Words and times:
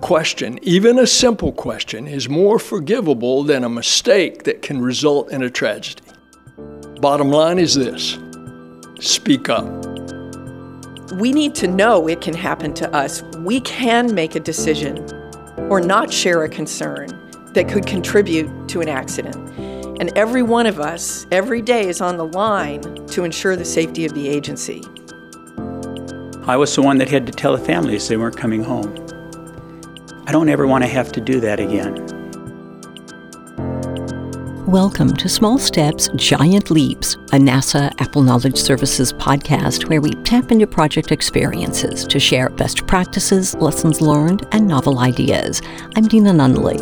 question, 0.00 0.58
even 0.62 0.98
a 0.98 1.06
simple 1.06 1.52
question, 1.52 2.06
is 2.06 2.28
more 2.28 2.58
forgivable 2.58 3.42
than 3.42 3.64
a 3.64 3.68
mistake 3.68 4.44
that 4.44 4.62
can 4.62 4.80
result 4.80 5.30
in 5.30 5.42
a 5.42 5.50
tragedy. 5.50 6.02
Bottom 7.00 7.30
line 7.30 7.58
is 7.58 7.74
this 7.74 8.18
speak 9.00 9.48
up. 9.48 9.64
We 11.14 11.32
need 11.32 11.54
to 11.56 11.66
know 11.66 12.06
it 12.06 12.20
can 12.20 12.34
happen 12.34 12.74
to 12.74 12.94
us. 12.94 13.22
We 13.38 13.60
can 13.60 14.14
make 14.14 14.34
a 14.34 14.40
decision 14.40 14.98
or 15.70 15.80
not 15.80 16.12
share 16.12 16.44
a 16.44 16.48
concern 16.48 17.08
that 17.54 17.68
could 17.68 17.86
contribute 17.86 18.68
to 18.68 18.80
an 18.80 18.88
accident. 18.88 19.36
And 20.00 20.16
every 20.16 20.42
one 20.42 20.66
of 20.66 20.78
us, 20.78 21.26
every 21.30 21.62
day, 21.62 21.88
is 21.88 22.00
on 22.00 22.16
the 22.16 22.26
line 22.26 22.80
to 23.08 23.24
ensure 23.24 23.56
the 23.56 23.64
safety 23.64 24.04
of 24.04 24.14
the 24.14 24.28
agency. 24.28 24.82
I 26.42 26.56
was 26.56 26.74
the 26.74 26.82
one 26.82 26.98
that 26.98 27.08
had 27.08 27.26
to 27.26 27.32
tell 27.32 27.56
the 27.56 27.64
families 27.64 28.08
they 28.08 28.16
weren't 28.16 28.36
coming 28.36 28.64
home. 28.64 28.94
I 30.30 30.32
don't 30.32 30.48
ever 30.48 30.64
want 30.64 30.84
to 30.84 30.88
have 30.88 31.10
to 31.10 31.20
do 31.20 31.40
that 31.40 31.58
again. 31.58 32.06
Welcome 34.64 35.16
to 35.16 35.28
Small 35.28 35.58
Steps, 35.58 36.08
Giant 36.14 36.70
Leaps, 36.70 37.14
a 37.32 37.36
NASA 37.36 37.90
APPEL 37.98 38.22
Knowledge 38.22 38.56
Services 38.56 39.12
podcast 39.12 39.88
where 39.88 40.00
we 40.00 40.12
tap 40.22 40.52
into 40.52 40.68
project 40.68 41.10
experiences 41.10 42.04
to 42.04 42.20
share 42.20 42.48
best 42.48 42.86
practices, 42.86 43.56
lessons 43.56 44.00
learned, 44.00 44.46
and 44.52 44.68
novel 44.68 45.00
ideas. 45.00 45.62
I'm 45.96 46.06
Deana 46.06 46.30
Nunley. 46.30 46.78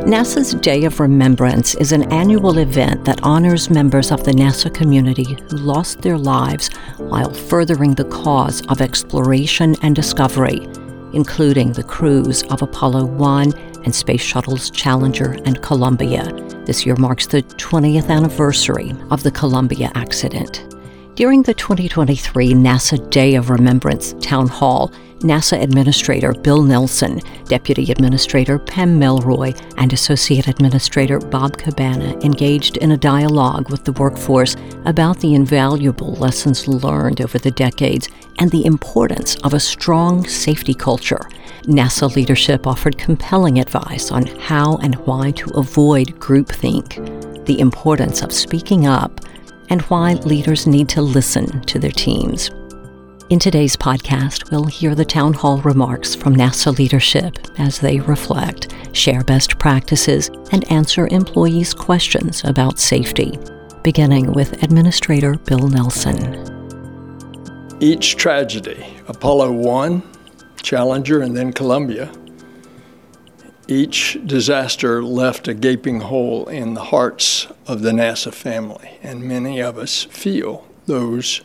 NASA's 0.00 0.52
Day 0.52 0.84
of 0.84 1.00
Remembrance 1.00 1.76
is 1.76 1.92
an 1.92 2.12
annual 2.12 2.58
event 2.58 3.06
that 3.06 3.22
honors 3.22 3.70
members 3.70 4.12
of 4.12 4.24
the 4.24 4.32
NASA 4.32 4.70
community 4.74 5.38
who 5.48 5.56
lost 5.56 6.02
their 6.02 6.18
lives 6.18 6.68
while 6.98 7.32
furthering 7.32 7.94
the 7.94 8.04
cause 8.04 8.60
of 8.66 8.82
exploration 8.82 9.76
and 9.80 9.96
discovery 9.96 10.68
including 11.12 11.72
the 11.72 11.82
crews 11.82 12.42
of 12.44 12.62
Apollo 12.62 13.06
1 13.06 13.52
and 13.84 13.94
Space 13.94 14.20
Shuttles 14.20 14.70
Challenger 14.70 15.36
and 15.44 15.62
Columbia. 15.62 16.24
This 16.64 16.84
year 16.84 16.96
marks 16.96 17.26
the 17.26 17.42
20th 17.42 18.10
anniversary 18.10 18.94
of 19.10 19.22
the 19.22 19.30
Columbia 19.30 19.90
accident. 19.94 20.75
During 21.16 21.44
the 21.44 21.54
2023 21.54 22.52
NASA 22.52 23.08
Day 23.08 23.36
of 23.36 23.48
Remembrance 23.48 24.12
Town 24.20 24.48
Hall, 24.48 24.92
NASA 25.20 25.58
Administrator 25.62 26.34
Bill 26.34 26.62
Nelson, 26.62 27.22
Deputy 27.46 27.90
Administrator 27.90 28.58
Pam 28.58 29.00
Melroy, 29.00 29.58
and 29.78 29.94
Associate 29.94 30.46
Administrator 30.46 31.18
Bob 31.18 31.56
Cabana 31.56 32.18
engaged 32.20 32.76
in 32.76 32.90
a 32.90 32.98
dialogue 32.98 33.70
with 33.70 33.82
the 33.86 33.92
workforce 33.92 34.56
about 34.84 35.18
the 35.20 35.32
invaluable 35.32 36.12
lessons 36.16 36.68
learned 36.68 37.22
over 37.22 37.38
the 37.38 37.50
decades 37.50 38.10
and 38.38 38.50
the 38.50 38.66
importance 38.66 39.36
of 39.36 39.54
a 39.54 39.58
strong 39.58 40.26
safety 40.26 40.74
culture. 40.74 41.30
NASA 41.62 42.14
leadership 42.14 42.66
offered 42.66 42.98
compelling 42.98 43.58
advice 43.58 44.12
on 44.12 44.26
how 44.26 44.76
and 44.82 44.96
why 45.06 45.30
to 45.30 45.48
avoid 45.52 46.08
groupthink, 46.20 47.46
the 47.46 47.58
importance 47.58 48.20
of 48.20 48.34
speaking 48.34 48.86
up, 48.86 49.22
and 49.68 49.82
why 49.82 50.14
leaders 50.14 50.66
need 50.66 50.88
to 50.90 51.02
listen 51.02 51.60
to 51.62 51.78
their 51.78 51.90
teams. 51.90 52.50
In 53.28 53.40
today's 53.40 53.76
podcast, 53.76 54.52
we'll 54.52 54.66
hear 54.66 54.94
the 54.94 55.04
town 55.04 55.32
hall 55.32 55.58
remarks 55.62 56.14
from 56.14 56.36
NASA 56.36 56.76
leadership 56.78 57.36
as 57.58 57.80
they 57.80 57.98
reflect, 57.98 58.72
share 58.92 59.24
best 59.24 59.58
practices, 59.58 60.30
and 60.52 60.70
answer 60.70 61.08
employees' 61.10 61.74
questions 61.74 62.44
about 62.44 62.78
safety, 62.78 63.36
beginning 63.82 64.32
with 64.32 64.62
Administrator 64.62 65.34
Bill 65.38 65.66
Nelson. 65.66 66.54
Each 67.80 68.14
tragedy, 68.14 68.86
Apollo 69.08 69.52
1, 69.52 70.02
Challenger, 70.62 71.22
and 71.22 71.36
then 71.36 71.52
Columbia, 71.52 72.10
each 73.68 74.18
disaster 74.24 75.02
left 75.02 75.48
a 75.48 75.54
gaping 75.54 76.00
hole 76.00 76.46
in 76.46 76.74
the 76.74 76.84
hearts 76.84 77.48
of 77.66 77.82
the 77.82 77.90
NASA 77.90 78.32
family, 78.32 78.98
and 79.02 79.24
many 79.24 79.60
of 79.60 79.76
us 79.76 80.04
feel 80.04 80.66
those 80.86 81.42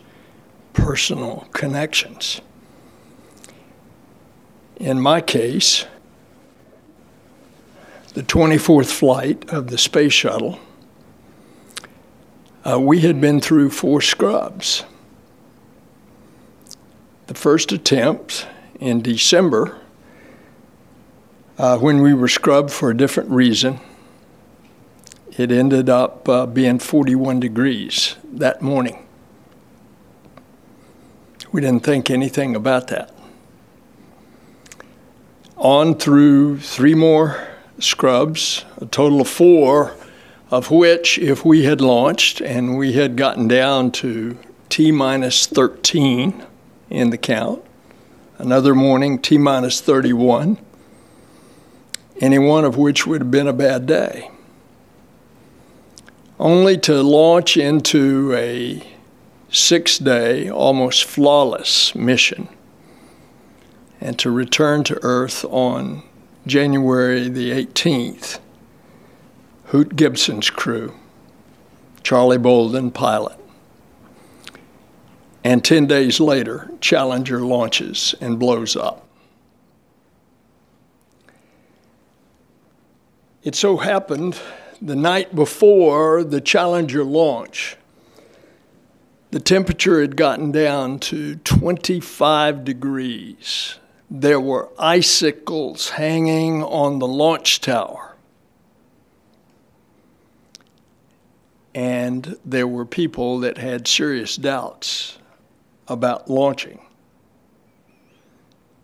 personal 0.73 1.47
connections. 1.51 2.41
In 4.77 5.01
my 5.01 5.21
case, 5.21 5.85
the 8.13 8.23
24th 8.23 8.91
flight 8.91 9.49
of 9.49 9.67
the 9.69 9.77
space 9.77 10.13
shuttle, 10.13 10.59
uh, 12.69 12.79
we 12.79 13.01
had 13.01 13.19
been 13.19 13.39
through 13.39 13.71
four 13.71 14.01
scrubs. 14.01 14.83
The 17.27 17.33
first 17.33 17.71
attempt 17.71 18.45
in 18.79 19.01
December, 19.01 19.80
uh, 21.57 21.77
when 21.77 22.01
we 22.01 22.13
were 22.13 22.27
scrubbed 22.27 22.71
for 22.71 22.89
a 22.89 22.97
different 22.97 23.29
reason, 23.29 23.79
it 25.37 25.51
ended 25.51 25.89
up 25.89 26.27
uh, 26.27 26.45
being 26.45 26.79
41 26.79 27.39
degrees 27.39 28.15
that 28.23 28.61
morning. 28.61 29.05
We 31.51 31.61
didn't 31.61 31.83
think 31.83 32.09
anything 32.09 32.55
about 32.55 32.87
that. 32.87 33.13
On 35.57 35.95
through 35.95 36.59
three 36.59 36.95
more 36.95 37.47
scrubs, 37.79 38.65
a 38.77 38.85
total 38.85 39.21
of 39.21 39.27
four, 39.27 39.95
of 40.49 40.71
which, 40.71 41.17
if 41.17 41.45
we 41.45 41.63
had 41.63 41.81
launched 41.81 42.41
and 42.41 42.77
we 42.77 42.93
had 42.93 43.15
gotten 43.15 43.47
down 43.47 43.91
to 43.91 44.37
T 44.69 44.91
minus 44.91 45.45
13 45.47 46.45
in 46.89 47.09
the 47.09 47.17
count, 47.17 47.63
another 48.37 48.75
morning 48.75 49.19
T 49.19 49.37
minus 49.37 49.81
31, 49.81 50.57
any 52.21 52.39
one 52.39 52.63
of 52.63 52.77
which 52.77 53.05
would 53.05 53.19
have 53.19 53.31
been 53.31 53.47
a 53.47 53.53
bad 53.53 53.85
day. 53.85 54.31
Only 56.39 56.77
to 56.77 57.03
launch 57.03 57.57
into 57.57 58.33
a 58.33 58.81
six 59.49 59.97
day, 59.97 60.49
almost 60.49 61.03
flawless 61.03 61.93
mission 61.93 62.47
and 64.01 64.17
to 64.17 64.31
return 64.31 64.83
to 64.83 64.99
Earth 65.03 65.45
on 65.45 66.01
January 66.47 67.29
the 67.29 67.51
18th. 67.51 68.39
Hoot 69.65 69.95
Gibson's 69.95 70.49
crew, 70.49 70.95
Charlie 72.03 72.39
Bolden, 72.39 72.91
pilot. 72.91 73.37
And 75.43 75.63
10 75.63 75.85
days 75.85 76.19
later, 76.19 76.71
Challenger 76.81 77.39
launches 77.41 78.13
and 78.19 78.37
blows 78.37 78.75
up. 78.75 79.07
It 83.43 83.55
so 83.55 83.77
happened 83.77 84.39
the 84.79 84.95
night 84.95 85.33
before 85.33 86.23
the 86.23 86.41
Challenger 86.41 87.03
launch, 87.03 87.75
the 89.31 89.39
temperature 89.39 90.01
had 90.01 90.15
gotten 90.15 90.51
down 90.51 90.99
to 90.99 91.37
25 91.37 92.63
degrees. 92.63 93.79
There 94.11 94.39
were 94.39 94.69
icicles 94.77 95.91
hanging 95.91 96.63
on 96.63 96.99
the 96.99 97.07
launch 97.07 97.61
tower. 97.61 98.15
And 101.73 102.37
there 102.45 102.67
were 102.67 102.85
people 102.85 103.39
that 103.39 103.57
had 103.57 103.87
serious 103.87 104.35
doubts 104.35 105.17
about 105.87 106.29
launching. 106.29 106.81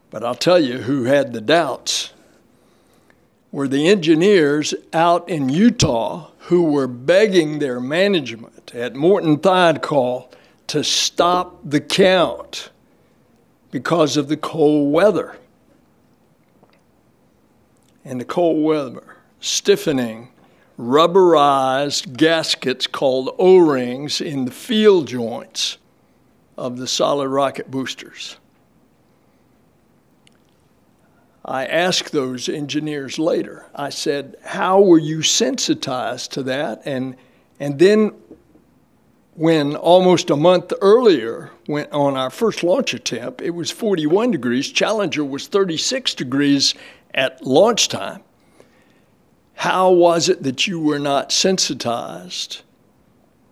But 0.10 0.24
I'll 0.24 0.36
tell 0.36 0.60
you 0.60 0.80
who 0.80 1.04
had 1.04 1.34
the 1.34 1.42
doubts 1.42 2.14
were 3.58 3.68
the 3.68 3.88
engineers 3.88 4.76
out 4.94 5.28
in 5.28 5.50
Utah 5.50 6.30
who 6.42 6.62
were 6.62 6.86
begging 6.86 7.58
their 7.58 7.80
management 7.80 8.76
at 8.76 8.94
Morton 8.94 9.36
Thiokol 9.36 10.32
to 10.68 10.84
stop 10.84 11.58
the 11.64 11.82
count 11.82 12.70
because 13.72 14.16
of 14.16 14.28
the 14.28 14.38
cold 14.38 14.94
weather. 14.94 15.38
And 18.06 18.22
the 18.22 18.26
cold 18.26 18.64
weather, 18.64 19.18
stiffening 19.40 20.30
rubberized 20.78 22.16
gaskets 22.16 22.86
called 22.86 23.34
O 23.40 23.58
rings 23.58 24.22
in 24.22 24.46
the 24.46 24.52
field 24.52 25.08
joints 25.08 25.80
of 26.60 26.78
the 26.78 26.86
solid 26.86 27.30
rocket 27.30 27.72
boosters. 27.72 28.38
I 31.48 31.66
asked 31.66 32.12
those 32.12 32.50
engineers 32.50 33.18
later, 33.18 33.66
I 33.74 33.90
said, 33.90 34.36
How 34.44 34.82
were 34.82 35.00
you 35.00 35.22
sensitized 35.22 36.34
to 36.34 36.44
that? 36.44 36.82
And, 36.86 37.16
and 37.60 37.80
then 37.80 38.12
when 39.36 39.76
almost 39.76 40.30
a 40.30 40.36
month 40.36 40.74
earlier, 40.82 41.52
went 41.68 41.92
on 41.92 42.18
our 42.18 42.30
first 42.30 42.64
launch 42.64 42.94
attempt, 42.94 43.42
it 43.42 43.52
was 43.52 43.72
41 43.72 44.32
degrees. 44.32 44.70
Challenger 44.72 45.24
was 45.24 45.48
36 45.48 46.16
degrees 46.16 46.74
at 47.14 47.46
launch 47.46 47.88
time. 47.88 48.24
How 49.54 49.92
was 49.92 50.28
it 50.28 50.44
that 50.44 50.68
you 50.68 50.80
were 50.80 51.00
not 51.00 51.32
sensitized 51.32 52.62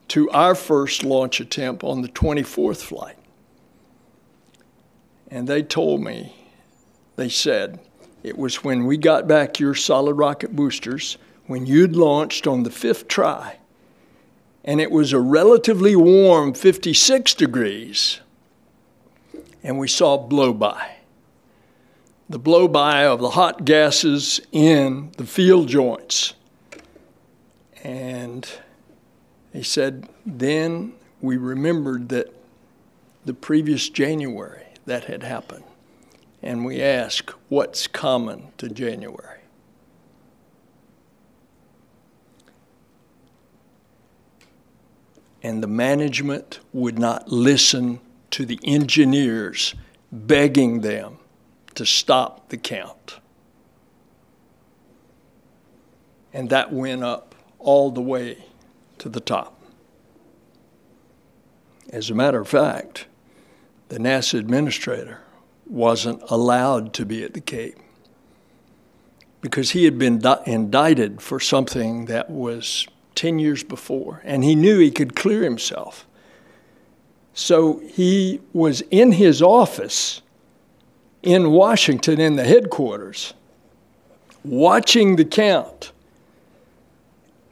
to 0.10 0.30
our 0.32 0.56
first 0.56 1.04
launch 1.04 1.40
attempt 1.40 1.84
on 1.84 2.02
the 2.02 2.10
24th 2.10 2.82
flight? 2.82 3.18
And 5.30 5.48
they 5.48 5.64
told 5.64 6.02
me, 6.02 6.45
they 7.16 7.30
said, 7.30 7.80
It 8.24 8.38
was 8.38 8.64
when 8.64 8.86
we 8.86 8.98
got 8.98 9.28
back 9.28 9.60
your 9.60 9.76
solid 9.76 10.14
rocket 10.14 10.56
boosters, 10.56 11.18
when 11.48 11.66
you'd 11.66 11.96
launched 11.96 12.48
on 12.48 12.64
the 12.64 12.72
fifth 12.72 13.08
try, 13.08 13.58
and 14.64 14.82
it 14.82 14.92
was 14.92 15.14
a 15.14 15.20
relatively 15.20 15.96
warm 15.96 16.54
56 16.54 17.34
degrees, 17.36 18.20
and 19.64 19.78
we 19.78 19.88
saw 19.88 20.18
blow 20.18 20.54
by. 20.54 20.96
The 22.28 22.40
blow 22.40 22.68
by 22.68 23.06
of 23.06 23.20
the 23.20 23.32
hot 23.32 23.66
gases 23.66 24.42
in 24.52 25.12
the 25.18 25.28
field 25.28 25.68
joints. 25.68 26.34
And 27.84 28.50
he 29.54 29.62
said, 29.62 30.10
then 30.26 30.94
we 31.22 31.38
remembered 31.38 32.10
that 32.10 32.34
the 33.26 33.36
previous 33.36 33.90
January 33.90 34.66
that 34.88 35.04
had 35.04 35.22
happened 35.22 35.65
and 36.46 36.64
we 36.64 36.80
ask 36.80 37.32
what's 37.50 37.88
common 37.88 38.50
to 38.60 38.70
January. 38.70 39.40
And 45.42 45.62
the 45.62 45.68
management 45.68 46.60
would 46.72 47.00
not 47.00 47.32
listen 47.32 48.00
to 48.32 48.46
the 48.46 48.60
engineers 48.64 49.74
begging 50.12 50.82
them 50.82 51.18
to 51.74 51.86
stop 51.86 52.50
the 52.50 52.58
count. 52.58 53.20
And 56.32 56.50
that 56.52 56.72
went 56.72 57.04
up 57.04 57.34
all 57.58 57.90
the 57.90 58.02
way 58.02 58.46
to 59.00 59.10
the 59.10 59.20
top. 59.20 59.60
As 61.90 62.10
a 62.10 62.16
matter 62.16 62.40
of 62.40 62.48
fact, 62.48 63.08
the 63.90 63.98
NASA 63.98 64.38
administrator 64.38 65.25
wasn't 65.68 66.22
allowed 66.30 66.94
to 66.94 67.06
be 67.06 67.24
at 67.24 67.34
the 67.34 67.42
Cape 67.42 67.78
because 69.42 69.72
he 69.72 69.86
had 69.86 70.00
been 70.00 70.22
indicted 70.46 71.22
for 71.22 71.40
something 71.40 72.06
that 72.06 72.30
was 72.30 72.88
10 73.16 73.40
years 73.40 73.64
before, 73.64 74.22
and 74.24 74.44
he 74.44 74.56
knew 74.56 74.80
he 74.80 74.92
could 74.92 75.16
clear 75.16 75.44
himself. 75.44 76.08
So 77.34 77.80
he 77.80 78.42
was 78.54 78.82
in 78.92 79.14
his 79.14 79.42
office 79.42 80.22
in 81.22 81.52
Washington, 81.52 82.20
in 82.20 82.36
the 82.36 82.44
headquarters, 82.44 83.34
watching 84.44 85.16
the 85.16 85.26
count 85.26 85.92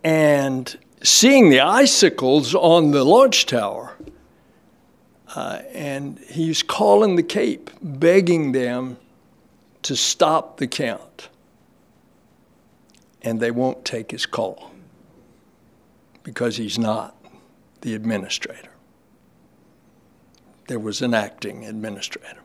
and 0.03 0.77
seeing 1.01 1.49
the 1.49 1.59
icicles 1.59 2.53
on 2.55 2.91
the 2.91 3.03
launch 3.03 3.45
tower 3.45 3.92
uh, 5.35 5.61
and 5.73 6.19
he's 6.19 6.61
calling 6.61 7.15
the 7.15 7.23
Cape, 7.23 7.71
begging 7.81 8.51
them 8.51 8.97
to 9.81 9.95
stop 9.95 10.57
the 10.57 10.67
count. 10.67 11.29
And 13.21 13.39
they 13.39 13.51
won't 13.51 13.83
take 13.85 14.11
his 14.11 14.25
call 14.25 14.71
because 16.23 16.57
he's 16.57 16.77
not 16.77 17.15
the 17.81 17.95
administrator. 17.95 18.69
There 20.67 20.79
was 20.79 21.01
an 21.01 21.13
acting 21.13 21.65
administrator. 21.65 22.41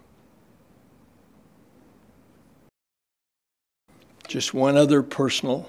Just 4.26 4.55
one 4.55 4.76
other 4.76 5.02
personal 5.02 5.69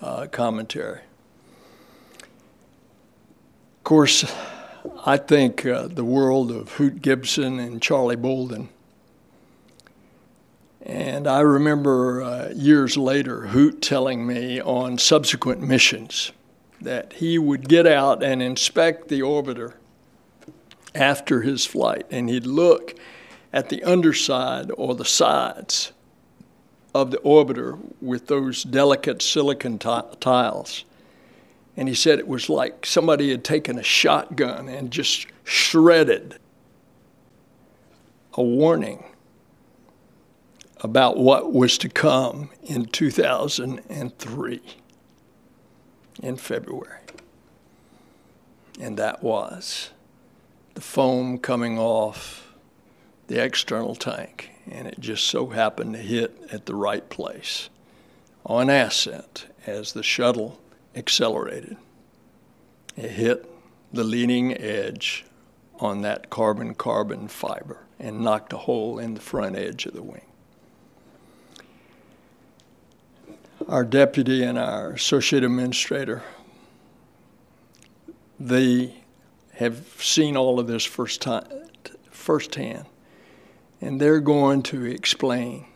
uh, 0.00 0.26
commentary. 0.30 1.00
Of 2.20 3.84
course, 3.84 4.24
I 5.06 5.16
think 5.16 5.64
uh, 5.64 5.88
the 5.88 6.04
world 6.04 6.50
of 6.50 6.72
Hoot 6.72 7.00
Gibson 7.00 7.58
and 7.58 7.80
Charlie 7.80 8.16
Bolden. 8.16 8.68
And 10.82 11.26
I 11.26 11.40
remember 11.40 12.22
uh, 12.22 12.48
years 12.50 12.96
later 12.96 13.46
Hoot 13.48 13.80
telling 13.80 14.26
me 14.26 14.60
on 14.60 14.98
subsequent 14.98 15.62
missions 15.62 16.32
that 16.80 17.14
he 17.14 17.38
would 17.38 17.68
get 17.68 17.86
out 17.86 18.22
and 18.22 18.42
inspect 18.42 19.08
the 19.08 19.20
orbiter 19.20 19.74
after 20.94 21.40
his 21.40 21.64
flight, 21.64 22.06
and 22.10 22.28
he'd 22.28 22.46
look 22.46 22.94
at 23.52 23.70
the 23.70 23.82
underside 23.84 24.70
or 24.76 24.94
the 24.94 25.04
sides 25.04 25.92
of 26.94 27.10
the 27.10 27.18
orbiter 27.18 27.78
with 28.02 28.26
those 28.26 28.62
delicate 28.62 29.22
silicon 29.22 29.78
t- 29.78 30.00
tiles. 30.20 30.84
And 31.76 31.88
he 31.88 31.94
said 31.94 32.18
it 32.18 32.28
was 32.28 32.48
like 32.48 32.86
somebody 32.86 33.30
had 33.30 33.44
taken 33.44 33.78
a 33.78 33.82
shotgun 33.82 34.68
and 34.68 34.90
just 34.90 35.26
shredded 35.42 36.38
a 38.34 38.42
warning 38.42 39.04
about 40.80 41.16
what 41.16 41.52
was 41.52 41.78
to 41.78 41.88
come 41.88 42.50
in 42.62 42.84
2003 42.84 44.62
in 46.22 46.36
February. 46.36 46.98
And 48.80 48.96
that 48.98 49.22
was 49.22 49.90
the 50.74 50.80
foam 50.80 51.38
coming 51.38 51.78
off 51.78 52.54
the 53.28 53.42
external 53.42 53.94
tank. 53.94 54.50
And 54.70 54.86
it 54.88 54.98
just 55.00 55.24
so 55.24 55.48
happened 55.48 55.94
to 55.94 56.00
hit 56.00 56.38
at 56.52 56.66
the 56.66 56.74
right 56.74 57.08
place 57.08 57.68
on 58.44 58.68
ascent 58.68 59.46
as 59.66 59.92
the 59.92 60.02
shuttle 60.02 60.60
accelerated. 60.94 61.76
It 62.96 63.10
hit 63.10 63.50
the 63.92 64.04
leading 64.04 64.56
edge 64.56 65.24
on 65.80 66.02
that 66.02 66.30
carbon 66.30 66.74
carbon 66.74 67.28
fiber 67.28 67.84
and 67.98 68.20
knocked 68.20 68.52
a 68.52 68.56
hole 68.56 68.98
in 68.98 69.14
the 69.14 69.20
front 69.20 69.56
edge 69.56 69.86
of 69.86 69.94
the 69.94 70.02
wing. 70.02 70.24
Our 73.68 73.84
deputy 73.84 74.42
and 74.42 74.58
our 74.58 74.92
associate 74.92 75.42
administrator, 75.42 76.22
they 78.38 79.04
have 79.54 79.86
seen 79.98 80.36
all 80.36 80.58
of 80.58 80.66
this 80.66 80.84
first 80.84 81.22
time, 81.22 81.46
firsthand, 82.10 82.84
and 83.80 84.00
they're 84.00 84.20
going 84.20 84.62
to 84.64 84.84
explain 84.84 85.66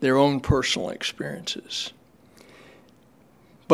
their 0.00 0.16
own 0.16 0.40
personal 0.40 0.90
experiences. 0.90 1.92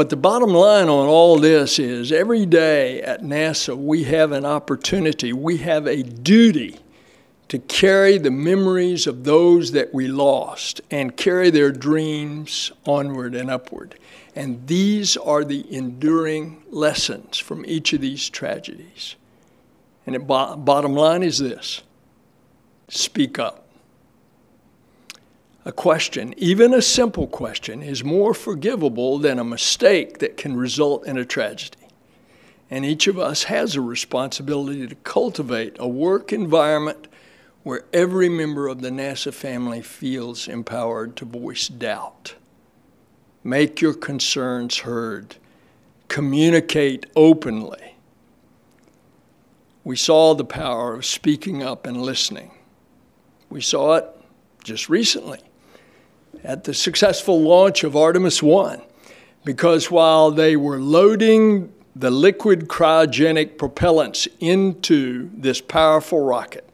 But 0.01 0.09
the 0.09 0.17
bottom 0.17 0.55
line 0.55 0.89
on 0.89 1.09
all 1.09 1.39
this 1.39 1.79
is 1.79 2.11
every 2.11 2.47
day 2.47 3.03
at 3.03 3.21
NASA, 3.21 3.77
we 3.77 4.05
have 4.05 4.33
an 4.33 4.47
opportunity, 4.47 5.35
we 5.35 5.59
have 5.59 5.87
a 5.87 6.03
duty 6.03 6.79
to 7.49 7.59
carry 7.59 8.17
the 8.17 8.31
memories 8.31 9.07
of 9.07 9.25
those 9.25 9.73
that 9.73 9.93
we 9.93 10.09
lost 10.09 10.81
and 10.91 11.19
carry 11.19 11.51
their 11.51 11.71
dreams 11.71 12.73
onward 12.87 13.35
and 13.35 13.51
upward. 13.51 13.95
And 14.35 14.67
these 14.67 15.19
are 15.19 15.45
the 15.45 15.71
enduring 15.71 16.63
lessons 16.71 17.37
from 17.37 17.67
each 17.67 17.93
of 17.93 18.01
these 18.01 18.31
tragedies. 18.31 19.17
And 20.07 20.15
the 20.15 20.21
bottom 20.21 20.95
line 20.95 21.23
is 21.23 21.41
this 21.41 21.83
speak 22.89 23.39
up. 23.39 23.70
A 25.71 25.73
question, 25.73 26.35
even 26.37 26.75
a 26.75 26.83
simple 26.83 27.29
question, 27.29 27.81
is 27.81 28.03
more 28.03 28.35
forgivable 28.35 29.21
than 29.21 29.39
a 29.39 29.45
mistake 29.45 30.19
that 30.19 30.37
can 30.37 30.57
result 30.57 31.07
in 31.07 31.17
a 31.17 31.25
tragedy. 31.25 31.87
And 32.69 32.85
each 32.85 33.07
of 33.07 33.21
us 33.21 33.45
has 33.45 33.77
a 33.77 33.81
responsibility 33.81 34.89
to 34.89 34.97
cultivate 34.97 35.77
a 35.79 35.87
work 35.87 36.33
environment 36.33 37.07
where 37.63 37.85
every 37.93 38.29
member 38.29 38.67
of 38.67 38.81
the 38.81 38.91
NASA 38.91 39.33
family 39.33 39.81
feels 39.81 40.49
empowered 40.49 41.15
to 41.19 41.25
voice 41.25 41.69
doubt. 41.69 42.35
Make 43.45 43.81
your 43.81 43.95
concerns 43.95 44.79
heard. 44.79 45.37
Communicate 46.09 47.07
openly. 47.15 47.95
We 49.85 49.95
saw 49.95 50.35
the 50.35 50.45
power 50.45 50.95
of 50.95 51.07
speaking 51.07 51.63
up 51.63 51.87
and 51.87 52.03
listening. 52.03 52.51
We 53.49 53.61
saw 53.61 53.95
it 53.95 54.07
just 54.65 54.89
recently 54.89 55.39
at 56.45 56.65
the 56.65 56.75
successful 56.75 57.41
launch 57.41 57.85
of 57.85 57.97
Artemis 57.97 58.43
1 58.43 58.83
because 59.45 59.91
while 59.91 60.31
they 60.31 60.57
were 60.57 60.79
loading 60.79 61.73
the 61.97 62.11
liquid 62.11 62.69
cryogenic 62.69 63.57
propellants 63.57 64.29
into 64.39 65.31
this 65.35 65.61
powerful 65.61 66.21
rocket, 66.21 66.69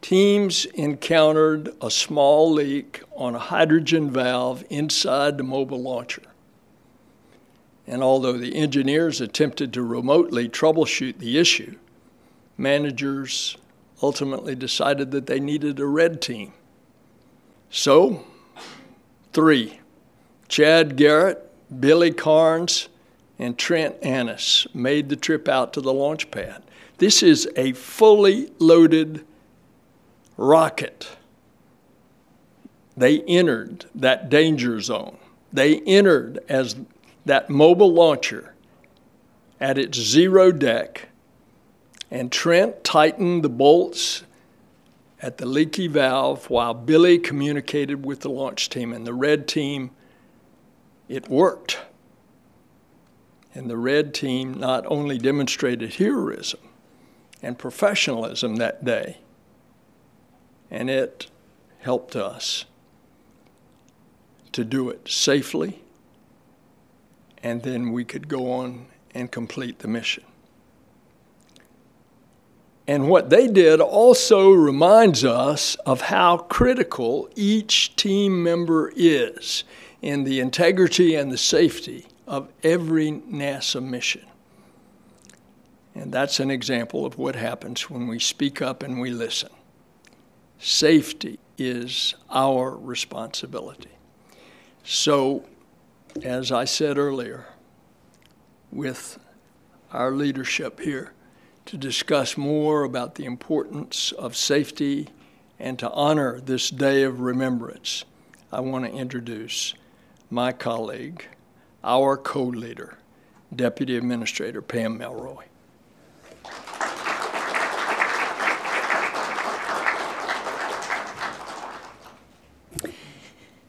teams 0.00 0.64
encountered 0.66 1.74
a 1.80 1.90
small 1.90 2.52
leak 2.52 3.02
on 3.16 3.34
a 3.34 3.38
hydrogen 3.38 4.10
valve 4.10 4.64
inside 4.68 5.38
the 5.38 5.44
mobile 5.44 5.80
launcher. 5.80 6.22
And 7.86 8.02
although 8.02 8.36
the 8.38 8.54
engineers 8.54 9.20
attempted 9.20 9.72
to 9.72 9.82
remotely 9.82 10.48
troubleshoot 10.48 11.18
the 11.18 11.38
issue, 11.38 11.76
managers 12.56 13.56
ultimately 14.02 14.54
decided 14.54 15.10
that 15.12 15.26
they 15.26 15.40
needed 15.40 15.78
a 15.80 15.86
red 15.86 16.20
team 16.20 16.52
so, 17.72 18.24
three 19.32 19.80
Chad 20.46 20.96
Garrett, 20.96 21.50
Billy 21.80 22.12
Kearns, 22.12 22.88
and 23.38 23.58
Trent 23.58 23.96
Annis 24.02 24.66
made 24.74 25.08
the 25.08 25.16
trip 25.16 25.48
out 25.48 25.72
to 25.72 25.80
the 25.80 25.92
launch 25.92 26.30
pad. 26.30 26.62
This 26.98 27.22
is 27.22 27.48
a 27.56 27.72
fully 27.72 28.52
loaded 28.58 29.24
rocket. 30.36 31.08
they 32.96 33.22
entered 33.22 33.86
that 33.94 34.28
danger 34.28 34.78
zone. 34.80 35.16
They 35.52 35.80
entered 35.80 36.40
as 36.48 36.76
that 37.24 37.48
mobile 37.48 37.92
launcher 37.92 38.54
at 39.58 39.78
its 39.78 39.98
zero 39.98 40.52
deck, 40.52 41.08
and 42.10 42.30
Trent 42.30 42.84
tightened 42.84 43.42
the 43.42 43.48
bolts 43.48 44.24
at 45.22 45.38
the 45.38 45.46
leaky 45.46 45.86
valve 45.86 46.50
while 46.50 46.74
Billy 46.74 47.18
communicated 47.18 48.04
with 48.04 48.20
the 48.20 48.28
launch 48.28 48.68
team. 48.68 48.92
And 48.92 49.06
the 49.06 49.14
red 49.14 49.46
team, 49.46 49.92
it 51.08 51.28
worked. 51.28 51.78
And 53.54 53.70
the 53.70 53.76
red 53.76 54.12
team 54.12 54.54
not 54.54 54.84
only 54.86 55.18
demonstrated 55.18 55.94
heroism 55.94 56.60
and 57.40 57.56
professionalism 57.56 58.56
that 58.56 58.84
day, 58.84 59.18
and 60.70 60.90
it 60.90 61.30
helped 61.80 62.16
us 62.16 62.64
to 64.52 64.64
do 64.64 64.88
it 64.90 65.08
safely, 65.08 65.82
and 67.42 67.62
then 67.62 67.92
we 67.92 68.04
could 68.04 68.28
go 68.28 68.52
on 68.52 68.86
and 69.14 69.30
complete 69.30 69.80
the 69.80 69.88
mission. 69.88 70.24
And 72.86 73.08
what 73.08 73.30
they 73.30 73.46
did 73.46 73.80
also 73.80 74.50
reminds 74.50 75.24
us 75.24 75.76
of 75.86 76.02
how 76.02 76.38
critical 76.38 77.28
each 77.36 77.94
team 77.94 78.42
member 78.42 78.92
is 78.96 79.64
in 80.00 80.24
the 80.24 80.40
integrity 80.40 81.14
and 81.14 81.30
the 81.30 81.38
safety 81.38 82.06
of 82.26 82.48
every 82.64 83.12
NASA 83.12 83.82
mission. 83.82 84.26
And 85.94 86.12
that's 86.12 86.40
an 86.40 86.50
example 86.50 87.06
of 87.06 87.18
what 87.18 87.36
happens 87.36 87.88
when 87.88 88.08
we 88.08 88.18
speak 88.18 88.60
up 88.60 88.82
and 88.82 89.00
we 89.00 89.10
listen. 89.10 89.50
Safety 90.58 91.38
is 91.58 92.14
our 92.30 92.76
responsibility. 92.76 93.90
So, 94.84 95.44
as 96.24 96.50
I 96.50 96.64
said 96.64 96.98
earlier, 96.98 97.46
with 98.72 99.18
our 99.92 100.12
leadership 100.12 100.80
here, 100.80 101.12
to 101.66 101.76
discuss 101.76 102.36
more 102.36 102.84
about 102.84 103.14
the 103.14 103.24
importance 103.24 104.12
of 104.12 104.36
safety 104.36 105.08
and 105.58 105.78
to 105.78 105.90
honor 105.90 106.40
this 106.40 106.70
day 106.70 107.02
of 107.04 107.20
remembrance, 107.20 108.04
I 108.50 108.60
want 108.60 108.84
to 108.84 108.92
introduce 108.92 109.74
my 110.30 110.52
colleague, 110.52 111.26
our 111.84 112.16
co 112.16 112.42
leader, 112.42 112.98
Deputy 113.54 113.96
Administrator 113.96 114.60
Pam 114.60 114.98
Melroy. 114.98 115.44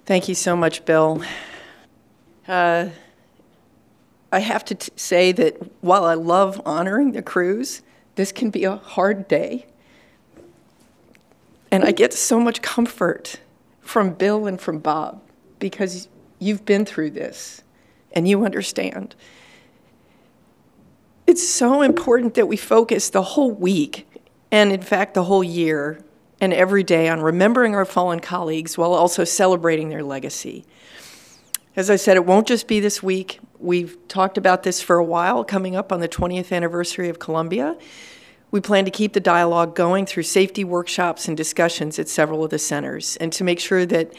Thank 0.05 0.27
you 0.27 0.35
so 0.35 0.55
much, 0.55 0.83
Bill. 0.83 1.23
Uh, 2.47 2.89
I 4.33 4.39
have 4.39 4.65
to 4.65 4.75
t- 4.75 4.91
say 4.95 5.31
that 5.31 5.61
while 5.81 6.05
I 6.05 6.15
love 6.15 6.59
honoring 6.65 7.11
the 7.11 7.21
crews, 7.21 7.83
this 8.15 8.31
can 8.31 8.49
be 8.49 8.63
a 8.63 8.77
hard 8.77 9.27
day. 9.27 9.67
And 11.69 11.83
I 11.83 11.91
get 11.91 12.13
so 12.13 12.39
much 12.39 12.63
comfort 12.63 13.39
from 13.79 14.13
Bill 14.13 14.47
and 14.47 14.59
from 14.59 14.79
Bob 14.79 15.21
because 15.59 16.07
you've 16.39 16.65
been 16.65 16.83
through 16.83 17.11
this 17.11 17.61
and 18.11 18.27
you 18.27 18.43
understand. 18.43 19.13
It's 21.27 21.47
so 21.47 21.83
important 21.83 22.33
that 22.33 22.47
we 22.47 22.57
focus 22.57 23.11
the 23.11 23.21
whole 23.21 23.51
week 23.51 24.07
and, 24.51 24.71
in 24.71 24.81
fact, 24.81 25.13
the 25.13 25.25
whole 25.25 25.43
year 25.43 26.03
and 26.41 26.53
every 26.55 26.83
day 26.83 27.07
on 27.07 27.21
remembering 27.21 27.75
our 27.75 27.85
fallen 27.85 28.19
colleagues 28.19 28.79
while 28.79 28.93
also 28.93 29.25
celebrating 29.25 29.89
their 29.89 30.03
legacy. 30.03 30.65
As 31.75 31.91
I 31.91 31.95
said, 31.97 32.17
it 32.17 32.25
won't 32.25 32.47
just 32.47 32.67
be 32.67 32.79
this 32.79 33.01
week. 33.03 33.39
We've 33.63 33.97
talked 34.09 34.37
about 34.37 34.63
this 34.63 34.81
for 34.81 34.97
a 34.97 35.05
while, 35.05 35.45
coming 35.45 35.73
up 35.73 35.93
on 35.93 36.01
the 36.01 36.09
20th 36.09 36.51
anniversary 36.51 37.07
of 37.07 37.17
Columbia. 37.17 37.77
We 38.51 38.59
plan 38.59 38.83
to 38.83 38.91
keep 38.91 39.13
the 39.13 39.21
dialogue 39.21 39.73
going 39.73 40.05
through 40.05 40.23
safety 40.23 40.65
workshops 40.65 41.29
and 41.29 41.37
discussions 41.37 41.97
at 41.97 42.09
several 42.09 42.43
of 42.43 42.49
the 42.49 42.59
centers, 42.59 43.15
and 43.17 43.31
to 43.31 43.45
make 43.45 43.61
sure 43.61 43.85
that 43.85 44.11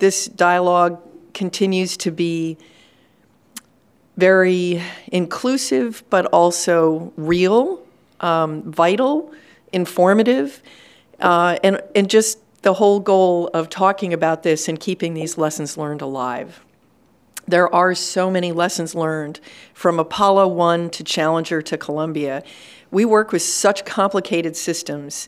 this 0.00 0.26
dialogue 0.26 1.00
continues 1.32 1.96
to 1.96 2.10
be 2.10 2.58
very 4.18 4.82
inclusive, 5.06 6.04
but 6.10 6.26
also 6.26 7.10
real, 7.16 7.82
um, 8.20 8.70
vital, 8.70 9.32
informative, 9.72 10.62
uh, 11.20 11.58
and, 11.64 11.80
and 11.94 12.10
just 12.10 12.38
the 12.60 12.74
whole 12.74 13.00
goal 13.00 13.48
of 13.54 13.70
talking 13.70 14.12
about 14.12 14.42
this 14.42 14.68
and 14.68 14.78
keeping 14.78 15.14
these 15.14 15.38
lessons 15.38 15.78
learned 15.78 16.02
alive. 16.02 16.62
There 17.50 17.74
are 17.74 17.96
so 17.96 18.30
many 18.30 18.52
lessons 18.52 18.94
learned 18.94 19.40
from 19.74 19.98
Apollo 19.98 20.46
1 20.48 20.88
to 20.90 21.02
Challenger 21.02 21.60
to 21.62 21.76
Columbia. 21.76 22.44
We 22.92 23.04
work 23.04 23.32
with 23.32 23.42
such 23.42 23.84
complicated 23.84 24.56
systems 24.56 25.26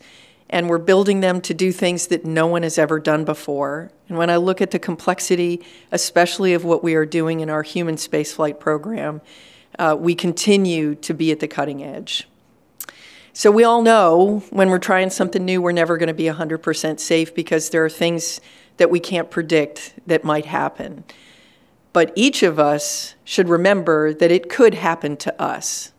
and 0.49 0.69
we're 0.69 0.79
building 0.79 1.19
them 1.19 1.41
to 1.41 1.52
do 1.52 1.73
things 1.73 2.07
that 2.07 2.25
no 2.25 2.47
one 2.47 2.62
has 2.62 2.79
ever 2.79 3.00
done 3.00 3.25
before. 3.25 3.91
And 4.09 4.17
when 4.17 4.31
I 4.31 4.37
look 4.37 4.61
at 4.61 4.71
the 4.71 4.79
complexity, 4.79 5.64
especially 5.91 6.55
of 6.55 6.64
what 6.64 6.85
we 6.85 6.95
are 6.95 7.07
doing 7.07 7.41
in 7.41 7.50
our 7.50 7.64
human 7.64 7.97
spaceflight 7.97 8.61
program, 8.61 9.21
uh, 9.81 9.97
we 9.99 10.14
continue 10.14 10.95
to 10.95 11.14
be 11.14 11.33
at 11.33 11.41
the 11.41 11.49
cutting 11.49 11.83
edge. 11.83 12.29
So 13.33 13.50
we 13.50 13.64
all 13.64 13.83
know 13.83 14.45
when 14.50 14.69
we're 14.69 14.79
trying 14.79 15.11
something 15.11 15.45
new, 15.45 15.61
we're 15.61 15.73
never 15.73 15.97
going 15.97 16.07
to 16.07 16.14
be 16.14 16.26
100% 16.26 17.00
safe 17.00 17.35
because 17.35 17.71
there 17.71 17.85
are 17.85 17.91
things 17.91 18.41
that 18.76 18.91
we 18.91 19.00
can't 19.00 19.29
predict 19.29 19.95
that 20.07 20.23
might 20.23 20.47
happen. 20.47 21.02
But 21.92 22.12
each 22.14 22.42
of 22.42 22.58
us 22.58 23.14
should 23.25 23.49
remember 23.49 24.14
that 24.14 24.30
it 24.30 24.49
could 24.49 24.75
happen 24.75 25.16
to 25.18 25.42
us. 25.42 25.92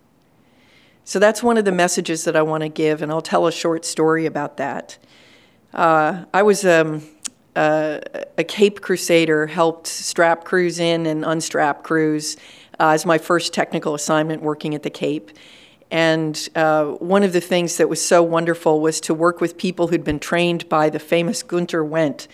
So 1.05 1.19
that's 1.19 1.43
one 1.43 1.57
of 1.57 1.65
the 1.65 1.71
messages 1.71 2.23
that 2.23 2.35
I 2.35 2.41
want 2.41 2.63
to 2.63 2.69
give, 2.69 3.01
and 3.01 3.12
I'll 3.12 3.21
tell 3.21 3.45
a 3.45 3.51
short 3.51 3.85
story 3.85 4.25
about 4.25 4.57
that. 4.57 4.97
Uh, 5.73 6.25
I 6.33 6.43
was 6.43 6.65
um, 6.65 7.01
uh, 7.55 8.00
a 8.38 8.43
Cape 8.43 8.81
Crusader, 8.81 9.47
helped 9.47 9.88
strap 9.88 10.45
crews 10.45 10.79
in 10.79 11.05
and 11.05 11.25
unstrap 11.25 11.83
crews 11.83 12.38
uh, 12.79 12.89
as 12.89 13.05
my 13.05 13.17
first 13.17 13.53
technical 13.53 13.93
assignment 13.93 14.41
working 14.41 14.73
at 14.75 14.83
the 14.83 14.89
Cape. 14.89 15.31
And 15.91 16.50
uh, 16.55 16.85
one 16.85 17.23
of 17.23 17.33
the 17.33 17.41
things 17.41 17.77
that 17.77 17.89
was 17.89 18.03
so 18.03 18.23
wonderful 18.23 18.79
was 18.79 19.00
to 19.01 19.13
work 19.13 19.41
with 19.41 19.57
people 19.57 19.88
who'd 19.88 20.03
been 20.03 20.19
trained 20.19 20.67
by 20.69 20.89
the 20.89 21.00
famous 21.00 21.43
Gunter 21.43 21.83
Wendt, 21.83 22.27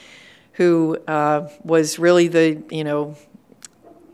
who 0.54 0.98
uh, 1.08 1.50
was 1.64 2.00
really 2.00 2.28
the, 2.28 2.64
you 2.70 2.84
know, 2.84 3.18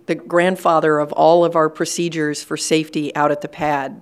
the 0.06 0.16
grandfather 0.16 1.00
of 1.00 1.12
all 1.14 1.44
of 1.44 1.56
our 1.56 1.70
procedures 1.70 2.44
for 2.44 2.58
safety 2.58 3.16
out 3.16 3.32
at 3.32 3.42
the 3.42 3.48
pad. 3.48 4.02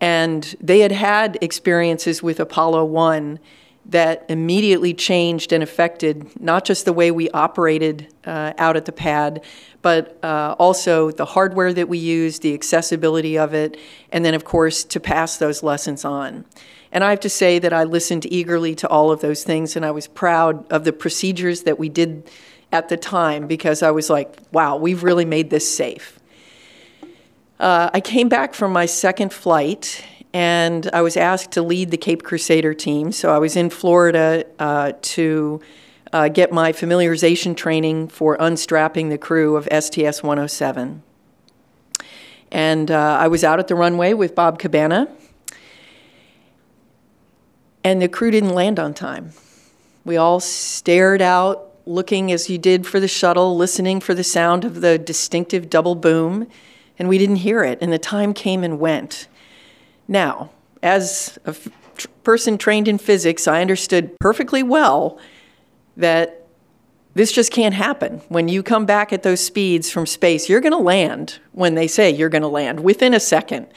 And 0.00 0.54
they 0.60 0.80
had 0.80 0.92
had 0.92 1.38
experiences 1.40 2.22
with 2.22 2.40
Apollo 2.40 2.84
1 2.86 3.38
that 3.86 4.24
immediately 4.28 4.94
changed 4.94 5.52
and 5.52 5.62
affected 5.62 6.40
not 6.40 6.64
just 6.64 6.84
the 6.84 6.92
way 6.92 7.10
we 7.10 7.28
operated 7.30 8.08
uh, 8.24 8.52
out 8.56 8.76
at 8.76 8.86
the 8.86 8.92
pad, 8.92 9.42
but 9.82 10.18
uh, 10.24 10.56
also 10.58 11.10
the 11.10 11.24
hardware 11.24 11.72
that 11.72 11.88
we 11.88 11.98
use, 11.98 12.38
the 12.38 12.54
accessibility 12.54 13.36
of 13.36 13.52
it, 13.52 13.76
and 14.10 14.24
then, 14.24 14.34
of 14.34 14.44
course, 14.44 14.84
to 14.84 14.98
pass 14.98 15.36
those 15.36 15.62
lessons 15.62 16.04
on. 16.04 16.44
And 16.90 17.04
I 17.04 17.10
have 17.10 17.20
to 17.20 17.28
say 17.28 17.58
that 17.58 17.72
I 17.72 17.84
listened 17.84 18.24
eagerly 18.32 18.74
to 18.76 18.88
all 18.88 19.10
of 19.10 19.20
those 19.20 19.44
things, 19.44 19.76
and 19.76 19.84
I 19.84 19.90
was 19.90 20.06
proud 20.06 20.70
of 20.72 20.84
the 20.84 20.92
procedures 20.92 21.64
that 21.64 21.78
we 21.78 21.88
did 21.88 22.30
at 22.74 22.88
the 22.88 22.96
time 22.96 23.46
because 23.46 23.84
I 23.84 23.92
was 23.92 24.10
like, 24.10 24.36
wow, 24.50 24.76
we've 24.76 25.04
really 25.04 25.24
made 25.24 25.48
this 25.48 25.66
safe. 25.72 26.18
Uh, 27.60 27.88
I 27.94 28.00
came 28.00 28.28
back 28.28 28.52
from 28.52 28.72
my 28.72 28.84
second 28.84 29.32
flight 29.32 30.04
and 30.32 30.90
I 30.92 31.00
was 31.00 31.16
asked 31.16 31.52
to 31.52 31.62
lead 31.62 31.92
the 31.92 31.96
Cape 31.96 32.24
Crusader 32.24 32.74
team. 32.74 33.12
So 33.12 33.32
I 33.32 33.38
was 33.38 33.54
in 33.54 33.70
Florida 33.70 34.44
uh, 34.58 34.92
to 35.00 35.60
uh, 36.12 36.28
get 36.28 36.52
my 36.52 36.72
familiarization 36.72 37.56
training 37.56 38.08
for 38.08 38.36
unstrapping 38.40 39.08
the 39.08 39.18
crew 39.18 39.54
of 39.54 39.66
STS 39.66 40.24
107. 40.24 41.04
And 42.50 42.90
uh, 42.90 43.18
I 43.20 43.28
was 43.28 43.44
out 43.44 43.60
at 43.60 43.68
the 43.68 43.76
runway 43.76 44.14
with 44.14 44.34
Bob 44.34 44.58
Cabana, 44.58 45.08
and 47.84 48.02
the 48.02 48.08
crew 48.08 48.32
didn't 48.32 48.54
land 48.54 48.80
on 48.80 48.94
time. 48.94 49.32
We 50.04 50.16
all 50.16 50.40
stared 50.40 51.22
out, 51.22 51.73
looking 51.86 52.32
as 52.32 52.48
you 52.48 52.58
did 52.58 52.86
for 52.86 53.00
the 53.00 53.08
shuttle, 53.08 53.56
listening 53.56 54.00
for 54.00 54.14
the 54.14 54.24
sound 54.24 54.64
of 54.64 54.80
the 54.80 54.98
distinctive 54.98 55.68
double 55.68 55.94
boom, 55.94 56.48
and 56.98 57.08
we 57.08 57.18
didn't 57.18 57.36
hear 57.36 57.64
it, 57.64 57.78
and 57.80 57.92
the 57.92 57.98
time 57.98 58.32
came 58.32 58.64
and 58.64 58.78
went. 58.78 59.28
Now, 60.08 60.50
as 60.82 61.38
a 61.44 61.50
f- 61.50 61.68
person 62.22 62.58
trained 62.58 62.88
in 62.88 62.98
physics, 62.98 63.48
I 63.48 63.60
understood 63.60 64.18
perfectly 64.20 64.62
well 64.62 65.18
that 65.96 66.46
this 67.14 67.32
just 67.32 67.52
can't 67.52 67.74
happen. 67.74 68.20
When 68.28 68.48
you 68.48 68.62
come 68.62 68.86
back 68.86 69.12
at 69.12 69.22
those 69.22 69.40
speeds 69.40 69.90
from 69.90 70.06
space, 70.06 70.48
you're 70.48 70.60
going 70.60 70.72
to 70.72 70.78
land 70.78 71.38
when 71.52 71.74
they 71.74 71.86
say 71.86 72.10
you're 72.10 72.28
going 72.28 72.42
to 72.42 72.48
land 72.48 72.80
within 72.80 73.14
a 73.14 73.20
second. 73.20 73.68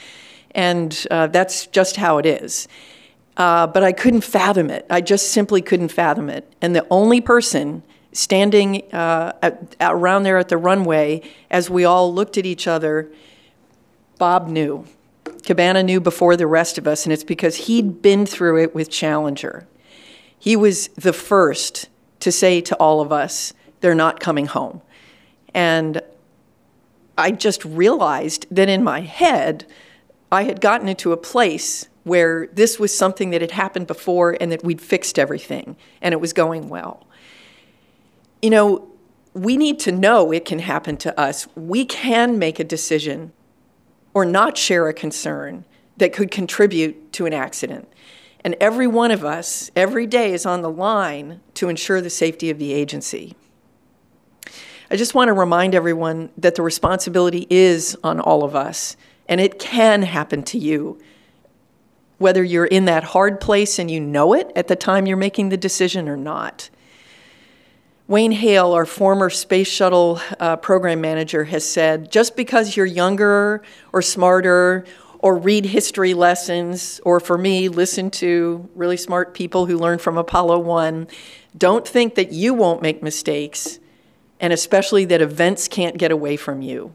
And 0.52 1.06
uh, 1.10 1.28
that's 1.28 1.66
just 1.68 1.96
how 1.96 2.18
it 2.18 2.26
is. 2.26 2.66
Uh, 3.36 3.68
but 3.68 3.84
I 3.84 3.92
couldn't 3.92 4.22
fathom 4.22 4.70
it. 4.70 4.84
I 4.90 5.00
just 5.00 5.30
simply 5.30 5.62
couldn't 5.62 5.90
fathom 5.90 6.28
it. 6.28 6.52
And 6.60 6.74
the 6.74 6.84
only 6.90 7.20
person 7.20 7.84
standing 8.12 8.92
uh, 8.92 9.32
at, 9.42 9.76
around 9.80 10.22
there 10.22 10.38
at 10.38 10.48
the 10.48 10.56
runway 10.56 11.22
as 11.50 11.68
we 11.68 11.84
all 11.84 12.12
looked 12.12 12.38
at 12.38 12.46
each 12.46 12.66
other, 12.66 13.10
Bob 14.18 14.48
knew. 14.48 14.84
Cabana 15.44 15.82
knew 15.82 16.00
before 16.00 16.36
the 16.36 16.46
rest 16.46 16.78
of 16.78 16.86
us, 16.86 17.04
and 17.04 17.12
it's 17.12 17.24
because 17.24 17.56
he'd 17.56 18.02
been 18.02 18.26
through 18.26 18.62
it 18.62 18.74
with 18.74 18.90
Challenger. 18.90 19.66
He 20.38 20.56
was 20.56 20.88
the 20.88 21.12
first 21.12 21.88
to 22.20 22.32
say 22.32 22.60
to 22.62 22.76
all 22.76 23.00
of 23.00 23.12
us, 23.12 23.52
they're 23.80 23.94
not 23.94 24.20
coming 24.20 24.46
home. 24.46 24.82
And 25.54 26.02
I 27.16 27.30
just 27.30 27.64
realized 27.64 28.46
that 28.50 28.68
in 28.68 28.84
my 28.84 29.00
head, 29.00 29.66
I 30.30 30.44
had 30.44 30.60
gotten 30.60 30.88
into 30.88 31.12
a 31.12 31.16
place 31.16 31.88
where 32.04 32.48
this 32.52 32.78
was 32.78 32.96
something 32.96 33.30
that 33.30 33.40
had 33.40 33.50
happened 33.50 33.86
before 33.86 34.36
and 34.40 34.52
that 34.52 34.64
we'd 34.64 34.80
fixed 34.80 35.18
everything 35.18 35.76
and 36.00 36.12
it 36.12 36.20
was 36.20 36.32
going 36.32 36.68
well. 36.68 37.07
You 38.42 38.50
know, 38.50 38.88
we 39.34 39.56
need 39.56 39.78
to 39.80 39.92
know 39.92 40.32
it 40.32 40.44
can 40.44 40.60
happen 40.60 40.96
to 40.98 41.18
us. 41.18 41.46
We 41.54 41.84
can 41.84 42.38
make 42.38 42.58
a 42.58 42.64
decision 42.64 43.32
or 44.14 44.24
not 44.24 44.56
share 44.56 44.88
a 44.88 44.94
concern 44.94 45.64
that 45.96 46.12
could 46.12 46.30
contribute 46.30 47.12
to 47.12 47.26
an 47.26 47.32
accident. 47.32 47.88
And 48.44 48.56
every 48.60 48.86
one 48.86 49.10
of 49.10 49.24
us, 49.24 49.70
every 49.74 50.06
day, 50.06 50.32
is 50.32 50.46
on 50.46 50.62
the 50.62 50.70
line 50.70 51.40
to 51.54 51.68
ensure 51.68 52.00
the 52.00 52.10
safety 52.10 52.50
of 52.50 52.58
the 52.58 52.72
agency. 52.72 53.36
I 54.90 54.96
just 54.96 55.14
want 55.14 55.28
to 55.28 55.34
remind 55.34 55.74
everyone 55.74 56.30
that 56.38 56.54
the 56.54 56.62
responsibility 56.62 57.46
is 57.50 57.96
on 58.02 58.20
all 58.20 58.44
of 58.44 58.56
us, 58.56 58.96
and 59.28 59.40
it 59.40 59.58
can 59.58 60.02
happen 60.02 60.42
to 60.44 60.58
you. 60.58 60.98
Whether 62.16 62.42
you're 62.42 62.64
in 62.64 62.86
that 62.86 63.04
hard 63.04 63.40
place 63.40 63.78
and 63.78 63.90
you 63.90 64.00
know 64.00 64.32
it 64.32 64.50
at 64.56 64.68
the 64.68 64.76
time 64.76 65.06
you're 65.06 65.16
making 65.16 65.50
the 65.50 65.56
decision 65.56 66.08
or 66.08 66.16
not. 66.16 66.70
Wayne 68.08 68.32
Hale, 68.32 68.72
our 68.72 68.86
former 68.86 69.28
space 69.28 69.68
shuttle 69.68 70.18
uh, 70.40 70.56
program 70.56 71.02
manager, 71.02 71.44
has 71.44 71.70
said 71.70 72.10
just 72.10 72.36
because 72.36 72.74
you're 72.74 72.86
younger 72.86 73.62
or 73.92 74.00
smarter 74.00 74.86
or 75.18 75.36
read 75.36 75.66
history 75.66 76.14
lessons, 76.14 77.02
or 77.04 77.20
for 77.20 77.36
me, 77.36 77.68
listen 77.68 78.10
to 78.10 78.66
really 78.74 78.96
smart 78.96 79.34
people 79.34 79.66
who 79.66 79.76
learn 79.76 79.98
from 79.98 80.16
Apollo 80.16 80.60
1, 80.60 81.06
don't 81.58 81.86
think 81.86 82.14
that 82.14 82.32
you 82.32 82.54
won't 82.54 82.80
make 82.80 83.02
mistakes, 83.02 83.78
and 84.40 84.54
especially 84.54 85.04
that 85.04 85.20
events 85.20 85.68
can't 85.68 85.98
get 85.98 86.10
away 86.10 86.38
from 86.38 86.62
you. 86.62 86.94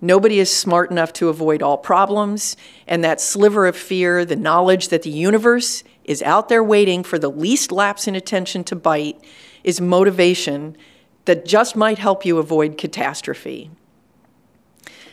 Nobody 0.00 0.38
is 0.38 0.54
smart 0.54 0.92
enough 0.92 1.12
to 1.14 1.30
avoid 1.30 1.62
all 1.62 1.78
problems, 1.78 2.56
and 2.86 3.02
that 3.02 3.20
sliver 3.20 3.66
of 3.66 3.76
fear, 3.76 4.24
the 4.24 4.36
knowledge 4.36 4.90
that 4.90 5.02
the 5.02 5.10
universe 5.10 5.82
is 6.08 6.22
out 6.22 6.48
there 6.48 6.64
waiting 6.64 7.04
for 7.04 7.18
the 7.18 7.30
least 7.30 7.70
lapse 7.70 8.08
in 8.08 8.16
attention 8.16 8.64
to 8.64 8.74
bite, 8.74 9.22
is 9.62 9.78
motivation 9.80 10.74
that 11.26 11.44
just 11.44 11.76
might 11.76 11.98
help 11.98 12.24
you 12.24 12.38
avoid 12.38 12.78
catastrophe. 12.78 13.70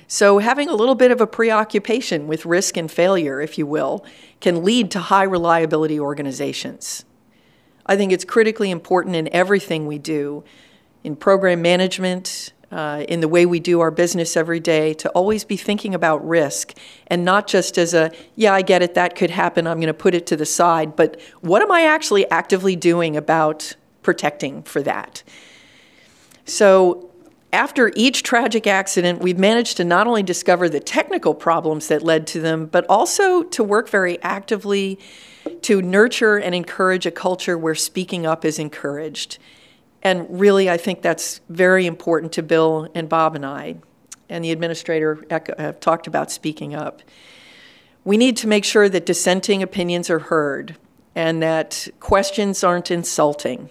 So, 0.07 0.37
having 0.37 0.69
a 0.69 0.75
little 0.75 0.95
bit 0.95 1.11
of 1.11 1.19
a 1.19 1.27
preoccupation 1.27 2.27
with 2.27 2.45
risk 2.45 2.77
and 2.77 2.89
failure, 2.89 3.41
if 3.41 3.57
you 3.57 3.65
will, 3.65 4.05
can 4.39 4.63
lead 4.63 4.89
to 4.91 4.99
high 4.99 5.23
reliability 5.23 5.99
organizations. 5.99 7.03
I 7.85 7.97
think 7.97 8.13
it's 8.13 8.23
critically 8.23 8.71
important 8.71 9.17
in 9.17 9.27
everything 9.33 9.87
we 9.87 9.97
do, 9.97 10.45
in 11.03 11.17
program 11.17 11.61
management, 11.61 12.53
uh, 12.71 13.05
in 13.07 13.19
the 13.19 13.27
way 13.27 13.45
we 13.45 13.59
do 13.59 13.79
our 13.79 13.91
business 13.91 14.35
every 14.35 14.59
day, 14.59 14.93
to 14.95 15.09
always 15.09 15.43
be 15.43 15.57
thinking 15.57 15.95
about 15.95 16.25
risk 16.27 16.73
and 17.07 17.23
not 17.23 17.47
just 17.47 17.77
as 17.77 17.93
a, 17.93 18.11
yeah, 18.35 18.53
I 18.53 18.61
get 18.61 18.81
it, 18.81 18.95
that 18.95 19.15
could 19.15 19.29
happen, 19.29 19.67
I'm 19.67 19.77
going 19.77 19.87
to 19.87 19.93
put 19.93 20.15
it 20.15 20.25
to 20.27 20.35
the 20.35 20.45
side, 20.45 20.95
but 20.95 21.19
what 21.41 21.61
am 21.61 21.71
I 21.71 21.83
actually 21.83 22.29
actively 22.29 22.75
doing 22.75 23.15
about 23.15 23.75
protecting 24.03 24.63
for 24.63 24.81
that? 24.83 25.23
So, 26.45 27.11
after 27.53 27.89
each 27.95 28.21
tragic 28.21 28.67
accident, 28.67 29.21
we've 29.21 29.39
managed 29.39 29.77
to 29.77 29.85
not 29.85 30.07
only 30.07 30.23
discover 30.23 30.67
the 30.67 30.81
technical 30.81 31.33
problems 31.33 31.87
that 31.87 32.03
led 32.03 32.27
to 32.27 32.41
them, 32.41 32.65
but 32.65 32.85
also 32.89 33.43
to 33.43 33.63
work 33.63 33.87
very 33.87 34.21
actively 34.21 34.99
to 35.61 35.81
nurture 35.81 36.37
and 36.37 36.53
encourage 36.53 37.05
a 37.05 37.11
culture 37.11 37.57
where 37.57 37.75
speaking 37.75 38.25
up 38.25 38.43
is 38.43 38.59
encouraged. 38.59 39.37
And 40.05 40.39
really, 40.39 40.69
I 40.69 40.77
think 40.77 41.01
that's 41.01 41.41
very 41.49 41.85
important 41.85 42.31
to 42.33 42.43
Bill 42.43 42.87
and 42.95 43.09
Bob 43.09 43.35
and 43.35 43.45
I, 43.45 43.75
and 44.29 44.41
the 44.41 44.51
administrator 44.51 45.25
have 45.57 45.81
talked 45.81 46.07
about 46.07 46.31
speaking 46.31 46.73
up. 46.73 47.01
We 48.05 48.15
need 48.15 48.37
to 48.37 48.47
make 48.47 48.63
sure 48.63 48.87
that 48.87 49.05
dissenting 49.05 49.61
opinions 49.61 50.09
are 50.09 50.19
heard 50.19 50.77
and 51.13 51.41
that 51.41 51.89
questions 51.99 52.63
aren't 52.63 52.89
insulting 52.89 53.69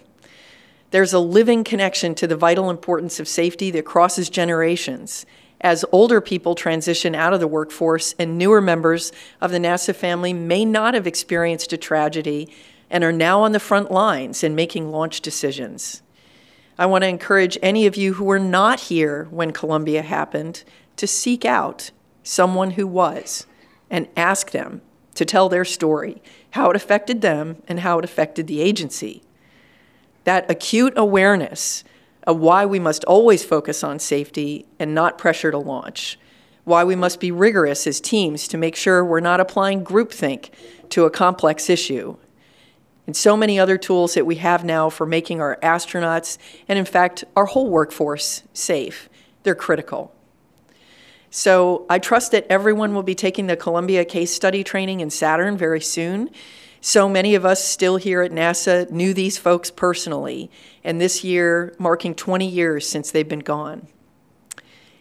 there's 0.95 1.11
a 1.11 1.19
living 1.19 1.65
connection 1.65 2.15
to 2.15 2.25
the 2.25 2.37
vital 2.37 2.69
importance 2.69 3.19
of 3.19 3.27
safety 3.27 3.69
that 3.69 3.83
crosses 3.83 4.29
generations 4.29 5.25
as 5.59 5.83
older 5.91 6.21
people 6.21 6.55
transition 6.55 7.13
out 7.13 7.33
of 7.33 7.41
the 7.41 7.49
workforce 7.49 8.15
and 8.17 8.37
newer 8.37 8.61
members 8.61 9.11
of 9.41 9.51
the 9.51 9.57
NASA 9.57 9.93
family 9.93 10.31
may 10.31 10.63
not 10.63 10.93
have 10.93 11.05
experienced 11.05 11.73
a 11.73 11.77
tragedy 11.77 12.47
and 12.89 13.03
are 13.03 13.11
now 13.11 13.41
on 13.41 13.51
the 13.51 13.59
front 13.59 13.91
lines 13.91 14.41
in 14.41 14.55
making 14.55 14.89
launch 14.89 15.19
decisions. 15.19 16.01
I 16.77 16.85
want 16.85 17.03
to 17.03 17.07
encourage 17.07 17.57
any 17.61 17.85
of 17.85 17.95
you 17.95 18.15
who 18.15 18.25
were 18.25 18.39
not 18.39 18.81
here 18.81 19.27
when 19.31 19.51
Columbia 19.51 20.01
happened 20.01 20.63
to 20.97 21.07
seek 21.07 21.45
out 21.45 21.91
someone 22.23 22.71
who 22.71 22.85
was 22.85 23.47
and 23.89 24.07
ask 24.17 24.51
them 24.51 24.81
to 25.13 25.23
tell 25.23 25.47
their 25.47 25.63
story, 25.63 26.21
how 26.51 26.69
it 26.69 26.75
affected 26.75 27.21
them 27.21 27.61
and 27.67 27.79
how 27.79 27.99
it 27.99 28.05
affected 28.05 28.47
the 28.47 28.61
agency. 28.61 29.23
That 30.25 30.49
acute 30.51 30.93
awareness 30.97 31.83
of 32.27 32.39
why 32.39 32.65
we 32.65 32.79
must 32.79 33.05
always 33.05 33.45
focus 33.45 33.83
on 33.83 33.99
safety 33.99 34.65
and 34.77 34.93
not 34.93 35.17
pressure 35.17 35.51
to 35.51 35.57
launch, 35.57 36.19
why 36.65 36.83
we 36.83 36.95
must 36.95 37.21
be 37.21 37.31
rigorous 37.31 37.87
as 37.87 38.01
teams 38.01 38.47
to 38.49 38.57
make 38.57 38.75
sure 38.75 39.05
we're 39.05 39.19
not 39.19 39.39
applying 39.39 39.85
groupthink 39.85 40.49
to 40.89 41.05
a 41.05 41.11
complex 41.11 41.69
issue, 41.69 42.17
and 43.07 43.15
so 43.15 43.37
many 43.37 43.59
other 43.59 43.77
tools 43.77 44.13
that 44.15 44.25
we 44.25 44.35
have 44.35 44.63
now 44.63 44.89
for 44.89 45.05
making 45.05 45.39
our 45.41 45.57
astronauts 45.61 46.37
and, 46.67 46.79
in 46.79 46.85
fact, 46.85 47.23
our 47.35 47.45
whole 47.45 47.69
workforce 47.69 48.43
safe. 48.53 49.09
They're 49.43 49.55
critical. 49.55 50.13
So 51.29 51.85
I 51.89 51.99
trust 51.99 52.31
that 52.31 52.47
everyone 52.49 52.95
will 52.95 53.03
be 53.03 53.13
taking 53.13 53.47
the 53.47 53.57
Columbia 53.57 54.05
case 54.05 54.33
study 54.33 54.63
training 54.63 55.01
in 55.01 55.09
SATERN 55.09 55.57
very 55.57 55.81
soon. 55.81 56.29
So 56.79 57.09
many 57.09 57.35
of 57.35 57.45
us 57.45 57.63
still 57.63 57.97
here 57.97 58.21
at 58.21 58.31
NASA 58.31 58.89
knew 58.89 59.13
these 59.13 59.37
folks 59.37 59.69
personally, 59.69 60.49
and 60.83 61.01
this 61.01 61.23
year 61.23 61.75
marking 61.77 62.15
20 62.15 62.47
years 62.47 62.87
since 62.87 63.11
they've 63.11 63.27
been 63.27 63.39
gone. 63.39 63.87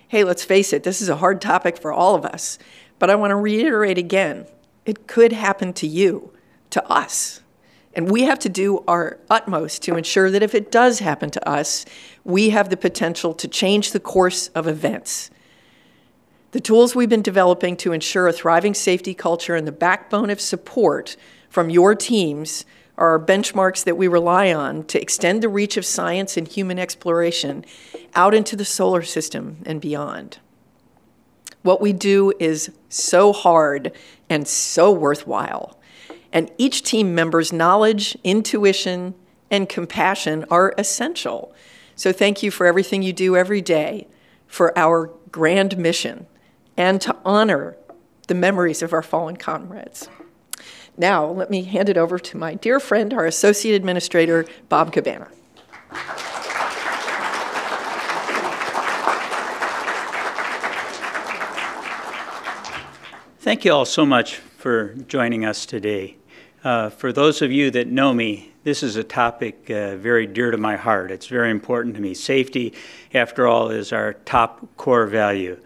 Hey, 0.08 0.24
let's 0.24 0.44
face 0.44 0.72
it, 0.72 0.82
this 0.82 1.00
is 1.00 1.08
a 1.08 1.16
hard 1.16 1.40
topic 1.40 1.78
for 1.78 1.92
all 1.92 2.14
of 2.14 2.24
us, 2.24 2.58
but 2.98 3.10
I 3.10 3.14
want 3.14 3.30
to 3.30 3.36
reiterate 3.36 3.98
again 3.98 4.46
it 4.84 5.06
could 5.06 5.32
happen 5.32 5.72
to 5.74 5.86
you, 5.86 6.32
to 6.70 6.84
us. 6.90 7.40
And 7.94 8.10
we 8.10 8.22
have 8.22 8.38
to 8.40 8.48
do 8.48 8.82
our 8.88 9.18
utmost 9.30 9.82
to 9.82 9.96
ensure 9.96 10.30
that 10.30 10.42
if 10.42 10.54
it 10.54 10.72
does 10.72 10.98
happen 10.98 11.30
to 11.30 11.48
us, 11.48 11.84
we 12.24 12.50
have 12.50 12.68
the 12.68 12.76
potential 12.76 13.34
to 13.34 13.46
change 13.46 13.92
the 13.92 14.00
course 14.00 14.48
of 14.48 14.66
events. 14.66 15.30
The 16.50 16.60
tools 16.60 16.94
we've 16.94 17.08
been 17.08 17.22
developing 17.22 17.76
to 17.78 17.92
ensure 17.92 18.28
a 18.28 18.32
thriving 18.32 18.74
safety 18.74 19.14
culture 19.14 19.54
and 19.54 19.66
the 19.66 19.72
backbone 19.72 20.30
of 20.30 20.40
support 20.40 21.16
from 21.48 21.70
your 21.70 21.94
teams 21.94 22.64
are 22.96 23.18
benchmarks 23.18 23.84
that 23.84 23.96
we 23.96 24.06
rely 24.06 24.52
on 24.52 24.84
to 24.84 25.00
extend 25.00 25.42
the 25.42 25.48
reach 25.48 25.76
of 25.76 25.84
science 25.84 26.36
and 26.36 26.46
human 26.46 26.78
exploration 26.78 27.64
out 28.14 28.34
into 28.34 28.54
the 28.54 28.64
solar 28.64 29.02
system 29.02 29.58
and 29.66 29.80
beyond. 29.80 30.38
What 31.62 31.80
we 31.80 31.92
do 31.92 32.32
is 32.38 32.70
so 32.88 33.32
hard 33.32 33.92
and 34.28 34.46
so 34.46 34.92
worthwhile. 34.92 35.78
And 36.34 36.50
each 36.58 36.82
team 36.82 37.14
member's 37.14 37.52
knowledge, 37.52 38.18
intuition, 38.24 39.14
and 39.52 39.68
compassion 39.68 40.44
are 40.50 40.74
essential. 40.76 41.54
So 41.94 42.12
thank 42.12 42.42
you 42.42 42.50
for 42.50 42.66
everything 42.66 43.02
you 43.02 43.12
do 43.12 43.36
every 43.36 43.62
day 43.62 44.08
for 44.48 44.76
our 44.76 45.12
grand 45.30 45.78
mission 45.78 46.26
and 46.76 47.00
to 47.02 47.16
honor 47.24 47.76
the 48.26 48.34
memories 48.34 48.82
of 48.82 48.92
our 48.92 49.02
fallen 49.02 49.36
comrades. 49.36 50.08
Now, 50.96 51.24
let 51.24 51.50
me 51.50 51.62
hand 51.62 51.88
it 51.88 51.96
over 51.96 52.18
to 52.18 52.36
my 52.36 52.54
dear 52.54 52.80
friend, 52.80 53.14
our 53.14 53.26
Associate 53.26 53.74
Administrator, 53.76 54.44
Bob 54.68 54.92
Cabana. 54.92 55.28
Thank 63.38 63.64
you 63.64 63.72
all 63.72 63.84
so 63.84 64.04
much 64.04 64.36
for 64.36 64.94
joining 64.94 65.44
us 65.44 65.66
today. 65.66 66.16
Uh, 66.64 66.88
for 66.88 67.12
those 67.12 67.42
of 67.42 67.52
you 67.52 67.70
that 67.70 67.88
know 67.88 68.14
me, 68.14 68.50
this 68.62 68.82
is 68.82 68.96
a 68.96 69.04
topic 69.04 69.68
uh, 69.68 69.96
very 69.96 70.26
dear 70.26 70.50
to 70.50 70.56
my 70.56 70.76
heart. 70.76 71.10
It's 71.10 71.26
very 71.26 71.50
important 71.50 71.94
to 71.96 72.00
me. 72.00 72.14
Safety, 72.14 72.72
after 73.12 73.46
all, 73.46 73.70
is 73.70 73.92
our 73.92 74.14
top 74.24 74.66
core 74.78 75.06
value. 75.06 75.60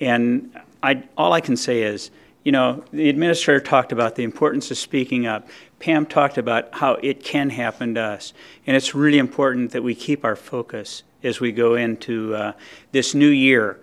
And 0.00 0.58
I, 0.82 1.04
all 1.16 1.32
I 1.32 1.40
can 1.40 1.56
say 1.56 1.82
is 1.82 2.10
you 2.42 2.52
know, 2.52 2.82
the 2.92 3.08
administrator 3.10 3.60
talked 3.60 3.92
about 3.92 4.16
the 4.16 4.22
importance 4.22 4.70
of 4.70 4.78
speaking 4.78 5.26
up. 5.26 5.46
Pam 5.78 6.06
talked 6.06 6.38
about 6.38 6.74
how 6.74 6.94
it 6.94 7.22
can 7.22 7.50
happen 7.50 7.94
to 7.94 8.00
us. 8.00 8.32
And 8.66 8.76
it's 8.76 8.94
really 8.94 9.18
important 9.18 9.72
that 9.72 9.82
we 9.82 9.94
keep 9.94 10.24
our 10.24 10.36
focus 10.36 11.02
as 11.22 11.38
we 11.38 11.52
go 11.52 11.74
into 11.74 12.34
uh, 12.34 12.52
this 12.92 13.14
new 13.14 13.28
year 13.28 13.78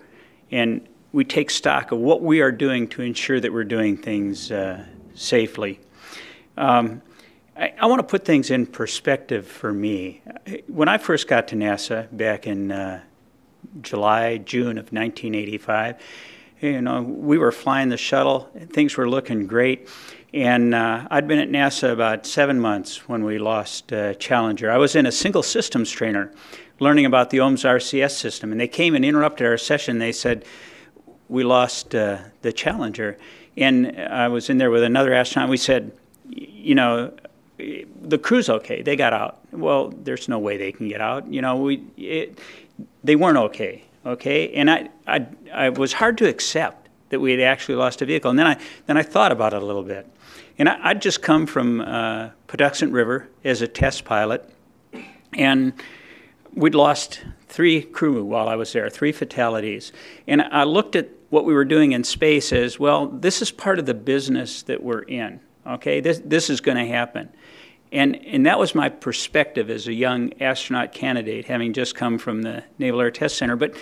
and 0.50 0.86
we 1.12 1.24
take 1.24 1.50
stock 1.50 1.92
of 1.92 1.98
what 1.98 2.20
we 2.20 2.40
are 2.40 2.50
doing 2.50 2.88
to 2.88 3.02
ensure 3.02 3.38
that 3.38 3.52
we're 3.52 3.64
doing 3.64 3.96
things 3.96 4.50
uh, 4.50 4.84
safely. 5.14 5.78
Um, 6.58 7.02
I, 7.56 7.72
I 7.78 7.86
want 7.86 8.00
to 8.00 8.06
put 8.06 8.24
things 8.24 8.50
in 8.50 8.66
perspective 8.66 9.46
for 9.46 9.72
me. 9.72 10.22
When 10.66 10.88
I 10.88 10.98
first 10.98 11.28
got 11.28 11.46
to 11.48 11.56
NASA 11.56 12.08
back 12.14 12.48
in 12.48 12.72
uh, 12.72 13.00
July, 13.80 14.38
June 14.38 14.76
of 14.76 14.92
1985, 14.92 16.02
you 16.60 16.82
know, 16.82 17.02
we 17.02 17.38
were 17.38 17.52
flying 17.52 17.90
the 17.90 17.96
shuttle, 17.96 18.50
things 18.70 18.96
were 18.96 19.08
looking 19.08 19.46
great. 19.46 19.88
And 20.34 20.74
uh, 20.74 21.06
I'd 21.12 21.28
been 21.28 21.38
at 21.38 21.48
NASA 21.48 21.92
about 21.92 22.26
seven 22.26 22.58
months 22.58 23.08
when 23.08 23.24
we 23.24 23.38
lost 23.38 23.92
uh, 23.92 24.14
Challenger. 24.14 24.68
I 24.68 24.76
was 24.76 24.96
in 24.96 25.06
a 25.06 25.12
single 25.12 25.44
systems 25.44 25.92
trainer 25.92 26.32
learning 26.80 27.06
about 27.06 27.30
the 27.30 27.38
OMS 27.38 27.64
RCS 27.64 28.10
system, 28.10 28.50
and 28.50 28.60
they 28.60 28.68
came 28.68 28.96
and 28.96 29.04
interrupted 29.04 29.46
our 29.46 29.58
session. 29.58 29.98
They 29.98 30.12
said, 30.12 30.44
We 31.28 31.44
lost 31.44 31.94
uh, 31.94 32.18
the 32.42 32.52
Challenger. 32.52 33.16
And 33.56 33.96
I 33.96 34.26
was 34.26 34.50
in 34.50 34.58
there 34.58 34.70
with 34.70 34.82
another 34.82 35.14
astronaut. 35.14 35.48
We 35.48 35.56
said, 35.56 35.92
You 36.28 36.74
know, 36.74 37.12
the 37.56 38.18
crew's 38.18 38.48
okay. 38.48 38.82
They 38.82 38.96
got 38.96 39.12
out. 39.12 39.38
Well, 39.52 39.92
there's 40.02 40.28
no 40.28 40.38
way 40.38 40.56
they 40.56 40.72
can 40.72 40.88
get 40.88 41.00
out. 41.00 41.26
You 41.32 41.42
know, 41.42 41.56
we, 41.56 41.82
it, 41.96 42.38
they 43.02 43.16
weren't 43.16 43.38
okay. 43.38 43.84
Okay, 44.06 44.52
and 44.54 44.70
I, 44.70 44.88
I, 45.06 45.26
I 45.52 45.68
was 45.70 45.92
hard 45.92 46.16
to 46.18 46.28
accept 46.28 46.88
that 47.10 47.20
we 47.20 47.32
had 47.32 47.40
actually 47.40 47.74
lost 47.74 48.00
a 48.00 48.06
vehicle. 48.06 48.30
And 48.30 48.38
then 48.38 48.46
I, 48.46 48.56
then 48.86 48.96
I 48.96 49.02
thought 49.02 49.32
about 49.32 49.52
it 49.52 49.62
a 49.62 49.66
little 49.66 49.82
bit. 49.82 50.06
And 50.58 50.68
I, 50.68 50.92
would 50.92 51.02
just 51.02 51.20
come 51.20 51.46
from 51.46 51.80
uh, 51.80 52.30
Patuxent 52.46 52.92
River 52.92 53.28
as 53.44 53.60
a 53.60 53.68
test 53.68 54.04
pilot, 54.04 54.48
and 55.34 55.72
we'd 56.54 56.74
lost 56.74 57.20
three 57.48 57.82
crew 57.82 58.24
while 58.24 58.48
I 58.48 58.56
was 58.56 58.72
there, 58.72 58.88
three 58.88 59.12
fatalities. 59.12 59.92
And 60.26 60.42
I 60.42 60.64
looked 60.64 60.96
at 60.96 61.08
what 61.30 61.44
we 61.44 61.52
were 61.54 61.64
doing 61.64 61.92
in 61.92 62.04
space 62.04 62.52
as 62.52 62.78
well, 62.78 63.06
this 63.06 63.42
is 63.42 63.50
part 63.50 63.78
of 63.78 63.86
the 63.86 63.94
business 63.94 64.62
that 64.62 64.82
we're 64.82 65.02
in. 65.02 65.40
Okay, 65.68 66.00
this, 66.00 66.20
this 66.24 66.48
is 66.48 66.60
going 66.60 66.78
to 66.78 66.86
happen. 66.86 67.28
And, 67.92 68.16
and 68.26 68.46
that 68.46 68.58
was 68.58 68.74
my 68.74 68.88
perspective 68.88 69.70
as 69.70 69.86
a 69.86 69.92
young 69.92 70.32
astronaut 70.40 70.92
candidate, 70.92 71.46
having 71.46 71.72
just 71.72 71.94
come 71.94 72.18
from 72.18 72.42
the 72.42 72.64
Naval 72.78 73.00
Air 73.00 73.10
Test 73.10 73.36
Center. 73.36 73.56
But 73.56 73.76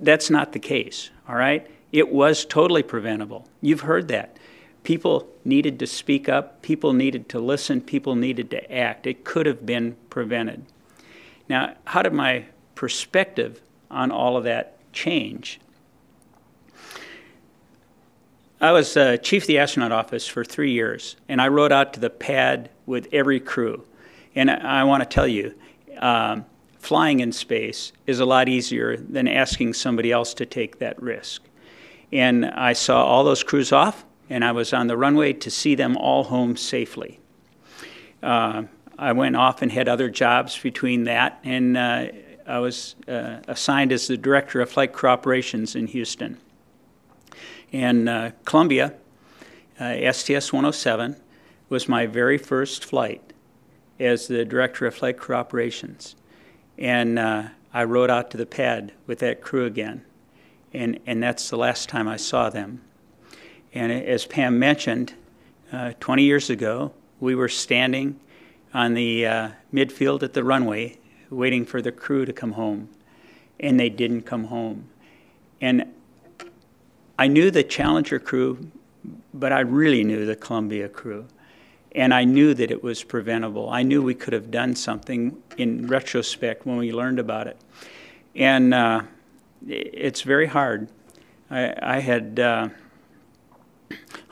that's 0.00 0.30
not 0.30 0.52
the 0.52 0.58
case, 0.58 1.10
all 1.28 1.36
right? 1.36 1.66
It 1.92 2.10
was 2.10 2.44
totally 2.44 2.82
preventable. 2.82 3.48
You've 3.60 3.82
heard 3.82 4.08
that. 4.08 4.38
People 4.82 5.28
needed 5.44 5.78
to 5.78 5.86
speak 5.86 6.28
up, 6.28 6.60
people 6.60 6.92
needed 6.92 7.28
to 7.30 7.38
listen, 7.38 7.80
people 7.80 8.14
needed 8.14 8.50
to 8.50 8.72
act. 8.72 9.06
It 9.06 9.24
could 9.24 9.46
have 9.46 9.64
been 9.64 9.96
prevented. 10.10 10.66
Now, 11.48 11.74
how 11.86 12.02
did 12.02 12.12
my 12.12 12.46
perspective 12.74 13.62
on 13.90 14.10
all 14.10 14.36
of 14.36 14.44
that 14.44 14.76
change? 14.92 15.60
I 18.60 18.72
was 18.72 18.96
uh, 18.96 19.16
chief 19.16 19.44
of 19.44 19.46
the 19.48 19.58
astronaut 19.58 19.92
office 19.92 20.26
for 20.26 20.44
three 20.44 20.70
years, 20.70 21.16
and 21.28 21.42
I 21.42 21.48
rode 21.48 21.72
out 21.72 21.92
to 21.94 22.00
the 22.00 22.10
pad 22.10 22.70
with 22.86 23.08
every 23.12 23.40
crew. 23.40 23.84
And 24.34 24.50
I, 24.50 24.80
I 24.80 24.84
want 24.84 25.02
to 25.02 25.08
tell 25.08 25.26
you, 25.26 25.54
um, 25.98 26.46
flying 26.78 27.20
in 27.20 27.32
space 27.32 27.92
is 28.06 28.20
a 28.20 28.24
lot 28.24 28.48
easier 28.48 28.96
than 28.96 29.26
asking 29.26 29.74
somebody 29.74 30.12
else 30.12 30.34
to 30.34 30.46
take 30.46 30.78
that 30.78 31.00
risk. 31.02 31.42
And 32.12 32.46
I 32.46 32.74
saw 32.74 33.04
all 33.04 33.24
those 33.24 33.42
crews 33.42 33.72
off, 33.72 34.04
and 34.30 34.44
I 34.44 34.52
was 34.52 34.72
on 34.72 34.86
the 34.86 34.96
runway 34.96 35.32
to 35.32 35.50
see 35.50 35.74
them 35.74 35.96
all 35.96 36.24
home 36.24 36.56
safely. 36.56 37.20
Uh, 38.22 38.64
I 38.98 39.12
went 39.12 39.34
off 39.34 39.62
and 39.62 39.72
had 39.72 39.88
other 39.88 40.08
jobs 40.08 40.58
between 40.58 41.04
that, 41.04 41.40
and 41.42 41.76
uh, 41.76 42.06
I 42.46 42.58
was 42.60 42.94
uh, 43.08 43.38
assigned 43.48 43.90
as 43.90 44.06
the 44.06 44.16
director 44.16 44.60
of 44.60 44.70
flight 44.70 44.92
crew 44.92 45.10
operations 45.10 45.74
in 45.74 45.88
Houston. 45.88 46.38
And 47.74 48.08
uh, 48.08 48.30
Columbia, 48.44 48.94
uh, 49.80 50.12
STS 50.12 50.52
107, 50.52 51.16
was 51.68 51.88
my 51.88 52.06
very 52.06 52.38
first 52.38 52.84
flight 52.84 53.32
as 53.98 54.28
the 54.28 54.44
director 54.44 54.86
of 54.86 54.94
flight 54.94 55.18
crew 55.18 55.34
operations. 55.34 56.14
And 56.78 57.18
uh, 57.18 57.48
I 57.72 57.82
rode 57.82 58.10
out 58.10 58.30
to 58.30 58.36
the 58.36 58.46
pad 58.46 58.92
with 59.08 59.18
that 59.18 59.40
crew 59.40 59.64
again. 59.64 60.04
And, 60.72 61.00
and 61.04 61.20
that's 61.20 61.50
the 61.50 61.56
last 61.56 61.88
time 61.88 62.06
I 62.06 62.16
saw 62.16 62.48
them. 62.48 62.80
And 63.74 63.90
as 63.90 64.24
Pam 64.24 64.56
mentioned, 64.56 65.14
uh, 65.72 65.94
20 65.98 66.22
years 66.22 66.50
ago, 66.50 66.92
we 67.18 67.34
were 67.34 67.48
standing 67.48 68.20
on 68.72 68.94
the 68.94 69.26
uh, 69.26 69.48
midfield 69.72 70.22
at 70.22 70.32
the 70.32 70.44
runway 70.44 70.96
waiting 71.28 71.64
for 71.64 71.82
the 71.82 71.90
crew 71.90 72.24
to 72.24 72.32
come 72.32 72.52
home. 72.52 72.88
And 73.58 73.80
they 73.80 73.88
didn't 73.88 74.22
come 74.22 74.44
home. 74.44 74.90
And 75.60 75.92
I 77.18 77.28
knew 77.28 77.50
the 77.50 77.62
Challenger 77.62 78.18
crew, 78.18 78.70
but 79.32 79.52
I 79.52 79.60
really 79.60 80.02
knew 80.04 80.26
the 80.26 80.36
Columbia 80.36 80.88
crew. 80.88 81.26
And 81.92 82.12
I 82.12 82.24
knew 82.24 82.54
that 82.54 82.72
it 82.72 82.82
was 82.82 83.04
preventable. 83.04 83.70
I 83.70 83.84
knew 83.84 84.02
we 84.02 84.14
could 84.14 84.32
have 84.32 84.50
done 84.50 84.74
something 84.74 85.40
in 85.56 85.86
retrospect 85.86 86.66
when 86.66 86.76
we 86.76 86.92
learned 86.92 87.20
about 87.20 87.46
it. 87.46 87.56
And 88.34 88.74
uh, 88.74 89.02
it's 89.66 90.22
very 90.22 90.46
hard. 90.46 90.88
I, 91.50 91.72
I 91.80 92.00
had, 92.00 92.40
uh, 92.40 92.68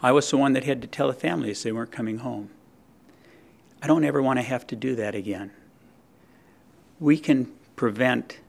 I 0.02 0.10
was 0.10 0.28
the 0.28 0.38
one 0.38 0.54
that 0.54 0.64
had 0.64 0.82
to 0.82 0.88
tell 0.88 1.06
the 1.06 1.14
families 1.14 1.62
they 1.62 1.70
weren't 1.70 1.92
coming 1.92 2.18
home. 2.18 2.50
I 3.80 3.86
don't 3.86 4.04
ever 4.04 4.20
want 4.20 4.40
to 4.40 4.42
have 4.42 4.66
to 4.68 4.76
do 4.76 4.96
that 4.96 5.14
again. 5.14 5.52
We 6.98 7.16
can 7.16 7.52
prevent 7.76 8.40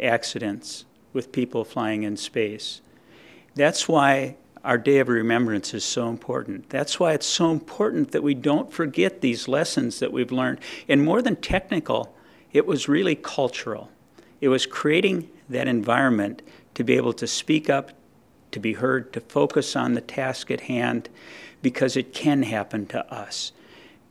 accidents 0.00 0.84
with 1.12 1.32
people 1.32 1.64
flying 1.64 2.04
in 2.04 2.16
space. 2.16 2.80
That's 3.54 3.86
why 3.86 4.36
our 4.64 4.78
Day 4.78 4.98
of 4.98 5.08
Remembrance 5.08 5.74
is 5.74 5.84
so 5.84 6.08
important. 6.08 6.70
That's 6.70 6.98
why 6.98 7.12
it's 7.12 7.26
so 7.26 7.50
important 7.50 8.12
that 8.12 8.22
we 8.22 8.34
don't 8.34 8.72
forget 8.72 9.20
these 9.20 9.48
lessons 9.48 9.98
that 9.98 10.12
we've 10.12 10.32
learned. 10.32 10.60
And 10.88 11.04
more 11.04 11.20
than 11.20 11.36
technical, 11.36 12.14
it 12.52 12.66
was 12.66 12.88
really 12.88 13.16
cultural. 13.16 13.90
It 14.40 14.48
was 14.48 14.66
creating 14.66 15.28
that 15.48 15.68
environment 15.68 16.42
to 16.74 16.84
be 16.84 16.94
able 16.94 17.12
to 17.14 17.26
speak 17.26 17.68
up, 17.68 17.92
to 18.52 18.60
be 18.60 18.74
heard, 18.74 19.12
to 19.12 19.20
focus 19.20 19.76
on 19.76 19.94
the 19.94 20.00
task 20.00 20.50
at 20.50 20.62
hand, 20.62 21.08
because 21.60 21.96
it 21.96 22.14
can 22.14 22.44
happen 22.44 22.86
to 22.86 23.12
us. 23.12 23.52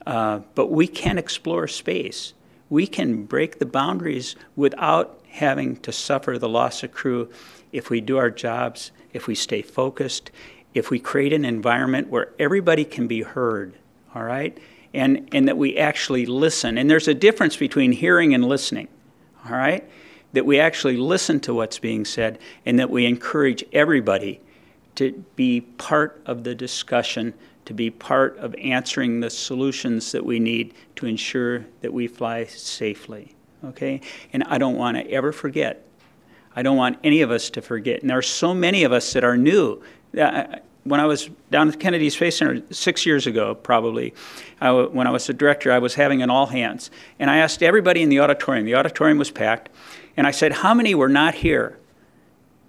Uh, 0.06 0.40
but 0.56 0.72
we 0.72 0.88
can 0.88 1.18
explore 1.18 1.68
space. 1.68 2.34
We 2.70 2.88
can 2.88 3.26
break 3.26 3.60
the 3.60 3.66
boundaries 3.66 4.36
without 4.56 5.20
having 5.30 5.78
to 5.78 5.92
suffer 5.92 6.38
the 6.38 6.50
loss 6.50 6.84
of 6.84 6.92
crew 6.92 7.30
if 7.72 7.90
we 7.90 8.02
do 8.02 8.18
our 8.18 8.30
jobs 8.30 8.92
if 9.14 9.28
we 9.28 9.36
stay 9.36 9.62
focused, 9.62 10.32
if 10.74 10.90
we 10.90 11.00
create 11.00 11.34
an 11.34 11.46
environment 11.46 12.10
where 12.10 12.30
everybody 12.40 12.86
can 12.86 13.08
be 13.08 13.22
heard, 13.22 13.74
all 14.16 14.24
right? 14.24 14.58
And, 14.94 15.30
and 15.32 15.48
that 15.48 15.58
we 15.58 15.78
actually 15.78 16.26
listen. 16.26 16.78
And 16.78 16.90
there's 16.90 17.08
a 17.08 17.14
difference 17.14 17.58
between 17.58 17.92
hearing 17.92 18.34
and 18.34 18.46
listening, 18.46 18.88
all 19.46 19.56
right? 19.56 19.88
That 20.34 20.46
we 20.46 20.60
actually 20.60 20.98
listen 20.98 21.40
to 21.42 21.54
what's 21.54 21.80
being 21.80 22.06
said 22.06 22.40
and 22.66 22.80
that 22.80 22.90
we 22.90 23.06
encourage 23.06 23.64
everybody 23.74 24.42
to 24.96 25.12
be 25.36 25.62
part 25.62 26.22
of 26.26 26.44
the 26.44 26.56
discussion, 26.56 27.34
to 27.66 27.74
be 27.74 27.90
part 27.90 28.38
of 28.38 28.56
answering 28.56 29.20
the 29.20 29.30
solutions 29.30 30.12
that 30.12 30.26
we 30.26 30.40
need 30.40 30.74
to 30.98 31.06
ensure 31.06 31.66
that 31.82 31.94
we 31.94 32.08
fly 32.08 32.46
safely, 32.46 33.36
okay? 33.64 34.02
And 34.34 34.44
I 34.44 34.58
don't 34.58 34.76
want 34.76 34.98
to 34.98 35.10
ever 35.10 35.32
forget 35.32 35.86
I 36.56 36.64
don't 36.64 36.78
want 36.78 37.00
any 37.04 37.22
of 37.22 37.32
us 37.32 37.50
to 37.52 37.62
forget. 37.62 38.02
And 38.02 38.10
there 38.10 38.18
are 38.18 38.24
so 38.24 38.54
many 38.54 38.84
of 38.84 38.92
us 38.92 39.14
that 39.14 39.24
are 39.24 39.38
new. 39.38 39.82
Uh, 40.18 40.58
when 40.84 41.00
I 41.00 41.06
was 41.06 41.30
down 41.52 41.70
at 41.70 41.80
Kennedy 41.80 42.10
Space 42.10 42.38
Center 42.38 42.62
six 42.72 43.06
years 43.06 43.28
ago, 43.28 43.54
probably, 43.54 44.14
when 44.60 45.08
I 45.08 45.12
was 45.12 45.28
the 45.28 45.34
director, 45.34 45.72
I 45.72 45.80
was 45.80 45.96
having 45.96 46.22
an 46.22 46.30
all 46.30 46.48
hands. 46.48 46.90
And 47.20 47.30
I 47.30 47.38
asked 47.38 47.62
everybody 47.62 48.02
in 48.02 48.10
the 48.10 48.20
auditorium, 48.20 48.66
the 48.66 48.76
auditorium 48.76 49.18
was 49.18 49.32
packed, 49.32 49.70
and 50.18 50.26
I 50.26 50.32
said, 50.32 50.52
How 50.52 50.74
many 50.74 50.96
were 50.96 51.10
not 51.10 51.36
here 51.36 51.78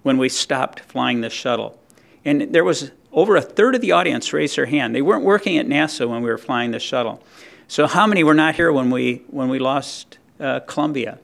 when 0.03 0.17
we 0.17 0.29
stopped 0.29 0.81
flying 0.81 1.21
the 1.21 1.29
shuttle? 1.29 1.79
And 2.23 2.53
there 2.53 2.63
was 2.63 2.91
over 3.11 3.35
a 3.35 3.41
third 3.41 3.75
of 3.75 3.81
the 3.81 3.91
audience 3.91 4.31
raised 4.31 4.57
their 4.57 4.65
hand. 4.65 4.95
They 4.95 5.01
weren't 5.01 5.23
working 5.23 5.57
at 5.57 5.67
NASA 5.67 6.07
when 6.07 6.21
we 6.21 6.29
were 6.29 6.37
flying 6.37 6.71
the 6.71 6.79
shuttle. 6.79 7.21
So, 7.67 7.87
how 7.87 8.05
many 8.05 8.23
were 8.23 8.33
not 8.33 8.55
here 8.55 8.71
when 8.71 8.91
we, 8.91 9.23
when 9.27 9.49
we 9.49 9.59
lost 9.59 10.17
uh, 10.39 10.59
Columbia? 10.61 11.19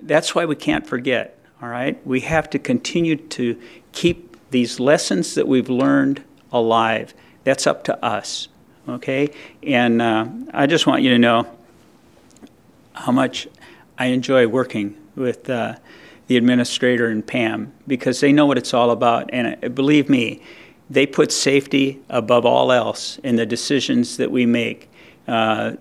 That's 0.00 0.34
why 0.34 0.44
we 0.44 0.56
can't 0.56 0.86
forget. 0.86 1.38
All 1.62 1.68
right? 1.68 2.04
We 2.04 2.20
have 2.20 2.50
to 2.50 2.58
continue 2.58 3.14
to 3.16 3.58
keep 3.92 4.36
these 4.50 4.80
lessons 4.80 5.36
that 5.36 5.46
we've 5.46 5.70
learned 5.70 6.24
alive. 6.50 7.14
That's 7.44 7.68
up 7.68 7.84
to 7.84 8.04
us. 8.04 8.48
Okay? 8.88 9.30
And 9.62 10.02
uh, 10.02 10.26
I 10.52 10.66
just 10.66 10.88
want 10.88 11.02
you 11.02 11.10
to 11.10 11.18
know 11.18 11.46
how 12.94 13.12
much 13.12 13.46
I 13.96 14.06
enjoy 14.06 14.48
working 14.48 14.96
with 15.14 15.48
uh, 15.48 15.76
the 16.26 16.36
administrator 16.36 17.06
and 17.06 17.24
Pam 17.24 17.72
because 17.86 18.18
they 18.18 18.32
know 18.32 18.46
what 18.46 18.58
it's 18.58 18.74
all 18.74 18.90
about. 18.90 19.30
And 19.32 19.64
uh, 19.64 19.68
believe 19.68 20.08
me, 20.08 20.42
they 20.90 21.06
put 21.06 21.30
safety 21.30 22.00
above 22.08 22.44
all 22.44 22.72
else 22.72 23.18
in 23.18 23.36
the 23.36 23.46
decisions 23.46 24.16
that 24.16 24.32
we 24.32 24.46
make. 24.46 24.90
Uh, 25.28 25.74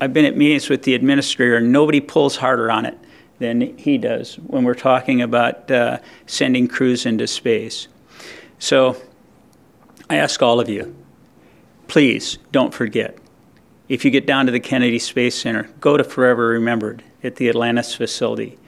I've 0.00 0.12
been 0.12 0.24
at 0.24 0.36
meetings 0.36 0.68
with 0.68 0.82
the 0.82 0.94
administrator, 0.94 1.56
and 1.56 1.70
nobody 1.70 2.00
pulls 2.00 2.36
harder 2.36 2.72
on 2.72 2.84
it 2.84 2.98
than 3.44 3.76
he 3.76 3.98
does 3.98 4.36
when 4.36 4.64
we're 4.64 4.74
talking 4.74 5.20
about 5.20 5.70
uh, 5.70 5.98
sending 6.26 6.66
crews 6.66 7.04
into 7.04 7.26
space. 7.26 7.88
So 8.58 8.96
I 10.08 10.16
ask 10.16 10.42
all 10.42 10.60
of 10.60 10.68
you, 10.70 10.96
please 11.86 12.38
don't 12.52 12.72
forget. 12.72 13.18
If 13.90 14.02
you 14.02 14.10
get 14.10 14.26
down 14.26 14.46
to 14.46 14.52
the 14.52 14.60
Kennedy 14.60 14.98
Space 14.98 15.34
Center, 15.34 15.64
go 15.80 15.98
to 15.98 16.04
Forever 16.04 16.48
Remembered 16.48 17.04
at 17.22 17.36
the 17.36 17.50
Atlantis 17.50 17.94
facility. 17.94 18.58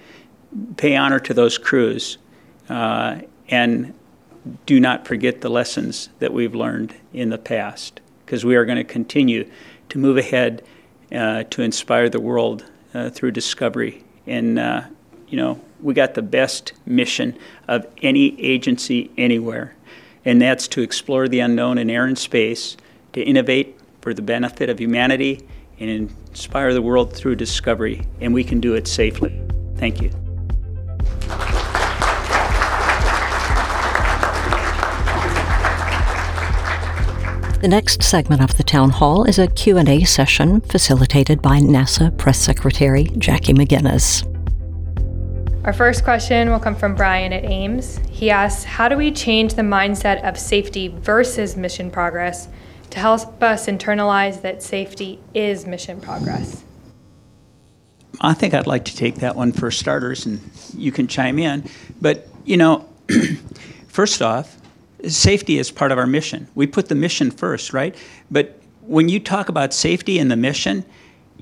Pay 0.76 0.94
honor 0.94 1.20
to 1.20 1.32
those 1.32 1.56
crews 1.56 2.18
uh, 2.68 3.20
and 3.48 3.94
do 4.66 4.78
not 4.78 5.06
forget 5.06 5.40
the 5.40 5.48
lessons 5.48 6.10
that 6.18 6.34
we've 6.34 6.54
learned 6.54 6.94
in 7.14 7.30
the 7.30 7.38
past 7.38 8.00
because 8.24 8.44
we 8.44 8.56
are 8.56 8.66
going 8.66 8.76
to 8.76 8.84
continue 8.84 9.50
to 9.88 9.98
move 9.98 10.18
ahead 10.18 10.62
uh, 11.12 11.44
to 11.44 11.62
inspire 11.62 12.10
the 12.10 12.20
world 12.20 12.66
uh, 12.92 13.08
through 13.08 13.30
discovery. 13.30 14.04
And, 14.26 14.58
uh, 14.58 14.82
you 15.28 15.36
know, 15.36 15.60
we 15.80 15.94
got 15.94 16.14
the 16.14 16.22
best 16.22 16.72
mission 16.84 17.36
of 17.68 17.86
any 18.02 18.40
agency 18.40 19.10
anywhere, 19.16 19.74
and 20.24 20.40
that's 20.40 20.66
to 20.68 20.80
explore 20.82 21.28
the 21.28 21.40
unknown 21.40 21.78
in 21.78 21.90
air 21.90 22.06
and 22.06 22.18
space, 22.18 22.76
to 23.12 23.22
innovate 23.22 23.78
for 24.00 24.14
the 24.14 24.22
benefit 24.22 24.68
of 24.70 24.80
humanity, 24.80 25.46
and 25.78 25.90
inspire 25.90 26.72
the 26.72 26.82
world 26.82 27.12
through 27.12 27.36
discovery. 27.36 28.02
And 28.20 28.32
we 28.32 28.44
can 28.44 28.60
do 28.60 28.74
it 28.74 28.88
safely. 28.88 29.38
Thank 29.76 30.00
you. 30.00 30.25
The 37.66 37.70
next 37.70 38.04
segment 38.04 38.42
of 38.42 38.56
the 38.56 38.62
town 38.62 38.90
hall 38.90 39.24
is 39.24 39.40
a 39.40 39.48
Q&A 39.48 40.04
session 40.04 40.60
facilitated 40.60 41.42
by 41.42 41.58
NASA 41.58 42.16
Press 42.16 42.38
Secretary 42.38 43.10
Jackie 43.18 43.54
McGinnis. 43.54 44.22
Our 45.64 45.72
first 45.72 46.04
question 46.04 46.50
will 46.50 46.60
come 46.60 46.76
from 46.76 46.94
Brian 46.94 47.32
at 47.32 47.44
Ames. 47.44 47.98
He 48.08 48.30
asks, 48.30 48.62
"How 48.62 48.88
do 48.88 48.96
we 48.96 49.10
change 49.10 49.54
the 49.54 49.62
mindset 49.62 50.22
of 50.22 50.38
safety 50.38 50.94
versus 50.96 51.56
mission 51.56 51.90
progress 51.90 52.46
to 52.90 53.00
help 53.00 53.42
us 53.42 53.66
internalize 53.66 54.42
that 54.42 54.62
safety 54.62 55.18
is 55.34 55.66
mission 55.66 56.00
progress?" 56.00 56.62
I 58.20 58.34
think 58.34 58.54
I'd 58.54 58.68
like 58.68 58.84
to 58.84 58.96
take 58.96 59.16
that 59.16 59.34
one 59.34 59.50
for 59.50 59.72
starters, 59.72 60.24
and 60.24 60.38
you 60.76 60.92
can 60.92 61.08
chime 61.08 61.40
in. 61.40 61.64
But, 62.00 62.28
you 62.44 62.58
know, 62.58 62.84
first 63.88 64.22
off, 64.22 64.56
safety 65.04 65.58
is 65.58 65.70
part 65.70 65.92
of 65.92 65.98
our 65.98 66.06
mission. 66.06 66.48
We 66.54 66.66
put 66.66 66.88
the 66.88 66.94
mission 66.94 67.30
first, 67.30 67.72
right? 67.72 67.94
But 68.30 68.58
when 68.82 69.08
you 69.08 69.20
talk 69.20 69.48
about 69.48 69.74
safety 69.74 70.18
and 70.18 70.30
the 70.30 70.36
mission, 70.36 70.84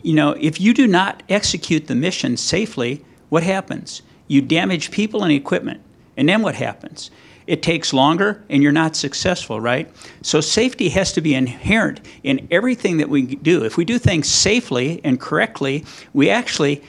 you 0.02 0.14
know, 0.14 0.32
if 0.32 0.60
you 0.60 0.74
do 0.74 0.86
not 0.86 1.22
execute 1.28 1.86
the 1.86 1.94
mission 1.94 2.36
safely, 2.36 3.04
what 3.28 3.42
happens? 3.42 4.02
You 4.28 4.42
damage 4.42 4.90
people 4.90 5.22
and 5.22 5.32
equipment. 5.32 5.80
And 6.16 6.28
then 6.28 6.42
what 6.42 6.54
happens? 6.54 7.10
It 7.46 7.62
takes 7.62 7.92
longer 7.92 8.42
and 8.48 8.62
you're 8.62 8.72
not 8.72 8.96
successful, 8.96 9.60
right? 9.60 9.90
So 10.22 10.40
safety 10.40 10.88
has 10.90 11.12
to 11.12 11.20
be 11.20 11.34
inherent 11.34 12.00
in 12.22 12.48
everything 12.50 12.96
that 12.98 13.08
we 13.08 13.36
do. 13.36 13.64
If 13.64 13.76
we 13.76 13.84
do 13.84 13.98
things 13.98 14.28
safely 14.28 15.00
and 15.04 15.20
correctly, 15.20 15.84
we 16.12 16.30
actually 16.30 16.82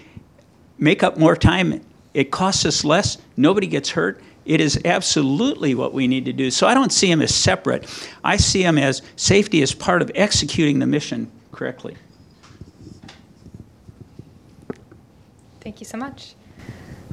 make 0.77 1.03
up 1.03 1.17
more 1.17 1.35
time. 1.35 1.81
It 2.13 2.31
costs 2.31 2.65
us 2.65 2.85
less, 2.85 3.17
nobody 3.35 3.67
gets 3.67 3.89
hurt, 3.89 4.21
it 4.45 4.61
is 4.61 4.79
absolutely 4.85 5.73
what 5.73 5.93
we 5.93 6.07
need 6.07 6.25
to 6.25 6.33
do. 6.33 6.51
So 6.51 6.67
I 6.67 6.73
don't 6.73 6.91
see 6.91 7.07
them 7.07 7.21
as 7.21 7.33
separate. 7.33 7.89
I 8.23 8.37
see 8.37 8.63
them 8.63 8.77
as 8.77 9.01
safety 9.15 9.61
as 9.61 9.73
part 9.73 10.01
of 10.01 10.11
executing 10.15 10.79
the 10.79 10.85
mission 10.85 11.31
correctly. 11.51 11.95
Thank 15.61 15.79
you 15.79 15.85
so 15.85 15.97
much. 15.97 16.35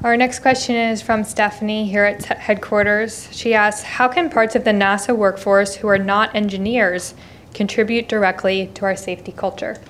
Our 0.04 0.16
next 0.16 0.40
question 0.40 0.74
is 0.74 1.00
from 1.00 1.22
Stephanie 1.22 1.88
here 1.88 2.04
at 2.04 2.24
headquarters. 2.24 3.28
She 3.30 3.54
asks 3.54 3.82
How 3.82 4.08
can 4.08 4.28
parts 4.28 4.56
of 4.56 4.64
the 4.64 4.72
NASA 4.72 5.16
workforce 5.16 5.76
who 5.76 5.88
are 5.88 5.98
not 5.98 6.34
engineers 6.34 7.14
contribute 7.54 8.08
directly 8.08 8.66
to 8.74 8.84
our 8.84 8.96
safety 8.96 9.32
culture? 9.32 9.80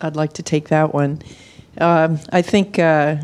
I'd 0.00 0.16
like 0.16 0.32
to 0.34 0.42
take 0.42 0.68
that 0.68 0.94
one. 0.94 1.22
Um, 1.78 2.18
I 2.32 2.42
think 2.42 2.78
uh, 2.78 3.16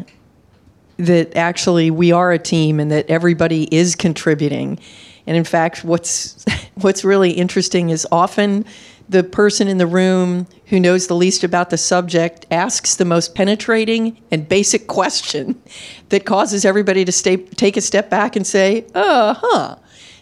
that 1.06 1.36
actually 1.36 1.90
we 1.90 2.12
are 2.12 2.32
a 2.32 2.38
team 2.38 2.80
and 2.80 2.90
that 2.90 3.08
everybody 3.10 3.68
is 3.74 3.94
contributing. 3.94 4.78
And 5.26 5.36
in 5.36 5.44
fact, 5.44 5.84
what's 5.84 6.44
what's 6.74 7.04
really 7.04 7.32
interesting 7.32 7.90
is 7.90 8.06
often 8.10 8.64
the 9.08 9.22
person 9.22 9.68
in 9.68 9.78
the 9.78 9.86
room 9.86 10.46
who 10.66 10.80
knows 10.80 11.06
the 11.06 11.14
least 11.14 11.44
about 11.44 11.70
the 11.70 11.76
subject 11.76 12.46
asks 12.50 12.96
the 12.96 13.04
most 13.04 13.34
penetrating 13.34 14.20
and 14.30 14.48
basic 14.48 14.86
question 14.86 15.60
that 16.08 16.24
causes 16.24 16.64
everybody 16.64 17.04
to 17.04 17.12
stay 17.12 17.36
take 17.36 17.76
a 17.76 17.80
step 17.80 18.08
back 18.10 18.36
and 18.36 18.46
say, 18.46 18.86
"Uh 18.94 19.34
huh." 19.38 19.76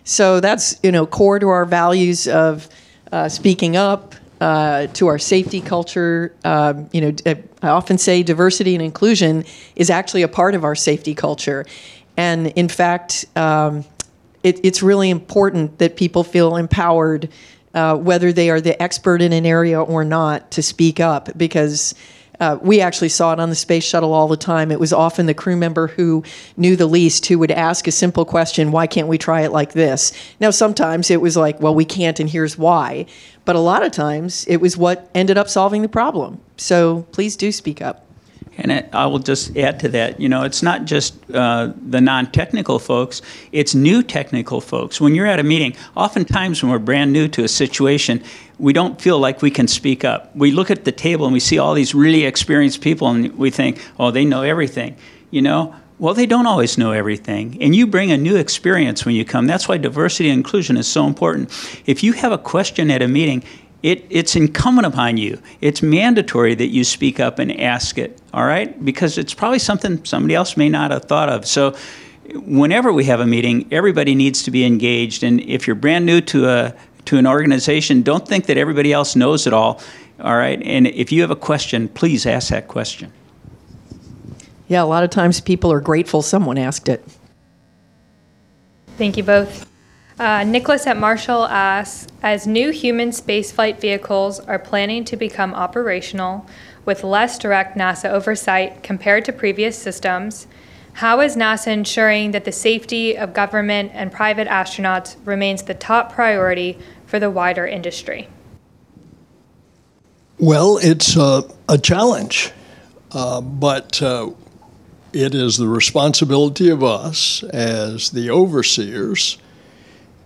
So 0.05 0.41
that's 0.41 0.79
you 0.83 0.93
know 0.93 1.07
core 1.07 1.39
to 1.39 1.49
our 1.49 1.65
values 1.65 2.27
of 2.27 2.69
uh, 3.13 3.29
speaking 3.29 3.77
up, 3.77 4.15
uh, 4.41 4.87
to 4.89 5.07
our 5.07 5.19
safety 5.19 5.61
culture. 5.61 6.35
Um, 6.45 6.89
you 6.93 7.01
know, 7.01 7.15
I 7.63 7.69
often 7.69 7.99
say 7.99 8.23
diversity 8.23 8.75
and 8.75 8.83
inclusion 8.83 9.45
is 9.77 9.91
actually 9.91 10.23
a 10.23 10.29
part 10.29 10.55
of 10.55 10.65
our 10.65 10.75
safety 10.75 11.15
culture, 11.15 11.65
and 12.17 12.49
in 12.49 12.69
fact, 12.69 13.27
um, 13.37 13.85
it, 14.43 14.61
it's 14.65 14.83
really 14.83 15.11
important 15.11 15.79
that 15.79 15.97
people 15.97 16.25
feel 16.25 16.57
empowered, 16.57 17.29
uh, 17.75 17.97
whether 17.97 18.33
they 18.33 18.51
are 18.51 18.61
the 18.61 18.81
expert 18.83 19.23
in 19.23 19.33
an 19.33 19.45
area 19.47 19.81
or 19.81 20.05
not, 20.05 20.51
to 20.53 20.63
speak 20.63 21.01
up 21.01 21.37
because. 21.37 21.95
Uh, 22.41 22.59
we 22.63 22.81
actually 22.81 23.11
saw 23.11 23.33
it 23.33 23.39
on 23.39 23.51
the 23.51 23.55
space 23.55 23.85
shuttle 23.85 24.13
all 24.13 24.27
the 24.27 24.37
time. 24.37 24.73
It 24.73 24.81
was 24.81 24.93
often 24.93 25.27
the 25.27 25.35
crew 25.35 25.57
member 25.57 25.89
who 25.89 26.25
knew 26.57 26.75
the 26.75 26.87
least 26.87 27.27
who 27.27 27.39
would 27.39 27.51
ask 27.51 27.87
a 27.87 27.93
simple 27.93 28.25
question, 28.25 28.73
Why 28.73 28.87
can't 28.87 29.09
we 29.09 29.19
try 29.19 29.43
it 29.43 29.53
like 29.53 29.73
this? 29.73 30.13
Now, 30.41 30.51
sometimes 30.51 31.11
it 31.11 31.21
was 31.21 31.37
like, 31.37 31.61
Well, 31.61 31.75
we 31.75 31.85
can't, 31.85 32.19
and 32.19 32.31
here's 32.31 32.59
why. 32.59 33.07
But 33.45 33.57
a 33.57 33.61
lot 33.61 33.85
of 33.85 33.93
times 33.93 34.45
it 34.47 34.59
was 34.59 34.77
what 34.77 35.11
ended 35.15 35.39
up 35.39 35.49
solving 35.49 35.83
the 35.83 35.89
problem. 35.89 36.41
So 36.57 37.07
please 37.13 37.37
do 37.37 37.53
speak 37.53 37.83
up. 37.83 38.10
And 38.59 38.73
it, 38.73 38.89
I 38.93 39.07
will 39.07 39.21
just 39.21 39.57
add 39.57 39.81
to 39.81 39.89
that, 39.91 40.21
you 40.21 40.29
know, 40.29 40.43
it's 40.43 40.63
not 40.63 40.85
just 40.85 41.15
uh, 41.31 41.73
the 41.89 42.01
non 42.01 42.31
technical 42.33 42.79
folks, 42.79 43.23
it's 43.53 43.75
new 43.75 44.03
technical 44.03 44.61
folks. 44.61 45.01
When 45.01 45.15
you're 45.15 45.27
at 45.27 45.39
a 45.39 45.43
meeting, 45.43 45.77
oftentimes 45.97 46.63
when 46.63 46.71
we're 46.71 46.79
brand 46.79 47.13
new 47.13 47.29
to 47.29 47.45
a 47.45 47.49
situation, 47.49 48.23
we 48.59 48.73
don't 48.73 49.01
feel 49.01 49.19
like 49.19 49.41
we 49.41 49.51
can 49.51 49.69
speak 49.69 50.05
up. 50.05 50.35
We 50.37 50.53
look 50.53 50.71
at 50.71 50.85
the 50.85 50.93
table 50.93 51.27
and 51.27 51.33
we 51.33 51.41
see 51.41 51.59
all 51.59 51.75
these 51.75 51.95
really 51.95 52.25
experienced 52.25 52.83
people 52.83 53.09
and 53.09 53.37
we 53.39 53.51
think, 53.51 53.81
oh, 53.99 54.11
they 54.11 54.25
know 54.25 54.43
everything. 54.43 54.97
You 55.31 55.43
know, 55.43 55.75
well, 56.01 56.15
they 56.15 56.27
don't 56.27 56.47
always 56.47 56.79
know 56.79 56.93
everything. 56.93 57.59
And 57.63 57.77
you 57.77 57.87
bring 57.87 58.11
a 58.11 58.17
new 58.17 58.37
experience 58.37 59.05
when 59.05 59.15
you 59.15 59.25
come. 59.25 59.47
That's 59.47 59.69
why 59.69 59.77
diversity 59.77 60.31
and 60.31 60.39
inclusion 60.39 60.77
is 60.77 60.89
so 60.89 61.07
important. 61.07 61.51
If 61.87 62.03
you 62.03 62.15
have 62.15 62.33
a 62.33 62.39
question 62.39 62.91
at 62.91 63.03
a 63.03 63.09
meeting, 63.09 63.45
it, 63.83 64.05
it's 64.11 64.37
incumbent 64.37 64.87
upon 64.87 65.17
you. 65.17 65.41
It's 65.61 65.83
mandatory 65.83 66.55
that 66.55 66.69
you 66.69 66.85
speak 66.85 67.19
up 67.19 67.39
and 67.39 67.59
ask 67.61 67.97
it, 67.99 68.21
all 68.35 68.45
right? 68.45 68.83
Because 68.85 69.17
it's 69.17 69.33
probably 69.33 69.59
something 69.59 70.05
somebody 70.05 70.35
else 70.35 70.57
may 70.57 70.69
not 70.69 70.91
have 70.91 71.05
thought 71.05 71.29
of. 71.29 71.47
So, 71.47 71.77
whenever 72.35 72.93
we 72.93 73.05
have 73.05 73.21
a 73.21 73.27
meeting, 73.27 73.67
everybody 73.73 74.15
needs 74.15 74.43
to 74.45 74.51
be 74.51 74.65
engaged. 74.65 75.23
And 75.23 75.41
if 75.41 75.67
you're 75.67 75.77
brand 75.77 76.07
new 76.07 76.21
to 76.23 76.49
a 76.49 76.75
to 77.07 77.17
an 77.17 77.27
organization, 77.27 78.03
don't 78.03 78.29
think 78.29 78.47
that 78.47 78.59
everybody 78.59 78.93
else 78.93 79.17
knows 79.17 79.47
it 79.47 79.55
all, 79.55 79.81
all 80.21 80.37
right? 80.37 80.61
And 80.63 80.87
if 80.87 81.11
you 81.11 81.23
have 81.23 81.31
a 81.31 81.37
question, 81.37 81.89
please 81.89 82.27
ask 82.27 82.51
that 82.51 82.69
question. 82.69 83.13
Yeah, 84.69 84.83
a 84.83 84.85
lot 84.85 85.03
of 85.03 85.11
times 85.11 85.41
people 85.41 85.73
are 85.73 85.81
grateful 85.81 86.23
someone 86.23 86.59
asked 86.59 86.89
it. 86.89 87.05
Thank 88.99 89.17
you 89.17 89.23
both. 89.23 89.70
Uh, 90.21 90.45
Nicholas 90.45 90.87
at 90.87 90.99
Marshall 90.99 91.47
asks 91.47 92.07
As 92.23 92.47
new 92.47 92.73
human 92.73 93.09
spaceflight 93.09 93.81
vehicles 93.81 94.39
are 94.41 94.59
planning 94.59 95.03
to 95.07 95.17
become 95.17 95.55
operational 95.55 96.45
with 96.85 97.03
less 97.03 97.39
direct 97.39 97.75
NASA 97.75 98.11
oversight 98.11 98.83
compared 98.83 99.25
to 99.25 99.33
previous 99.33 99.79
systems, 99.79 100.47
how 100.93 101.21
is 101.21 101.37
NASA 101.37 101.69
ensuring 101.69 102.33
that 102.33 102.45
the 102.45 102.53
safety 102.53 103.17
of 103.17 103.33
government 103.33 103.93
and 103.95 104.13
private 104.13 104.47
astronauts 104.47 105.17
remains 105.25 105.63
the 105.63 105.73
top 105.73 106.13
priority 106.13 106.79
for 107.07 107.19
the 107.19 107.31
wider 107.31 107.67
industry? 107.67 108.29
Well, 110.39 110.77
it's 110.83 111.17
a, 111.17 111.45
a 111.67 111.79
challenge, 111.79 112.53
uh, 113.13 113.41
but 113.41 114.03
uh, 114.03 114.33
it 115.15 115.35
is 115.35 115.57
the 115.57 115.69
responsibility 115.69 116.69
of 116.69 116.85
us 116.85 117.43
as 117.43 118.11
the 118.11 118.29
overseers, 118.29 119.39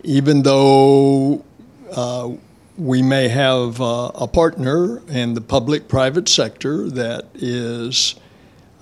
even 0.05 0.43
though 0.43 1.43
uh, 1.91 2.31
we 2.77 3.01
may 3.01 3.27
have 3.27 3.81
uh, 3.81 4.11
a 4.13 4.27
partner 4.27 5.01
in 5.07 5.33
the 5.33 5.41
public 5.41 5.87
private 5.87 6.29
sector 6.29 6.89
that 6.89 7.25
is 7.33 8.15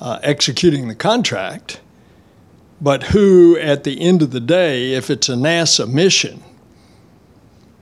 uh, 0.02 0.20
executing 0.22 0.90
the 0.90 0.96
contract, 0.96 1.80
but 2.82 3.04
who, 3.04 3.58
at 3.58 3.86
the 3.86 4.02
end 4.02 4.22
of 4.22 4.32
the 4.32 4.42
day, 4.42 4.94
if 4.94 5.10
it's 5.10 5.30
a 5.30 5.36
NASA 5.36 5.90
mission, 5.90 6.44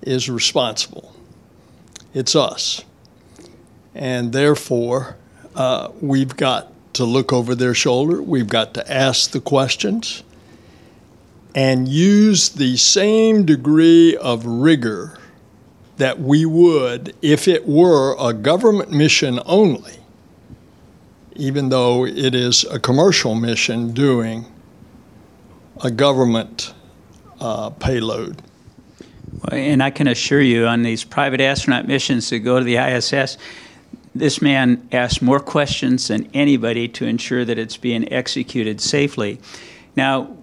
is 0.04 0.30
responsible. 0.30 1.16
it's 2.14 2.36
us. 2.36 2.84
And 3.96 4.34
therefore, 4.34 5.18
uh, 5.56 5.90
we've 6.00 6.36
got 6.36 6.72
to 6.94 7.06
look 7.06 7.34
over 7.34 7.56
their 7.56 7.74
shoulder, 7.74 8.22
we've 8.22 8.48
got 8.48 8.74
to 8.76 8.92
ask 8.92 9.32
the 9.32 9.42
questions, 9.42 10.24
and 11.54 11.88
use 11.88 12.50
the 12.50 12.78
same 12.78 13.46
degree 13.46 14.16
of 14.18 14.46
rigor 14.46 15.18
that 15.98 16.20
we 16.20 16.46
would 16.46 17.16
if 17.22 17.48
it 17.48 17.68
were 17.68 18.16
a 18.20 18.34
government 18.34 18.92
mission 18.92 19.40
only, 19.46 20.00
even 21.36 21.70
though 21.70 22.06
it 22.06 22.34
is 22.34 22.64
a 22.66 22.80
commercial 22.80 23.36
mission 23.36 23.94
doing 23.94 24.46
a 25.84 25.92
government 25.92 26.74
uh, 27.40 27.70
payload. 27.72 28.42
And 29.52 29.82
I 29.82 29.90
can 29.90 30.08
assure 30.08 30.42
you, 30.42 30.68
on 30.68 30.84
these 30.84 31.04
private 31.04 31.42
astronaut 31.42 31.88
missions 31.88 32.30
that 32.30 32.40
go 32.40 32.60
to 32.60 32.66
the 32.66 32.78
ISS, 32.78 33.38
this 34.14 34.42
man 34.42 34.88
asks 34.92 35.22
more 35.22 35.40
questions 35.40 36.10
than 36.10 36.30
anybody 36.34 36.88
to 36.90 37.06
ensure 37.06 37.46
that 37.46 37.58
it's 37.58 37.78
being 37.78 38.12
executed 38.12 38.82
safely. 38.82 39.40
Now, 39.96 40.36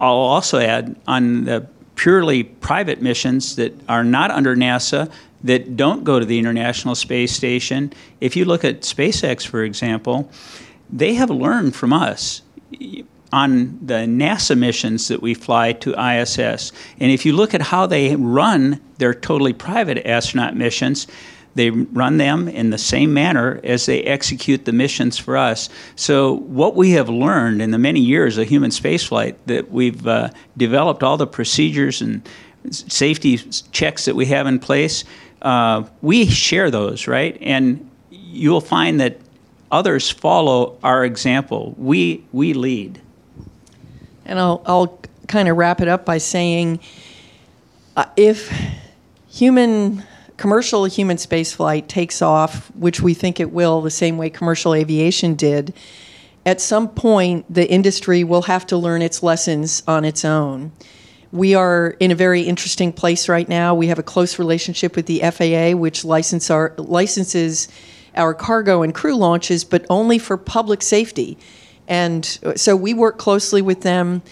I'll 0.00 0.14
also 0.14 0.58
add 0.58 0.96
on 1.06 1.44
the 1.44 1.66
purely 1.96 2.44
private 2.44 3.02
missions 3.02 3.56
that 3.56 3.72
are 3.88 4.04
not 4.04 4.30
under 4.30 4.54
NASA, 4.54 5.10
that 5.44 5.76
don't 5.76 6.04
go 6.04 6.18
to 6.18 6.24
the 6.24 6.38
International 6.38 6.94
Space 6.94 7.32
Station, 7.32 7.92
if 8.20 8.36
you 8.36 8.44
look 8.44 8.64
at 8.64 8.82
SpaceX, 8.82 9.46
for 9.46 9.62
example, 9.62 10.30
they 10.90 11.14
have 11.14 11.30
learned 11.30 11.76
from 11.76 11.92
us 11.92 12.42
on 13.32 13.78
the 13.84 14.06
NASA 14.06 14.56
missions 14.56 15.08
that 15.08 15.20
we 15.20 15.34
fly 15.34 15.72
to 15.72 15.90
ISS. 15.92 16.72
And 16.98 17.12
if 17.12 17.26
you 17.26 17.34
look 17.34 17.54
at 17.54 17.60
how 17.60 17.86
they 17.86 18.16
run 18.16 18.80
their 18.98 19.12
totally 19.12 19.52
private 19.52 20.06
astronaut 20.08 20.56
missions, 20.56 21.06
they 21.54 21.70
run 21.70 22.18
them 22.18 22.48
in 22.48 22.70
the 22.70 22.78
same 22.78 23.12
manner 23.12 23.60
as 23.64 23.86
they 23.86 24.02
execute 24.02 24.64
the 24.64 24.72
missions 24.72 25.18
for 25.18 25.36
us. 25.36 25.68
So, 25.96 26.34
what 26.34 26.76
we 26.76 26.92
have 26.92 27.08
learned 27.08 27.60
in 27.60 27.70
the 27.70 27.78
many 27.78 28.00
years 28.00 28.38
of 28.38 28.48
human 28.48 28.70
spaceflight 28.70 29.36
that 29.46 29.70
we've 29.70 30.06
uh, 30.06 30.30
developed 30.56 31.02
all 31.02 31.16
the 31.16 31.26
procedures 31.26 32.00
and 32.00 32.22
safety 32.70 33.38
checks 33.72 34.04
that 34.04 34.14
we 34.14 34.26
have 34.26 34.46
in 34.46 34.58
place, 34.58 35.04
uh, 35.42 35.84
we 36.02 36.26
share 36.26 36.70
those, 36.70 37.06
right? 37.06 37.36
And 37.40 37.90
you'll 38.10 38.60
find 38.60 39.00
that 39.00 39.18
others 39.70 40.10
follow 40.10 40.78
our 40.82 41.04
example. 41.04 41.74
We, 41.78 42.24
we 42.32 42.52
lead. 42.52 43.00
And 44.24 44.38
I'll, 44.38 44.62
I'll 44.66 44.98
kind 45.26 45.48
of 45.48 45.56
wrap 45.56 45.80
it 45.80 45.88
up 45.88 46.04
by 46.04 46.18
saying 46.18 46.80
uh, 47.96 48.04
if 48.16 48.52
human 49.28 50.02
commercial 50.38 50.84
human 50.86 51.18
spaceflight 51.18 51.88
takes 51.88 52.22
off, 52.22 52.70
which 52.74 53.02
we 53.02 53.12
think 53.12 53.38
it 53.38 53.52
will, 53.52 53.82
the 53.82 53.90
same 53.90 54.16
way 54.16 54.30
commercial 54.30 54.72
aviation 54.72 55.34
did, 55.34 55.74
at 56.46 56.60
some 56.60 56.88
point 56.88 57.44
the 57.52 57.68
industry 57.70 58.24
will 58.24 58.42
have 58.42 58.66
to 58.68 58.76
learn 58.76 59.02
its 59.02 59.22
lessons 59.22 59.82
on 59.86 60.04
its 60.04 60.24
own. 60.24 60.72
We 61.30 61.54
are 61.54 61.96
in 62.00 62.10
a 62.10 62.14
very 62.14 62.42
interesting 62.42 62.92
place 62.92 63.28
right 63.28 63.48
now. 63.48 63.74
We 63.74 63.88
have 63.88 63.98
a 63.98 64.02
close 64.02 64.38
relationship 64.38 64.96
with 64.96 65.04
the 65.04 65.20
FAA, 65.20 65.76
which 65.76 66.04
license 66.04 66.50
our, 66.50 66.72
licenses 66.78 67.68
our 68.14 68.32
cargo 68.32 68.82
and 68.82 68.94
crew 68.94 69.14
launches, 69.14 69.64
but 69.64 69.84
only 69.90 70.18
for 70.18 70.38
public 70.38 70.82
safety. 70.82 71.36
And 71.86 72.38
uh, 72.44 72.54
so 72.54 72.76
we 72.76 72.94
work 72.94 73.18
closely 73.18 73.60
with 73.60 73.82
them 73.82 74.22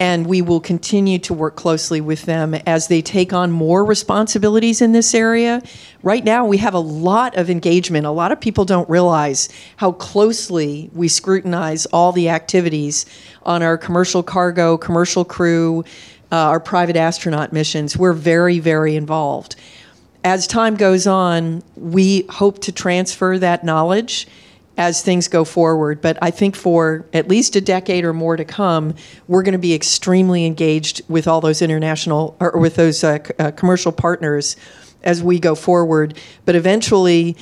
and 0.00 0.26
we 0.26 0.40
will 0.40 0.60
continue 0.60 1.18
to 1.18 1.34
work 1.34 1.56
closely 1.56 2.00
with 2.00 2.22
them 2.22 2.54
as 2.66 2.88
they 2.88 3.02
take 3.02 3.34
on 3.34 3.52
more 3.52 3.84
responsibilities 3.84 4.80
in 4.80 4.92
this 4.92 5.14
area. 5.14 5.62
Right 6.02 6.24
now, 6.24 6.46
we 6.46 6.56
have 6.56 6.72
a 6.72 6.80
lot 6.80 7.36
of 7.36 7.50
engagement. 7.50 8.06
A 8.06 8.10
lot 8.10 8.32
of 8.32 8.40
people 8.40 8.64
don't 8.64 8.88
realize 8.88 9.50
how 9.76 9.92
closely 9.92 10.90
we 10.94 11.06
scrutinize 11.06 11.84
all 11.86 12.12
the 12.12 12.30
activities 12.30 13.04
on 13.42 13.62
our 13.62 13.76
commercial 13.76 14.22
cargo, 14.22 14.78
commercial 14.78 15.22
crew, 15.24 15.84
uh, 16.32 16.36
our 16.36 16.60
private 16.60 16.96
astronaut 16.96 17.52
missions. 17.52 17.94
We're 17.94 18.14
very, 18.14 18.58
very 18.58 18.96
involved. 18.96 19.54
As 20.24 20.46
time 20.46 20.76
goes 20.76 21.06
on, 21.06 21.62
we 21.76 22.24
hope 22.30 22.60
to 22.62 22.72
transfer 22.72 23.38
that 23.38 23.64
knowledge 23.64 24.26
as 24.80 25.02
things 25.02 25.28
go 25.28 25.44
forward. 25.44 26.00
But 26.00 26.16
I 26.22 26.30
think 26.30 26.56
for 26.56 27.04
at 27.12 27.28
least 27.28 27.54
a 27.54 27.60
decade 27.60 28.02
or 28.02 28.14
more 28.14 28.34
to 28.38 28.46
come, 28.46 28.94
we're 29.28 29.42
going 29.42 29.52
to 29.52 29.58
be 29.58 29.74
extremely 29.74 30.46
engaged 30.46 31.02
with 31.06 31.28
all 31.28 31.42
those 31.42 31.60
international 31.60 32.34
or 32.40 32.58
with 32.58 32.76
those 32.76 33.04
uh, 33.04 33.18
c- 33.22 33.34
uh, 33.38 33.50
commercial 33.50 33.92
partners 33.92 34.56
as 35.02 35.22
we 35.22 35.38
go 35.38 35.54
forward. 35.54 36.16
But 36.46 36.56
eventually, 36.56 37.36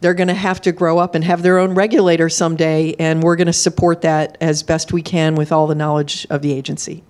they're 0.00 0.14
going 0.14 0.28
to 0.28 0.34
have 0.34 0.60
to 0.60 0.70
grow 0.70 0.98
up 0.98 1.16
and 1.16 1.24
have 1.24 1.42
their 1.42 1.58
own 1.58 1.74
regulator 1.74 2.28
someday, 2.28 2.94
and 3.00 3.24
we're 3.24 3.36
going 3.36 3.48
to 3.48 3.52
support 3.52 4.02
that 4.02 4.38
as 4.40 4.62
best 4.62 4.92
we 4.92 5.02
can 5.02 5.34
with 5.34 5.50
all 5.50 5.66
the 5.66 5.74
knowledge 5.74 6.28
of 6.30 6.42
the 6.42 6.52
agency. 6.52 7.02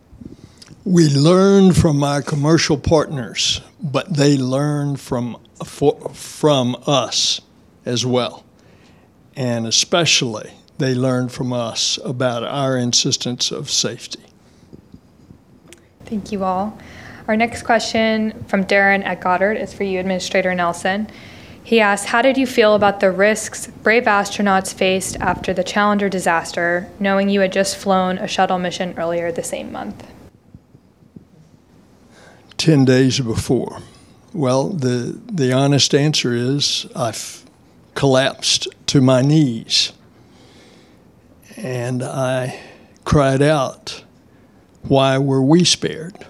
We 0.86 1.10
learn 1.10 1.74
from 1.74 2.02
our 2.02 2.22
commercial 2.22 2.78
partners, 2.78 3.60
but 3.82 4.16
they 4.16 4.38
learn 4.38 4.96
from 4.96 5.36
for, 5.62 6.08
from 6.14 6.74
us 6.86 7.42
as 7.84 8.06
well 8.06 8.46
and 9.40 9.66
especially 9.66 10.52
they 10.76 10.94
learn 10.94 11.26
from 11.26 11.50
us 11.50 11.98
about 12.04 12.44
our 12.44 12.76
insistence 12.76 13.50
of 13.50 13.70
safety. 13.70 14.20
Thank 16.04 16.30
you 16.30 16.44
all. 16.44 16.78
Our 17.26 17.36
next 17.36 17.62
question 17.62 18.44
from 18.48 18.64
Darren 18.64 19.02
at 19.02 19.22
Goddard 19.22 19.54
is 19.54 19.72
for 19.72 19.84
you, 19.84 19.98
Administrator 19.98 20.54
Nelson. 20.54 21.08
He 21.64 21.80
asks, 21.80 22.10
How 22.10 22.20
did 22.20 22.36
you 22.36 22.46
feel 22.46 22.74
about 22.74 23.00
the 23.00 23.10
risks 23.10 23.66
brave 23.66 24.04
astronauts 24.04 24.74
faced 24.74 25.16
after 25.20 25.54
the 25.54 25.64
Challenger 25.64 26.10
disaster, 26.10 26.90
knowing 26.98 27.30
you 27.30 27.40
had 27.40 27.52
just 27.52 27.78
flown 27.78 28.18
a 28.18 28.28
shuttle 28.28 28.58
mission 28.58 28.94
earlier 28.98 29.32
the 29.32 29.42
same 29.42 29.72
month? 29.72 30.06
10 32.58 32.84
days 32.84 33.20
before. 33.20 33.80
Well, 34.34 34.68
the, 34.68 35.18
the 35.32 35.50
honest 35.54 35.94
answer 35.94 36.34
is 36.34 36.86
I've 36.94 37.49
collapsed 37.94 38.68
to 38.86 39.00
my 39.00 39.22
knees. 39.22 39.92
And 41.56 42.02
I 42.02 42.60
cried 43.04 43.42
out, 43.42 44.04
Why 44.82 45.18
were 45.18 45.42
we 45.42 45.64
spared? 45.64 46.26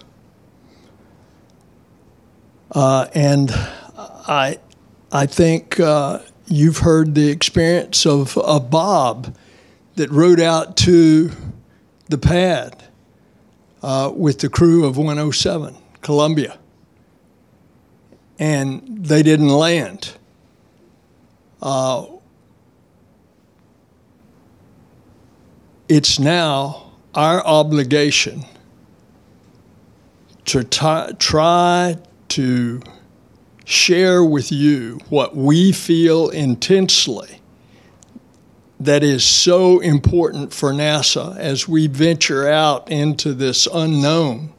Uh, 2.73 3.07
and 3.14 3.51
I, 3.53 4.59
I 5.11 5.27
think 5.27 5.81
uh, 5.81 6.20
you've 6.46 6.79
heard 6.79 7.14
the 7.14 7.29
experience 7.29 8.07
of, 8.07 8.37
of 8.38 8.70
Bob 8.70 9.37
that 9.96 10.11
rode 10.11 10.40
out 10.40 10.77
to 10.79 11.31
the 12.09 12.18
pad 12.18 12.85
uh, 13.83 14.12
with 14.14 14.40
the 14.40 14.49
crew 14.49 14.85
of 14.85 14.96
107, 14.96 15.77
Columbia. 16.01 16.59
And 18.38 19.05
they 19.05 19.23
didn't 19.23 19.49
land. 19.49 20.14
Uh, 21.62 22.07
it's 25.88 26.18
now 26.18 26.92
our 27.14 27.44
obligation 27.44 28.44
to 30.46 30.64
t- 30.64 31.14
try 31.18 31.96
to 32.29 32.81
share 33.64 34.25
with 34.25 34.51
you 34.51 34.99
what 35.09 35.37
we 35.37 35.73
feel 35.73 36.31
intensely 36.31 37.40
that 38.79 39.05
is 39.05 39.23
so 39.23 39.81
important 39.81 40.55
for 40.55 40.73
NASA 40.73 41.37
as 41.37 41.68
we 41.68 41.87
venture 41.87 42.49
out 42.49 42.90
into 42.90 43.35
this 43.35 43.68
unknown. 43.73 44.53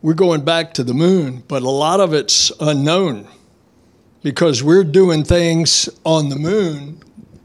We're 0.00 0.14
going 0.14 0.44
back 0.44 0.72
to 0.74 0.84
the 0.84 0.94
moon, 0.94 1.42
but 1.46 1.62
a 1.62 1.68
lot 1.68 2.00
of 2.00 2.14
it's 2.14 2.50
unknown 2.58 3.28
because 4.24 4.62
we're 4.62 4.84
doing 4.84 5.22
things 5.22 5.86
on 6.02 6.30
the 6.30 6.36
moon 6.36 6.98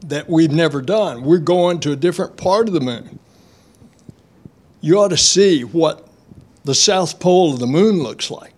that 0.06 0.28
we've 0.28 0.50
never 0.50 0.80
done. 0.80 1.22
We're 1.22 1.36
going 1.36 1.78
to 1.80 1.92
a 1.92 1.96
different 1.96 2.38
part 2.38 2.68
of 2.68 2.74
the 2.74 2.80
moon. 2.80 3.18
You 4.80 4.98
ought 4.98 5.08
to 5.08 5.16
see 5.18 5.62
what 5.62 6.08
the 6.64 6.74
south 6.74 7.20
pole 7.20 7.52
of 7.52 7.60
the 7.60 7.66
moon 7.66 8.02
looks 8.02 8.30
like. 8.30 8.54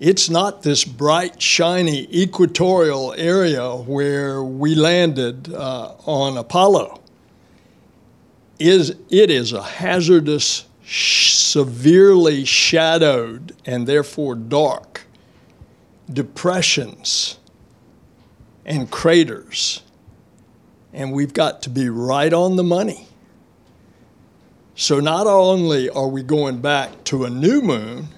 It's 0.00 0.30
not 0.30 0.62
this 0.62 0.84
bright, 0.84 1.42
shiny 1.42 2.08
equatorial 2.10 3.12
area 3.18 3.76
where 3.76 4.42
we 4.42 4.74
landed 4.74 5.52
uh, 5.52 5.92
on 6.06 6.38
Apollo. 6.38 7.02
Is 8.58 8.96
it 9.10 9.30
is 9.30 9.52
a 9.52 9.62
hazardous, 9.62 10.64
severely 10.86 12.46
shadowed, 12.46 13.54
and 13.66 13.86
therefore 13.86 14.34
dark 14.34 15.04
depressions 16.12 17.38
and 18.64 18.90
craters. 18.90 19.82
And 20.92 21.12
we've 21.12 21.34
got 21.34 21.62
to 21.62 21.70
be 21.70 21.88
right 21.88 22.32
on 22.32 22.56
the 22.56 22.62
money. 22.62 23.08
So 24.76 25.00
not 25.00 25.26
only 25.26 25.88
are 25.88 26.08
we 26.08 26.22
going 26.22 26.60
back 26.60 27.04
to 27.04 27.24
a 27.24 27.30
new 27.30 27.60
moon, 27.62 28.08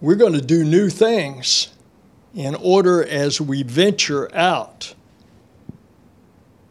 we're 0.00 0.16
going 0.16 0.32
to 0.32 0.42
do 0.42 0.64
new 0.64 0.88
things 0.88 1.68
in 2.34 2.54
order 2.54 3.04
as 3.04 3.40
we 3.40 3.62
venture 3.62 4.34
out. 4.34 4.94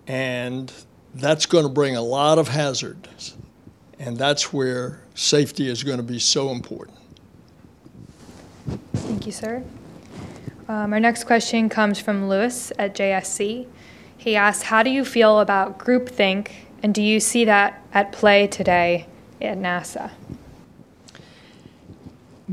And 0.08 0.72
that's 1.14 1.46
going 1.46 1.64
to 1.64 1.70
bring 1.70 1.96
a 1.96 2.02
lot 2.02 2.40
of 2.40 2.48
hazards. 2.48 3.36
And 4.00 4.18
that's 4.18 4.52
where 4.52 5.02
safety 5.14 5.70
is 5.70 5.84
going 5.84 5.98
to 5.98 6.04
be 6.04 6.20
so 6.20 6.50
important. 6.50 6.98
Thank 9.12 9.26
you, 9.26 9.34
sir. 9.34 9.62
Um, 10.70 10.94
our 10.94 11.00
next 11.02 11.26
question 11.26 11.68
comes 11.68 12.00
from 12.00 12.30
Lewis 12.30 12.72
at 12.80 12.96
JSC. 12.96 13.68
He 14.18 14.36
asks, 14.38 14.64
How 14.64 14.84
do 14.84 14.90
you 14.90 15.04
feel 15.04 15.42
about 15.42 15.78
groupthink, 15.78 16.50
and 16.82 16.96
do 16.96 17.04
you 17.04 17.20
see 17.20 17.44
that 17.44 17.84
at 17.94 18.14
play 18.14 18.48
today 18.48 19.08
at 19.42 19.58
NASA? 19.58 20.12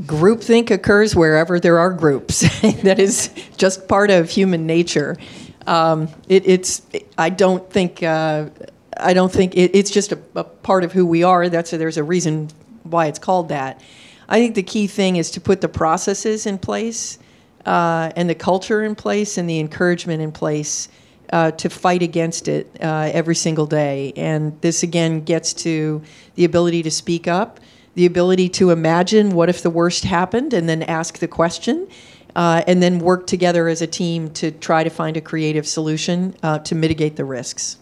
Groupthink 0.00 0.72
occurs 0.72 1.14
wherever 1.14 1.61
there 1.61 1.78
are 1.78 1.92
groups. 1.92 2.40
that 2.82 2.98
is 2.98 3.30
just 3.56 3.86
part 3.86 4.11
of 4.11 4.28
human 4.28 4.66
nature. 4.66 5.16
Um, 5.64 6.09
it, 6.28 6.44
it's. 6.44 6.82
I 7.16 7.30
don't 7.30 7.70
think. 7.70 8.02
Uh, 8.02 8.48
I 8.96 9.14
don't 9.14 9.30
think 9.30 9.54
it, 9.56 9.76
it's 9.76 9.92
just 9.92 10.11
a, 10.11 10.18
a, 10.34 10.42
part 10.42 10.82
of 10.82 10.90
who 10.90 11.06
we 11.06 11.22
are. 11.22 11.48
That's 11.48 11.70
there's 11.70 11.98
a 11.98 12.02
reason 12.02 12.48
why 12.82 13.06
it's 13.06 13.20
called 13.20 13.50
that. 13.50 13.80
I 14.28 14.40
think 14.40 14.54
the 14.54 14.62
key 14.62 14.86
thing 14.86 15.16
is 15.16 15.30
to 15.32 15.40
put 15.40 15.60
the 15.60 15.68
processes 15.68 16.46
in 16.46 16.58
place, 16.58 17.18
uh, 17.64 18.12
and 18.16 18.28
the 18.28 18.34
culture 18.34 18.84
in 18.84 18.94
place, 18.94 19.38
and 19.38 19.48
the 19.48 19.58
encouragement 19.58 20.22
in 20.22 20.32
place 20.32 20.88
uh, 21.32 21.50
to 21.52 21.68
fight 21.68 22.02
against 22.02 22.48
it 22.48 22.70
uh, 22.80 23.10
every 23.12 23.34
single 23.34 23.66
day. 23.66 24.12
And 24.16 24.60
this 24.60 24.82
again 24.82 25.22
gets 25.22 25.52
to 25.54 26.02
the 26.34 26.44
ability 26.44 26.82
to 26.82 26.90
speak 26.90 27.26
up 27.26 27.60
the 27.98 28.06
ability 28.06 28.48
to 28.48 28.70
imagine 28.70 29.30
what 29.30 29.48
if 29.48 29.60
the 29.60 29.70
worst 29.70 30.04
happened 30.04 30.52
and 30.54 30.68
then 30.68 30.84
ask 30.84 31.18
the 31.18 31.26
question, 31.26 31.88
uh, 32.36 32.62
and 32.68 32.80
then 32.80 33.00
work 33.00 33.26
together 33.26 33.66
as 33.66 33.82
a 33.82 33.88
team 33.88 34.30
to 34.30 34.52
try 34.52 34.84
to 34.84 34.90
find 34.90 35.16
a 35.16 35.20
creative 35.20 35.66
solution 35.66 36.32
uh, 36.44 36.60
to 36.60 36.76
mitigate 36.76 37.16
the 37.16 37.24
risks. 37.24 37.78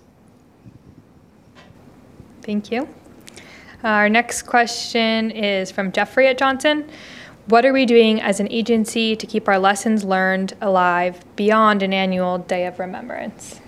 Thank 2.41 2.73
you. 2.73 2.89
Our 3.87 4.09
next 4.09 4.43
question 4.43 5.31
is 5.31 5.71
from 5.71 5.93
Jeffrey 5.93 6.27
at 6.27 6.39
Johnson. 6.39 6.89
What 7.47 7.65
are 7.65 7.73
we 7.73 7.87
doing 7.87 8.21
as 8.21 8.41
an 8.41 8.51
agency 8.51 9.15
to 9.15 9.27
keep 9.29 9.47
our 9.47 9.61
lessons 9.61 10.03
learned 10.03 10.55
alive 10.61 11.25
beyond 11.37 11.85
an 11.85 11.93
annual 11.93 12.39
day 12.39 12.67
of 12.67 12.81
remembrance? 12.81 13.61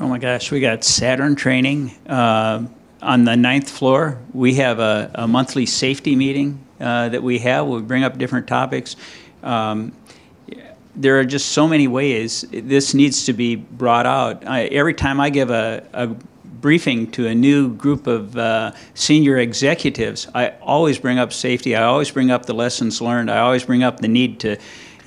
Oh 0.00 0.08
my 0.08 0.16
gosh, 0.16 0.50
we 0.50 0.60
got 0.60 0.80
SATERN 0.80 1.36
training. 1.36 1.90
Uh, 2.08 2.68
on 3.02 3.24
the 3.24 3.36
ninth 3.36 3.68
floor, 3.68 4.18
we 4.32 4.54
have 4.54 4.78
a, 4.78 5.10
a 5.14 5.28
monthly 5.28 5.66
safety 5.66 6.16
meeting 6.16 6.58
uh, 6.80 7.10
that 7.10 7.22
we 7.22 7.38
have. 7.40 7.66
We 7.66 7.82
bring 7.82 8.02
up 8.02 8.16
different 8.16 8.48
topics. 8.48 8.96
Um, 9.42 9.92
there 10.94 11.20
are 11.20 11.24
just 11.26 11.50
so 11.50 11.68
many 11.68 11.86
ways 11.86 12.46
this 12.50 12.94
needs 12.94 13.26
to 13.26 13.34
be 13.34 13.56
brought 13.56 14.06
out. 14.06 14.46
I, 14.46 14.62
every 14.68 14.94
time 14.94 15.20
I 15.20 15.28
give 15.28 15.50
a, 15.50 15.86
a, 15.92 16.16
briefing 16.60 17.10
to 17.12 17.26
a 17.26 17.34
new 17.34 17.74
group 17.74 18.06
of 18.06 18.36
uh, 18.36 18.72
senior 18.94 19.38
executives, 19.38 20.28
I 20.34 20.50
always 20.60 20.98
bring 20.98 21.18
up 21.18 21.32
safety. 21.32 21.76
I 21.76 21.84
always 21.84 22.10
bring 22.10 22.30
up 22.30 22.46
the 22.46 22.54
lessons 22.54 23.00
learned. 23.00 23.30
I 23.30 23.38
always 23.38 23.64
bring 23.64 23.82
up 23.82 24.00
the 24.00 24.08
need 24.08 24.40
to 24.40 24.56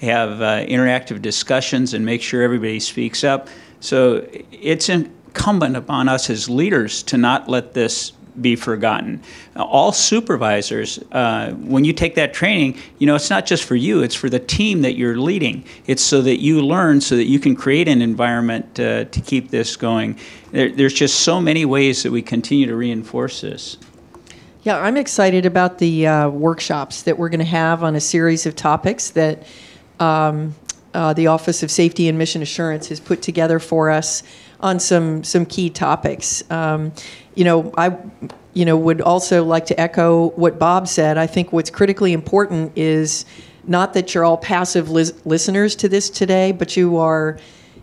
have 0.02 0.42
uh, 0.42 0.66
interactive 0.66 1.22
discussions 1.22 1.94
and 1.94 2.06
make 2.06 2.22
sure 2.22 2.42
everybody 2.42 2.80
speaks 2.80 3.24
up. 3.24 3.50
So 3.80 4.28
it's 4.52 4.90
incumbent 4.90 5.76
upon 5.76 6.10
us 6.10 6.30
as 6.30 6.50
leaders 6.50 7.04
to 7.04 7.18
not 7.18 7.50
let 7.50 7.74
this 7.74 8.14
be 8.42 8.56
forgotten. 8.56 9.22
All 9.56 9.92
supervisors, 9.92 11.00
uh, 11.12 11.52
when 11.52 11.84
you 11.86 11.94
take 11.94 12.16
that 12.16 12.34
training, 12.34 12.78
you 12.98 13.08
know, 13.08 13.16
it's 13.16 13.30
not 13.30 13.46
just 13.46 13.64
for 13.64 13.76
you, 13.76 14.02
it's 14.02 14.16
for 14.16 14.30
the 14.30 14.40
team 14.40 14.82
that 14.82 14.96
you're 14.96 15.18
leading. 15.18 15.64
It's 15.88 16.04
so 16.04 16.22
that 16.22 16.42
you 16.42 16.62
learn 16.62 17.02
so 17.02 17.16
that 17.16 17.26
you 17.26 17.40
can 17.40 17.56
create 17.56 17.88
an 17.88 18.02
environment 18.02 18.80
uh, 18.80 19.06
to 19.06 19.22
keep 19.22 19.50
this 19.50 19.76
going. 19.76 20.18
There, 20.52 20.70
there's 20.70 20.94
just 20.94 21.22
so 21.22 21.42
many 21.42 21.66
ways 21.66 22.04
that 22.04 22.12
we 22.12 22.22
continue 22.22 22.66
to 22.68 22.76
reinforce 22.76 23.42
this. 23.42 23.78
Yeah, 24.64 24.78
I'm 24.78 24.98
excited 24.98 25.46
about 25.46 25.78
the 25.78 26.08
uh, 26.08 26.30
workshops 26.30 27.04
that 27.04 27.18
we're 27.18 27.30
going 27.30 27.40
to 27.40 27.46
have 27.46 27.82
on 27.82 27.96
a 27.96 28.02
series 28.02 28.46
of 28.46 28.56
topics 28.56 29.12
that 29.12 29.48
um, 30.00 30.54
uh, 30.94 31.14
the 31.14 31.28
Office 31.28 31.64
of 31.64 31.72
Safety 31.72 32.08
and 32.10 32.18
Mission 32.18 32.42
Assurance 32.42 32.88
has 32.90 33.00
put 33.00 33.22
together 33.22 33.60
for 33.60 33.90
us 33.90 34.24
on 34.60 34.80
some 34.80 35.24
some 35.24 35.46
key 35.46 35.70
topics. 35.70 36.44
Um, 36.52 36.92
you 37.36 37.44
know, 37.44 37.74
I 37.78 37.98
you 38.54 38.66
know 38.66 38.78
would 38.78 39.02
also 39.02 39.44
like 39.44 39.66
to 39.68 39.80
echo 39.80 40.30
what 40.32 40.60
Bob 40.60 40.88
said. 40.88 41.18
I 41.18 41.28
think 41.28 41.54
what's 41.54 41.70
critically 41.70 42.14
important 42.14 42.78
is 42.78 43.26
not 43.66 43.94
that 43.94 44.14
you're 44.14 44.26
all 44.26 44.38
passive 44.38 44.90
listeners 44.90 45.76
to 45.76 45.90
this 45.90 46.10
today, 46.10 46.52
but 46.52 46.76
you 46.76 46.98
are 46.98 47.38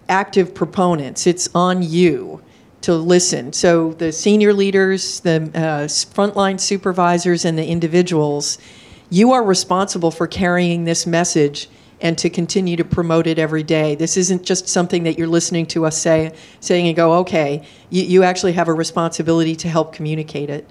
active 0.09 0.55
proponents. 0.55 1.27
It's 1.27 1.49
on 1.55 1.83
you 1.83 2.43
to 2.83 2.95
listen. 2.95 3.53
So 3.53 3.93
the 3.95 4.13
senior 4.13 4.53
leaders, 4.53 5.21
the 5.21 5.51
uh, 5.55 5.87
frontline 5.87 6.61
supervisors, 6.61 7.45
and 7.45 7.59
the 7.59 7.67
individuals, 7.67 8.59
you 9.11 9.33
are 9.33 9.43
responsible 9.43 10.11
for 10.11 10.27
carrying 10.27 10.85
this 10.85 11.07
message 11.07 11.69
and 12.01 12.19
to 12.19 12.31
continue 12.31 12.77
to 12.77 12.85
promote 12.85 13.27
it 13.27 13.39
every 13.39 13.63
day. 13.63 13.95
This 13.95 14.17
isn't 14.17 14.45
just 14.45 14.69
something 14.69 15.05
that 15.05 15.19
you're 15.19 15.29
listening 15.29 15.67
to 15.67 15.87
us 15.87 15.99
say, 15.99 16.35
saying 16.61 16.87
and 16.87 16.97
go, 16.97 17.15
okay. 17.15 17.67
You, 17.91 18.03
you 18.03 18.23
actually 18.23 18.53
have 18.53 18.69
a 18.69 18.75
responsibility 18.75 19.57
to 19.57 19.69
help 19.69 19.93
communicate 19.93 20.51
it. 20.51 20.69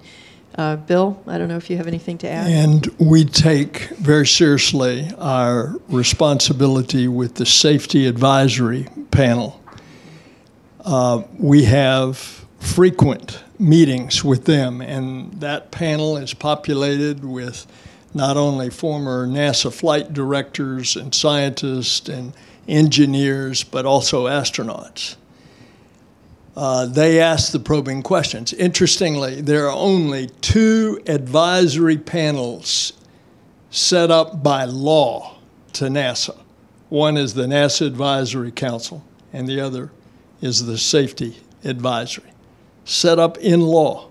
Uh, 0.56 0.76
Bill, 0.76 1.22
I 1.26 1.36
don't 1.36 1.48
know 1.48 1.56
if 1.56 1.68
you 1.68 1.76
have 1.76 1.86
anything 1.86 2.16
to 2.18 2.28
add. 2.28 2.46
And 2.46 2.86
we 2.98 3.24
take 3.24 3.88
very 3.98 4.26
seriously 4.26 5.10
our 5.18 5.74
responsibility 5.88 7.08
with 7.08 7.34
the 7.34 7.44
Safety 7.44 8.06
Advisory 8.06 8.88
Panel. 9.10 9.60
Uh, 10.82 11.22
we 11.38 11.64
have 11.64 12.46
frequent 12.58 13.42
meetings 13.58 14.24
with 14.24 14.44
them, 14.44 14.80
and 14.80 15.40
that 15.40 15.70
panel 15.70 16.16
is 16.16 16.32
populated 16.32 17.24
with 17.24 17.66
not 18.14 18.36
only 18.36 18.70
former 18.70 19.26
NASA 19.26 19.72
flight 19.72 20.12
directors 20.12 20.96
and 20.96 21.14
scientists 21.14 22.08
and 22.08 22.32
engineers, 22.68 23.62
but 23.64 23.86
also 23.86 24.26
astronauts. 24.26 25.16
Uh, 26.56 26.86
they 26.86 27.20
ask 27.20 27.52
the 27.52 27.58
probing 27.58 28.02
questions. 28.02 28.52
Interestingly, 28.54 29.42
there 29.42 29.66
are 29.66 29.76
only 29.76 30.28
two 30.40 31.00
advisory 31.06 31.98
panels 31.98 32.94
set 33.70 34.10
up 34.10 34.42
by 34.42 34.64
law 34.64 35.36
to 35.74 35.84
NASA. 35.84 36.36
One 36.88 37.18
is 37.18 37.34
the 37.34 37.44
NASA 37.44 37.86
Advisory 37.86 38.52
Council, 38.52 39.04
and 39.32 39.46
the 39.46 39.60
other 39.60 39.90
is 40.40 40.64
the 40.64 40.78
Safety 40.78 41.36
Advisory, 41.64 42.30
set 42.84 43.18
up 43.18 43.36
in 43.38 43.60
law. 43.60 44.08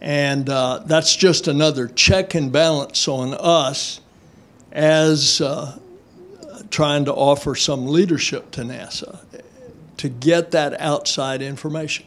And 0.00 0.48
uh, 0.48 0.82
that's 0.86 1.16
just 1.16 1.48
another 1.48 1.88
check 1.88 2.34
and 2.34 2.52
balance 2.52 3.08
on 3.08 3.34
us 3.34 4.00
as 4.72 5.40
uh, 5.40 5.78
trying 6.70 7.06
to 7.06 7.14
offer 7.14 7.54
some 7.54 7.86
leadership 7.86 8.50
to 8.52 8.62
NASA 8.62 9.20
to 9.96 10.08
get 10.08 10.50
that 10.50 10.78
outside 10.80 11.40
information. 11.42 12.06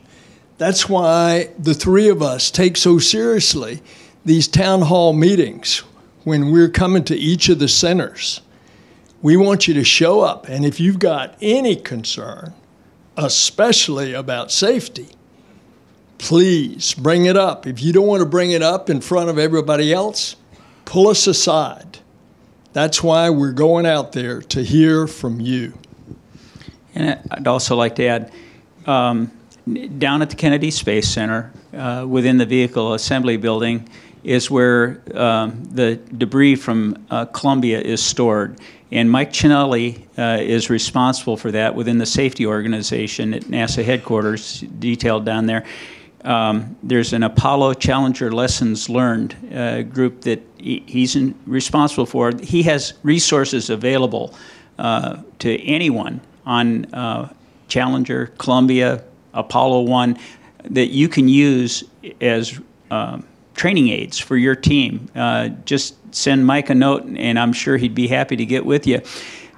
That's 0.58 0.88
why 0.88 1.52
the 1.58 1.74
three 1.74 2.10
of 2.10 2.22
us 2.22 2.52
take 2.52 2.78
so 2.78 3.00
seriously 3.00 3.82
these 4.26 4.48
town 4.48 4.82
hall 4.82 5.14
meetings 5.14 5.80
when 6.24 6.52
we're 6.52 6.70
coming 6.70 7.04
to 7.06 7.16
each 7.16 7.50
of 7.50 7.60
the 7.60 7.68
centers. 7.68 8.42
We 9.22 9.38
want 9.38 9.68
you 9.68 9.74
to 9.76 9.84
show 9.84 10.22
up, 10.22 10.48
and 10.48 10.66
if 10.66 10.80
you've 10.80 11.00
got 11.00 11.36
any 11.42 11.76
concern, 11.76 12.54
especially 13.18 14.14
about 14.14 14.52
safety, 14.52 15.10
please 16.20 16.94
bring 16.94 17.26
it 17.26 17.36
up. 17.36 17.66
If 17.66 17.82
you 17.82 17.92
don't 17.92 18.06
want 18.06 18.22
to 18.22 18.28
bring 18.28 18.52
it 18.52 18.62
up 18.62 18.90
in 18.90 19.02
front 19.02 19.30
of 19.30 19.40
everybody 19.40 19.92
else, 19.92 20.36
pull 20.86 21.08
us 21.08 21.26
aside. 21.26 22.00
That's 22.74 23.02
why 23.02 23.32
we're 23.32 23.54
going 23.54 23.88
out 23.88 24.12
there 24.12 24.42
to 24.42 24.64
hear 24.64 25.08
from 25.08 25.40
you. 25.40 25.74
And 26.94 27.20
I'd 27.32 27.48
also 27.48 27.76
like 27.76 27.96
to 27.96 28.06
add 28.06 28.32
um, 28.86 29.32
down 29.98 30.22
at 30.22 30.30
the 30.30 30.36
Kennedy 30.36 30.70
Space 30.72 31.08
Center, 31.08 31.52
uh, 31.74 32.06
within 32.08 32.38
the 32.38 32.46
vehicle 32.46 32.94
assembly 32.94 33.38
building, 33.38 33.88
is 34.24 34.52
where 34.52 35.02
um, 35.16 35.64
the 35.72 35.96
debris 36.18 36.56
from 36.56 37.06
uh, 37.10 37.26
Columbia 37.26 37.80
is 37.80 38.04
stored. 38.04 38.60
And 38.92 39.10
Mike 39.10 39.32
Ciannilli 39.32 40.02
uh, 40.18 40.42
is 40.42 40.70
responsible 40.70 41.38
for 41.38 41.52
that 41.52 41.76
within 41.76 42.00
the 42.00 42.06
safety 42.06 42.46
organization 42.46 43.34
at 43.34 43.44
NASA 43.44 43.84
headquarters, 43.84 44.62
detailed 44.80 45.26
down 45.26 45.46
there. 45.46 45.66
Um, 46.26 46.76
there's 46.84 47.14
an 47.14 47.24
Apollo 47.24 47.76
Challenger 47.76 48.32
Lessons 48.32 48.90
Learned 48.90 49.36
uh, 49.54 49.84
group 49.84 50.22
that 50.22 50.42
he, 50.58 50.84
he's 50.86 51.16
in, 51.16 51.36
responsible 51.46 52.06
for. 52.06 52.32
He 52.42 52.64
has 52.64 52.94
resources 53.04 53.70
available 53.70 54.34
uh, 54.78 55.22
to 55.40 55.62
anyone 55.64 56.22
on 56.46 56.86
uh, 56.94 57.32
Challenger, 57.68 58.28
Columbia, 58.38 59.04
Apollo 59.34 59.82
1 59.82 60.18
that 60.66 60.88
you 60.88 61.08
can 61.08 61.30
use 61.30 61.84
as 62.20 62.60
um, 62.92 63.26
training 63.54 63.90
aids 63.90 64.18
for 64.18 64.36
your 64.36 64.56
team. 64.56 65.10
Uh, 65.16 65.50
just 65.66 65.96
send 66.14 66.46
Mike 66.46 66.70
a 66.70 66.76
note, 66.76 67.04
and 67.04 67.40
I'm 67.40 67.54
sure 67.54 67.78
he'd 67.78 67.96
be 67.96 68.08
happy 68.08 68.36
to 68.36 68.46
get 68.46 68.66
with 68.66 68.88
you. 68.88 69.00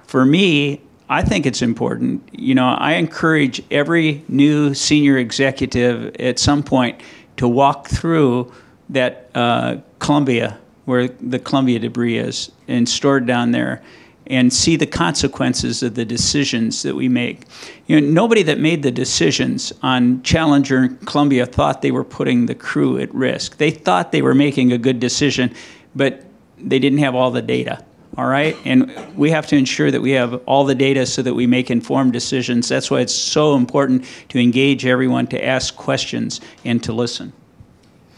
For 0.07 0.25
me, 0.25 0.81
I 1.11 1.23
think 1.23 1.45
it's 1.45 1.61
important. 1.61 2.23
You 2.31 2.55
know, 2.55 2.69
I 2.69 2.93
encourage 2.93 3.61
every 3.69 4.23
new 4.29 4.73
senior 4.73 5.17
executive 5.17 6.15
at 6.15 6.39
some 6.39 6.63
point 6.63 7.01
to 7.35 7.49
walk 7.49 7.89
through 7.89 8.53
that 8.87 9.29
uh, 9.35 9.77
Columbia, 9.99 10.57
where 10.85 11.09
the 11.09 11.37
Columbia 11.37 11.79
debris 11.79 12.17
is, 12.17 12.49
and 12.69 12.87
stored 12.87 13.25
down 13.25 13.51
there 13.51 13.83
and 14.27 14.53
see 14.53 14.77
the 14.77 14.87
consequences 14.87 15.83
of 15.83 15.95
the 15.95 16.05
decisions 16.05 16.81
that 16.83 16.95
we 16.95 17.09
make. 17.09 17.41
You 17.87 17.99
know, 17.99 18.07
nobody 18.07 18.43
that 18.43 18.59
made 18.59 18.81
the 18.81 18.91
decisions 18.91 19.73
on 19.83 20.23
Challenger 20.23 20.77
and 20.77 21.05
Columbia 21.05 21.45
thought 21.45 21.81
they 21.81 21.91
were 21.91 22.05
putting 22.05 22.45
the 22.45 22.55
crew 22.55 22.97
at 22.97 23.13
risk. 23.13 23.57
They 23.57 23.71
thought 23.71 24.13
they 24.13 24.21
were 24.21 24.35
making 24.35 24.71
a 24.71 24.77
good 24.77 25.01
decision, 25.01 25.53
but 25.93 26.23
they 26.57 26.79
didn't 26.79 26.99
have 26.99 27.15
all 27.15 27.31
the 27.31 27.41
data. 27.41 27.83
All 28.17 28.27
right, 28.27 28.57
and 28.65 28.93
we 29.15 29.31
have 29.31 29.47
to 29.47 29.55
ensure 29.55 29.89
that 29.89 30.01
we 30.01 30.11
have 30.11 30.33
all 30.45 30.65
the 30.65 30.75
data 30.75 31.05
so 31.05 31.21
that 31.21 31.33
we 31.33 31.47
make 31.47 31.71
informed 31.71 32.11
decisions. 32.11 32.67
That's 32.67 32.91
why 32.91 32.99
it's 32.99 33.15
so 33.15 33.55
important 33.55 34.05
to 34.29 34.39
engage 34.39 34.85
everyone, 34.85 35.27
to 35.27 35.43
ask 35.43 35.75
questions, 35.77 36.41
and 36.65 36.83
to 36.83 36.91
listen. 36.91 37.31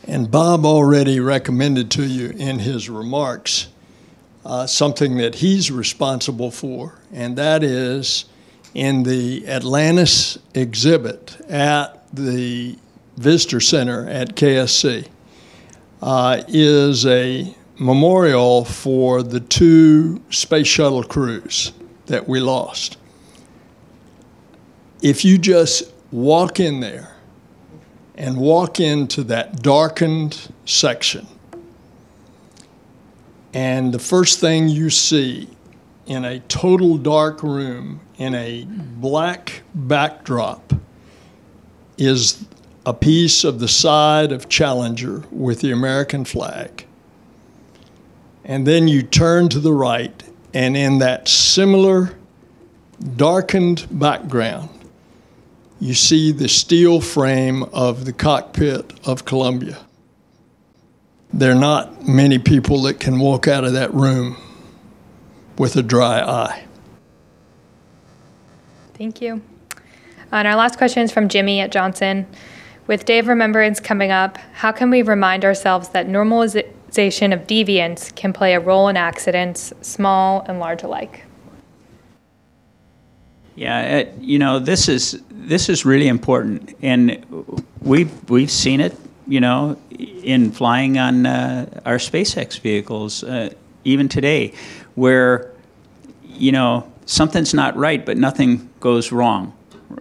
And 0.07 0.31
Bob 0.31 0.65
already 0.65 1.19
recommended 1.19 1.91
to 1.91 2.03
you 2.03 2.29
in 2.29 2.59
his 2.59 2.89
remarks 2.89 3.67
uh, 4.45 4.65
something 4.65 5.17
that 5.17 5.35
he's 5.35 5.71
responsible 5.71 6.51
for, 6.51 6.99
and 7.13 7.37
that 7.37 7.63
is 7.63 8.25
in 8.73 9.03
the 9.03 9.47
Atlantis 9.47 10.37
exhibit 10.55 11.39
at 11.49 12.03
the 12.13 12.77
Visitor 13.17 13.59
Center 13.59 14.09
at 14.09 14.35
KSC 14.35 15.07
uh, 16.01 16.43
is 16.47 17.05
a 17.05 17.55
memorial 17.77 18.65
for 18.65 19.23
the 19.23 19.39
two 19.39 20.21
space 20.29 20.67
shuttle 20.67 21.03
crews 21.03 21.71
that 22.05 22.27
we 22.27 22.39
lost. 22.39 22.97
If 25.01 25.25
you 25.25 25.37
just 25.37 25.91
walk 26.11 26.59
in 26.59 26.79
there 26.79 27.15
and 28.15 28.37
walk 28.37 28.79
into 28.79 29.23
that 29.25 29.61
darkened 29.61 30.51
section, 30.65 31.27
and 33.53 33.93
the 33.93 33.99
first 33.99 34.39
thing 34.39 34.67
you 34.67 34.89
see 34.89 35.47
in 36.05 36.25
a 36.25 36.39
total 36.41 36.97
dark 36.97 37.43
room 37.43 37.99
in 38.17 38.35
a 38.35 38.65
black 38.65 39.63
backdrop 39.73 40.73
is 41.97 42.45
a 42.85 42.93
piece 42.93 43.43
of 43.43 43.59
the 43.59 43.67
side 43.67 44.31
of 44.31 44.49
Challenger 44.49 45.23
with 45.31 45.61
the 45.61 45.71
American 45.71 46.25
flag. 46.25 46.82
And 48.45 48.67
then 48.67 48.87
you 48.87 49.03
turn 49.03 49.49
to 49.49 49.59
the 49.59 49.73
right, 49.73 50.23
and 50.53 50.75
in 50.75 50.99
that 50.99 51.27
similar 51.27 52.15
darkened 53.15 53.87
background, 53.91 54.69
you 55.79 55.93
see 55.93 56.31
the 56.31 56.49
steel 56.49 57.01
frame 57.01 57.63
of 57.73 58.05
the 58.05 58.13
cockpit 58.13 58.93
of 59.05 59.25
Columbia 59.25 59.77
there 61.33 61.51
are 61.51 61.59
not 61.59 62.07
many 62.07 62.37
people 62.37 62.83
that 62.83 62.99
can 62.99 63.17
walk 63.17 63.47
out 63.47 63.63
of 63.63 63.73
that 63.73 63.91
room 63.93 64.37
with 65.57 65.75
a 65.75 65.81
dry 65.81 66.21
eye. 66.21 66.63
Thank 68.93 69.19
you. 69.19 69.41
Uh, 70.31 70.37
and 70.37 70.47
our 70.47 70.55
last 70.55 70.77
question 70.77 71.01
is 71.01 71.11
from 71.11 71.27
Jimmy 71.27 71.59
at 71.59 71.71
Johnson. 71.71 72.27
With 72.85 73.05
Day 73.05 73.17
of 73.17 73.27
Remembrance 73.27 73.79
coming 73.79 74.11
up, 74.11 74.37
how 74.53 74.71
can 74.71 74.91
we 74.91 75.01
remind 75.01 75.43
ourselves 75.43 75.89
that 75.89 76.07
normalization 76.93 77.33
of 77.33 77.47
deviance 77.47 78.13
can 78.15 78.33
play 78.33 78.53
a 78.53 78.59
role 78.59 78.87
in 78.87 78.97
accidents, 78.97 79.73
small 79.81 80.41
and 80.47 80.59
large 80.59 80.83
alike? 80.83 81.25
Yeah, 83.55 83.81
it, 83.97 84.15
you 84.19 84.39
know 84.39 84.59
this 84.59 84.89
is 84.89 85.21
this 85.29 85.69
is 85.69 85.85
really 85.85 86.07
important, 86.07 86.75
and 86.81 87.23
we've 87.81 88.29
we've 88.29 88.51
seen 88.51 88.81
it 88.81 88.97
you 89.27 89.39
know, 89.39 89.77
in 89.91 90.51
flying 90.51 90.97
on 90.97 91.25
uh, 91.25 91.81
our 91.85 91.97
SpaceX 91.97 92.59
vehicles, 92.59 93.23
uh, 93.23 93.49
even 93.83 94.09
today, 94.09 94.53
where, 94.95 95.51
you 96.25 96.51
know, 96.51 96.91
something's 97.05 97.53
not 97.53 97.75
right, 97.75 98.05
but 98.05 98.17
nothing 98.17 98.69
goes 98.79 99.11
wrong. 99.11 99.53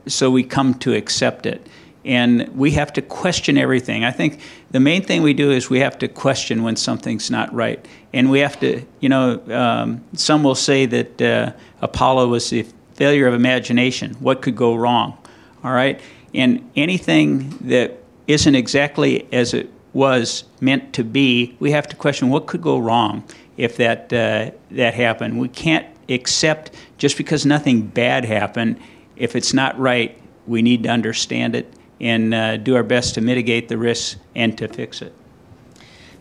So 0.07 0.31
we 0.31 0.43
come 0.43 0.75
to 0.81 0.95
accept 0.95 1.47
it. 1.47 1.67
And 2.05 2.49
we 2.57 2.73
have 2.73 2.93
to 2.95 3.03
question 3.03 3.57
everything. 3.57 4.05
I 4.05 4.11
think 4.11 4.41
the 4.71 4.81
main 4.81 5.03
thing 5.05 5.23
we 5.23 5.35
do 5.35 5.53
is 5.53 5.71
we 5.71 5.81
have 5.81 5.99
to 5.99 6.09
question 6.09 6.63
when 6.63 6.77
something's 6.77 7.31
not 7.31 7.53
right. 7.55 7.85
And 8.13 8.31
we 8.31 8.41
have 8.41 8.59
to, 8.61 8.85
you 9.01 9.09
know, 9.09 9.41
um, 9.51 10.05
some 10.15 10.43
will 10.43 10.57
say 10.57 10.87
that 10.87 11.23
uh, 11.23 11.53
Apollo 11.81 12.29
was 12.29 12.51
the 12.51 12.67
failure 12.95 13.29
of 13.29 13.35
imagination. 13.35 14.15
What 14.15 14.43
could 14.43 14.57
go 14.57 14.75
wrong? 14.75 15.17
All 15.63 15.73
right? 15.73 16.01
And 16.35 16.69
anything 16.75 17.51
that 17.63 17.99
isn't 18.27 18.55
exactly 18.55 19.29
as 19.33 19.55
it 19.55 19.71
was 19.93 20.45
meant 20.61 20.93
to 20.95 21.05
be, 21.05 21.57
we 21.61 21.71
have 21.71 21.87
to 21.89 21.97
question 21.97 22.31
what 22.31 22.47
could 22.47 22.63
go 22.63 22.79
wrong 22.79 23.23
if 23.57 23.77
that 23.77 24.13
uh, 24.13 24.51
that 24.71 24.95
happened. 24.95 25.39
We 25.39 25.49
can't 25.49 25.87
accept 26.09 26.73
just 26.97 27.17
because 27.17 27.45
nothing 27.45 27.83
bad 27.83 28.25
happened. 28.25 28.81
If 29.17 29.37
it's 29.37 29.53
not 29.53 29.79
right, 29.79 30.19
we 30.47 30.63
need 30.63 30.83
to 30.85 30.89
understand 30.89 31.55
it 31.55 31.73
and 32.03 32.35
uh, 32.35 32.57
do 32.59 32.75
our 32.77 32.83
best 32.83 33.15
to 33.15 33.21
mitigate 33.21 33.69
the 33.69 33.79
risks 33.79 34.21
and 34.35 34.59
to 34.59 34.69
fix 34.69 35.01
it. 35.01 35.15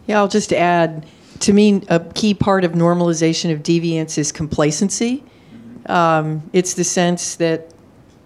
Yeah, 0.07 0.19
I'll 0.19 0.27
just 0.27 0.53
add. 0.53 1.05
To 1.39 1.53
me, 1.53 1.81
a 1.89 1.99
key 1.99 2.35
part 2.35 2.63
of 2.63 2.73
normalization 2.73 3.51
of 3.51 3.63
deviance 3.63 4.17
is 4.17 4.31
complacency. 4.31 5.23
Um, 5.87 6.47
it's 6.53 6.75
the 6.75 6.83
sense 6.83 7.35
that, 7.37 7.73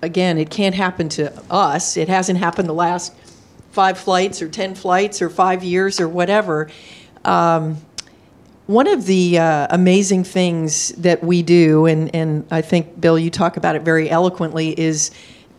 again, 0.02 0.38
it 0.38 0.50
can't 0.50 0.76
happen 0.76 1.08
to 1.10 1.32
us. 1.50 1.96
It 1.96 2.10
hasn't 2.10 2.38
happened 2.38 2.68
the 2.68 2.74
last 2.74 3.14
five 3.72 3.98
flights 3.98 4.42
or 4.42 4.50
10 4.50 4.76
flights 4.76 5.22
or 5.22 5.30
five 5.30 5.64
years 5.64 6.02
or 6.02 6.10
whatever. 6.10 6.70
Um, 7.24 7.78
one 8.68 8.88
of 8.88 9.06
the 9.06 9.38
uh, 9.38 9.68
amazing 9.70 10.24
things 10.24 10.90
that 10.94 11.24
we 11.24 11.44
do, 11.44 11.86
and, 11.86 12.14
and 12.16 12.46
I 12.52 12.62
think, 12.62 13.00
Bill, 13.00 13.18
you 13.18 13.30
talk 13.30 13.58
about 13.58 13.76
it 13.76 13.84
very 13.84 14.10
eloquently, 14.10 14.78
is 14.80 15.12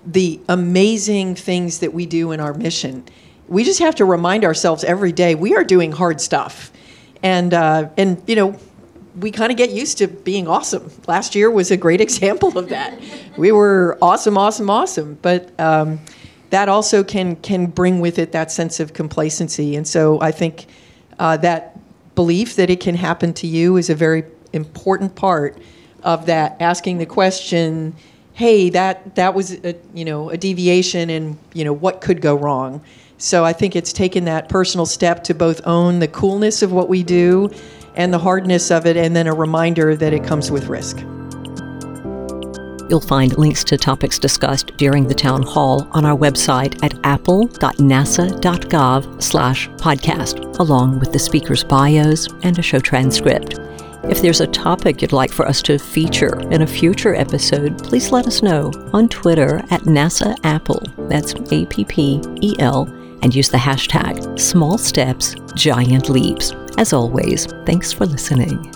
the 0.06 0.40
amazing 0.48 1.34
things 1.34 1.80
that 1.80 1.92
we 1.92 2.06
do 2.06 2.32
in 2.32 2.40
our 2.40 2.54
mission. 2.54 3.04
We 3.48 3.64
just 3.64 3.80
have 3.80 3.96
to 3.96 4.04
remind 4.04 4.44
ourselves 4.44 4.84
every 4.84 5.12
day 5.12 5.34
we 5.34 5.54
are 5.56 5.64
doing 5.64 5.92
hard 5.92 6.20
stuff. 6.20 6.70
And, 7.22 7.52
uh, 7.52 7.90
and 7.96 8.22
you 8.26 8.36
know, 8.36 8.58
we 9.18 9.30
kind 9.30 9.50
of 9.50 9.58
get 9.58 9.70
used 9.70 9.98
to 9.98 10.08
being 10.08 10.46
awesome. 10.46 10.90
Last 11.06 11.34
year 11.34 11.50
was 11.50 11.70
a 11.70 11.76
great 11.76 12.00
example 12.06 12.56
of 12.56 12.68
that. 12.68 13.00
We 13.36 13.52
were 13.52 13.98
awesome, 14.00 14.38
awesome, 14.38 14.70
awesome. 14.70 15.18
But 15.22 15.58
um, 15.58 16.00
that 16.50 16.68
also 16.68 17.02
can 17.02 17.36
can 17.36 17.66
bring 17.66 18.00
with 18.00 18.18
it 18.18 18.32
that 18.32 18.52
sense 18.52 18.78
of 18.80 18.92
complacency. 18.92 19.76
And 19.76 19.86
so 19.86 20.20
I 20.20 20.30
think 20.30 20.66
uh, 21.18 21.36
that 21.38 21.78
belief 22.14 22.56
that 22.56 22.70
it 22.70 22.80
can 22.80 22.94
happen 22.94 23.32
to 23.34 23.46
you 23.46 23.76
is 23.76 23.90
a 23.90 23.94
very 23.94 24.24
important 24.52 25.14
part 25.14 25.58
of 26.02 26.26
that. 26.26 26.56
Asking 26.60 26.98
the 26.98 27.06
question, 27.06 27.94
"Hey, 28.36 28.70
that 28.70 29.14
that 29.14 29.34
was 29.34 29.52
a, 29.64 29.74
you 29.94 30.04
know 30.04 30.28
a 30.28 30.36
deviation, 30.36 31.08
and 31.08 31.38
you 31.54 31.64
know 31.64 31.72
what 31.72 32.02
could 32.02 32.20
go 32.20 32.34
wrong." 32.34 32.82
So 33.18 33.46
I 33.46 33.54
think 33.54 33.74
it's 33.74 33.94
taken 33.94 34.26
that 34.26 34.50
personal 34.50 34.84
step 34.84 35.24
to 35.24 35.34
both 35.34 35.66
own 35.66 36.00
the 36.00 36.08
coolness 36.08 36.60
of 36.60 36.70
what 36.70 36.90
we 36.90 37.02
do 37.02 37.48
and 37.94 38.12
the 38.12 38.18
hardness 38.18 38.70
of 38.70 38.84
it, 38.84 38.98
and 38.98 39.16
then 39.16 39.26
a 39.26 39.34
reminder 39.34 39.96
that 39.96 40.12
it 40.12 40.22
comes 40.22 40.50
with 40.50 40.66
risk. 40.66 40.98
You'll 42.90 43.00
find 43.00 43.38
links 43.38 43.64
to 43.64 43.78
topics 43.78 44.18
discussed 44.18 44.76
during 44.76 45.08
the 45.08 45.14
town 45.14 45.42
hall 45.42 45.88
on 45.92 46.04
our 46.04 46.16
website 46.16 46.78
at 46.84 46.92
appel.nasa.gov 47.04 49.22
slash 49.22 49.68
podcast, 49.70 50.58
along 50.60 51.00
with 51.00 51.12
the 51.12 51.18
speakers' 51.18 51.64
bios 51.64 52.28
and 52.42 52.58
a 52.58 52.62
show 52.62 52.78
transcript. 52.78 53.58
If 54.08 54.22
there's 54.22 54.40
a 54.40 54.46
topic 54.46 55.02
you'd 55.02 55.12
like 55.12 55.32
for 55.32 55.48
us 55.48 55.60
to 55.62 55.78
feature 55.78 56.40
in 56.50 56.62
a 56.62 56.66
future 56.66 57.16
episode, 57.16 57.82
please 57.82 58.12
let 58.12 58.26
us 58.26 58.42
know 58.42 58.70
on 58.92 59.08
Twitter 59.08 59.58
at 59.70 59.82
NASA 59.82 60.36
APPEL. 60.42 61.08
That's 61.08 61.34
A 61.50 61.66
P 61.66 61.84
P 61.84 62.22
E 62.40 62.54
L, 62.60 62.84
and 63.22 63.34
use 63.34 63.48
the 63.48 63.58
hashtag 63.58 64.38
Small 64.38 64.78
Steps, 64.78 65.34
Giant 65.56 66.08
Leaps. 66.08 66.52
As 66.78 66.92
always, 66.92 67.46
thanks 67.66 67.92
for 67.92 68.06
listening. 68.06 68.75